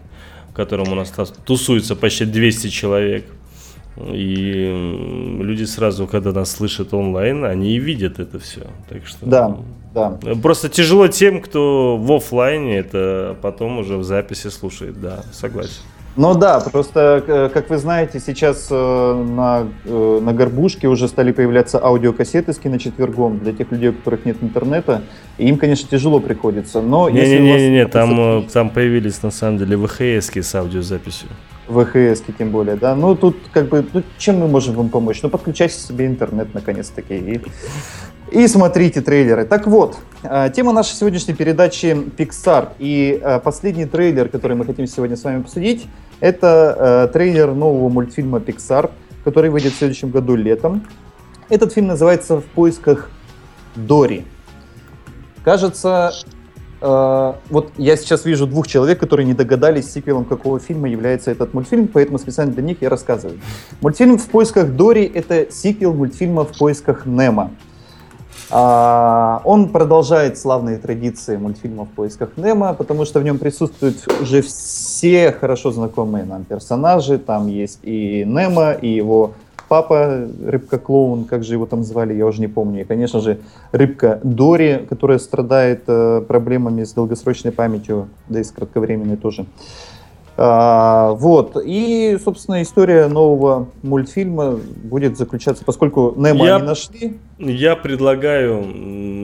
в 0.49 0.53
котором 0.53 0.91
у 0.91 0.95
нас 0.95 1.13
тусуется 1.45 1.95
почти 1.95 2.25
200 2.25 2.67
человек. 2.67 3.25
И 4.05 5.39
люди 5.41 5.63
сразу, 5.63 6.07
когда 6.07 6.31
нас 6.31 6.51
слышат 6.51 6.93
онлайн, 6.93 7.43
они 7.45 7.75
и 7.75 7.79
видят 7.79 8.19
это 8.19 8.39
все. 8.39 8.67
Так 8.89 9.07
что 9.07 9.25
да, 9.25 9.57
да. 9.93 10.17
Просто 10.41 10.69
тяжело 10.69 11.07
тем, 11.07 11.41
кто 11.41 11.97
в 11.97 12.11
офлайне, 12.11 12.77
это 12.77 13.35
потом 13.41 13.79
уже 13.79 13.97
в 13.97 14.03
записи 14.03 14.49
слушает. 14.49 15.01
Да, 15.01 15.23
согласен. 15.31 15.81
Ну 16.17 16.33
да, 16.33 16.59
просто, 16.59 17.49
как 17.53 17.69
вы 17.69 17.77
знаете, 17.77 18.19
сейчас 18.19 18.69
э, 18.71 18.73
на, 18.75 19.67
э, 19.85 20.19
на 20.19 20.33
горбушке 20.33 20.87
уже 20.87 21.07
стали 21.07 21.31
появляться 21.31 21.79
аудиокассеты 21.83 22.53
с 22.53 22.57
киночетвергом 22.57 23.37
для 23.37 23.53
тех 23.53 23.71
людей, 23.71 23.89
у 23.89 23.93
которых 23.93 24.25
нет 24.25 24.37
интернета. 24.41 25.03
И 25.37 25.47
им, 25.47 25.57
конечно, 25.59 25.87
тяжело 25.87 26.19
приходится. 26.19 26.81
Но 26.81 27.07
не, 27.07 27.19
если 27.19 27.37
не, 27.37 27.51
не, 27.51 27.69
не, 27.69 27.69
не, 27.69 27.87
там, 27.87 28.19
э, 28.19 28.43
там 28.51 28.71
появились 28.71 29.21
на 29.21 29.29
самом 29.29 29.59
деле 29.59 29.77
ВХС 29.77 30.35
с 30.35 30.55
аудиозаписью. 30.55 31.29
ВХС 31.67 32.23
тем 32.37 32.51
более, 32.51 32.75
да. 32.75 32.95
Ну 32.95 33.15
тут 33.15 33.37
как 33.53 33.69
бы, 33.69 33.85
ну, 33.93 34.03
чем 34.17 34.39
мы 34.39 34.47
можем 34.47 34.75
вам 34.75 34.89
помочь? 34.89 35.21
Ну 35.21 35.29
подключайте 35.29 35.75
себе 35.79 36.05
интернет 36.07 36.53
наконец-таки 36.53 37.15
и, 37.15 37.41
и 38.31 38.47
смотрите 38.47 39.01
трейлеры. 39.01 39.45
Так 39.45 39.67
вот, 39.67 39.97
тема 40.55 40.73
нашей 40.73 40.95
сегодняшней 40.95 41.33
передачи 41.33 41.87
Pixar. 42.17 42.69
И 42.79 43.21
последний 43.43 43.85
трейлер, 43.85 44.29
который 44.29 44.55
мы 44.55 44.65
хотим 44.65 44.87
сегодня 44.87 45.15
с 45.15 45.23
вами 45.23 45.41
обсудить, 45.41 45.87
это 46.19 47.07
э, 47.09 47.13
трейлер 47.13 47.53
нового 47.53 47.89
мультфильма 47.89 48.39
Pixar, 48.39 48.89
который 49.23 49.49
выйдет 49.49 49.73
в 49.73 49.77
следующем 49.77 50.09
году 50.09 50.35
летом. 50.35 50.87
Этот 51.49 51.73
фильм 51.73 51.87
называется 51.87 52.37
«В 52.41 52.45
поисках 52.45 53.09
Дори». 53.75 54.25
Кажется, 55.43 56.11
э, 56.81 57.33
вот 57.49 57.71
я 57.77 57.97
сейчас 57.97 58.25
вижу 58.25 58.47
двух 58.47 58.67
человек, 58.67 58.99
которые 58.99 59.25
не 59.25 59.33
догадались, 59.33 59.91
сиквелом 59.91 60.25
какого 60.25 60.59
фильма 60.59 60.89
является 60.89 61.31
этот 61.31 61.53
мультфильм, 61.53 61.87
поэтому 61.87 62.19
специально 62.19 62.53
для 62.53 62.63
них 62.63 62.77
я 62.81 62.89
рассказываю. 62.89 63.39
Мультфильм 63.81 64.17
«В 64.17 64.25
поисках 64.27 64.69
Дори»— 64.69 65.05
это 65.13 65.51
сиквел 65.51 65.93
мультфильма 65.93 66.43
«В 66.43 66.57
поисках 66.57 67.05
Немо». 67.05 67.51
А, 68.49 69.41
он 69.43 69.69
продолжает 69.69 70.37
славные 70.37 70.77
традиции 70.77 71.37
мультфильма 71.37 71.85
«В 71.85 71.89
поисках 71.89 72.29
Немо», 72.37 72.73
потому 72.73 73.05
что 73.05 73.19
в 73.19 73.23
нем 73.23 73.39
присутствуют 73.39 74.07
уже 74.21 74.41
все 74.41 75.31
хорошо 75.31 75.71
знакомые 75.71 76.25
нам 76.25 76.45
персонажи. 76.45 77.17
Там 77.17 77.47
есть 77.47 77.79
и 77.83 78.23
Немо, 78.25 78.71
и 78.71 78.87
его 78.87 79.33
папа, 79.67 80.27
рыбка-клоун, 80.45 81.25
как 81.25 81.43
же 81.43 81.53
его 81.53 81.65
там 81.65 81.83
звали, 81.83 82.13
я 82.13 82.25
уже 82.25 82.39
не 82.39 82.47
помню. 82.47 82.81
И, 82.81 82.83
конечно 82.85 83.19
же, 83.19 83.39
рыбка 83.71 84.19
Дори, 84.23 84.85
которая 84.89 85.19
страдает 85.19 85.83
э, 85.87 86.21
проблемами 86.27 86.83
с 86.83 86.93
долгосрочной 86.93 87.51
памятью, 87.51 88.07
да 88.29 88.39
и 88.39 88.43
с 88.43 88.51
кратковременной 88.51 89.17
тоже. 89.17 89.45
А, 90.39 91.13
вот. 91.13 91.57
И, 91.65 92.15
собственно, 92.23 92.61
история 92.61 93.07
нового 93.07 93.69
мультфильма 93.81 94.59
будет 94.83 95.17
заключаться, 95.17 95.65
поскольку 95.65 96.13
Немо 96.15 96.45
я, 96.45 96.59
не 96.59 96.65
нашли. 96.65 97.17
Я 97.39 97.75
предлагаю, 97.75 98.61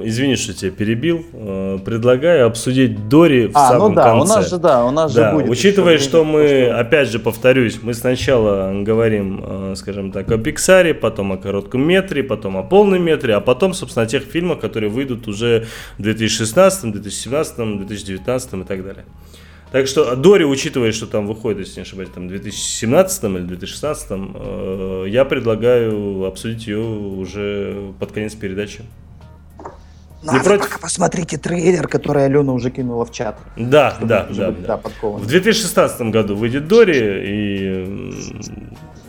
извини, 0.04 0.36
что 0.36 0.56
тебя 0.56 0.72
перебил, 0.72 1.24
э, 1.34 1.78
предлагаю 1.86 2.48
обсудить 2.48 3.10
Дори 3.10 3.46
в 3.46 3.56
а, 3.56 3.70
самом 3.70 3.90
ну 3.90 3.96
да, 3.96 4.04
конце. 4.06 4.22
у 4.24 4.36
нас 4.36 4.50
же, 4.50 4.58
да, 4.58 4.86
у 4.86 4.92
нас 4.92 5.14
да, 5.14 5.30
же 5.30 5.36
будет. 5.36 5.50
Учитывая, 5.52 6.00
что 6.00 6.24
мы, 6.24 6.48
что... 6.48 6.80
опять 6.80 7.10
же, 7.10 7.20
повторюсь, 7.20 7.78
мы 7.84 7.94
сначала 7.94 8.74
говорим, 8.82 9.44
э, 9.46 9.74
скажем 9.76 10.12
так, 10.12 10.32
о 10.32 10.40
Пиксаре, 10.40 10.96
потом 10.96 11.32
о 11.32 11.38
коротком 11.38 11.88
метре, 11.88 12.24
потом 12.24 12.58
о 12.58 12.64
полном 12.64 13.04
метре, 13.04 13.36
а 13.36 13.40
потом, 13.40 13.76
собственно, 13.76 14.06
о 14.06 14.08
тех 14.08 14.24
фильмах, 14.24 14.60
которые 14.60 14.90
выйдут 14.90 15.28
уже 15.28 15.68
в 16.00 16.02
2016, 16.02 16.92
2017, 16.92 17.78
2019 17.78 18.54
и 18.54 18.64
так 18.64 18.84
далее. 18.84 19.06
Так 19.74 19.88
что 19.88 20.16
Дори, 20.16 20.46
учитывая, 20.46 20.92
что 20.92 21.08
там 21.08 21.26
выходит, 21.26 21.62
если 21.62 21.78
не 21.78 21.82
ошибаюсь, 21.82 22.12
там, 22.14 22.28
в 22.28 22.30
2017 22.30 23.24
или 23.24 23.40
2016, 23.40 24.08
э, 24.12 25.06
я 25.08 25.26
предлагаю 25.26 26.26
обсудить 26.26 26.68
ее 26.68 26.78
уже 26.78 27.92
под 28.00 28.12
конец 28.12 28.36
передачи. 28.36 28.84
Надо 30.22 30.38
не 30.38 30.44
против? 30.44 30.80
посмотрите 30.80 31.40
трейлер, 31.40 31.88
который 31.88 32.26
Алена 32.26 32.54
уже 32.54 32.70
кинула 32.70 33.04
в 33.04 33.12
чат. 33.12 33.40
Да, 33.58 33.98
да, 34.00 34.28
да. 34.30 34.52
да. 34.52 34.80
В 35.02 35.26
2016 35.26 36.02
году 36.02 36.36
выйдет 36.36 36.68
Дори, 36.68 37.24
и, 37.26 38.14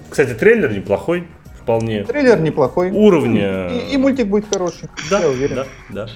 кстати, 0.08 0.32
трейлер 0.32 0.72
неплохой, 0.72 1.28
вполне. 1.60 2.04
Трейлер 2.04 2.40
неплохой. 2.40 2.90
Уровня. 2.90 3.68
И, 3.68 3.92
и 3.92 3.96
мультик 3.98 4.28
будет 4.28 4.46
хороший, 4.50 4.88
да, 5.10 5.20
я 5.20 5.28
уверен. 5.28 5.56
Да, 5.56 5.66
да 5.90 6.08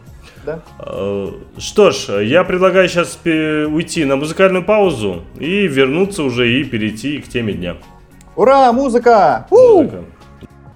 да? 0.49 0.61
Э, 0.81 1.29
что 1.59 1.91
ж, 1.91 2.23
я 2.25 2.45
предлагаю 2.45 2.89
сейчас 2.89 3.19
уйти 3.25 4.05
на 4.05 4.17
музыкальную 4.17 4.65
паузу 4.65 5.23
и 5.39 5.67
вернуться 5.67 6.23
уже 6.23 6.51
и 6.51 6.65
перейти 6.65 7.21
к 7.21 7.29
теме 7.29 7.53
дня. 7.53 7.77
Ура, 8.37 8.73
музыка! 8.73 9.47
музыка. 9.51 10.05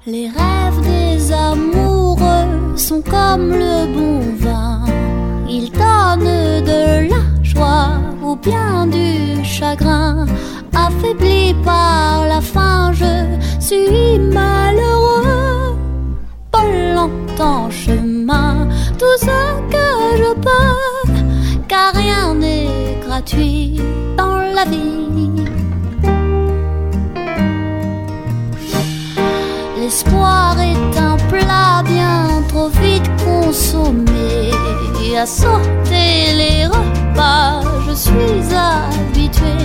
Les 0.04 0.28
rêves 0.28 0.80
des 0.82 1.32
amoureux 1.32 2.76
sont 2.76 3.02
comme 3.02 3.50
le 3.50 3.86
bon 3.94 4.20
vin. 4.36 4.84
Ils 5.48 5.70
donnent 5.70 6.64
de 6.72 7.08
la 7.08 7.22
joie 7.44 8.00
ou 8.20 8.34
bien 8.34 8.88
du 8.88 9.44
chagrin. 9.44 10.26
Affaibli 10.74 11.54
par 11.64 12.26
la 12.26 12.40
faim, 12.40 12.92
je 12.92 13.14
suis 13.60 14.18
malheureux. 14.18 15.76
Pas 16.50 16.66
longtemps 16.96 17.70
chemin, 17.70 18.68
tout 19.02 19.18
ce 19.18 19.38
que 19.74 19.88
je 20.22 20.32
peux, 20.46 21.12
car 21.66 21.92
rien 21.92 22.34
n'est 22.34 23.00
gratuit 23.04 23.80
dans 24.16 24.38
la 24.56 24.64
vie. 24.64 25.44
L'espoir 29.76 30.56
est 30.60 30.98
un 31.10 31.16
plat 31.30 31.82
bien 31.84 32.42
trop 32.48 32.68
vite 32.68 33.08
consommé. 33.24 34.52
À 35.24 35.26
sauter 35.26 36.16
les 36.40 36.66
repas, 36.66 37.60
je 37.86 37.94
suis 37.94 38.42
habitué. 38.70 39.56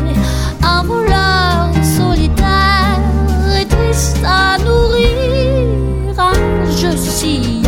Un 0.62 0.84
voleur 0.84 1.70
solitaire 1.98 3.00
et 3.60 3.66
triste 3.66 4.24
à 4.26 4.58
nourrir. 4.66 5.08
je 6.82 6.92
suis 6.98 7.67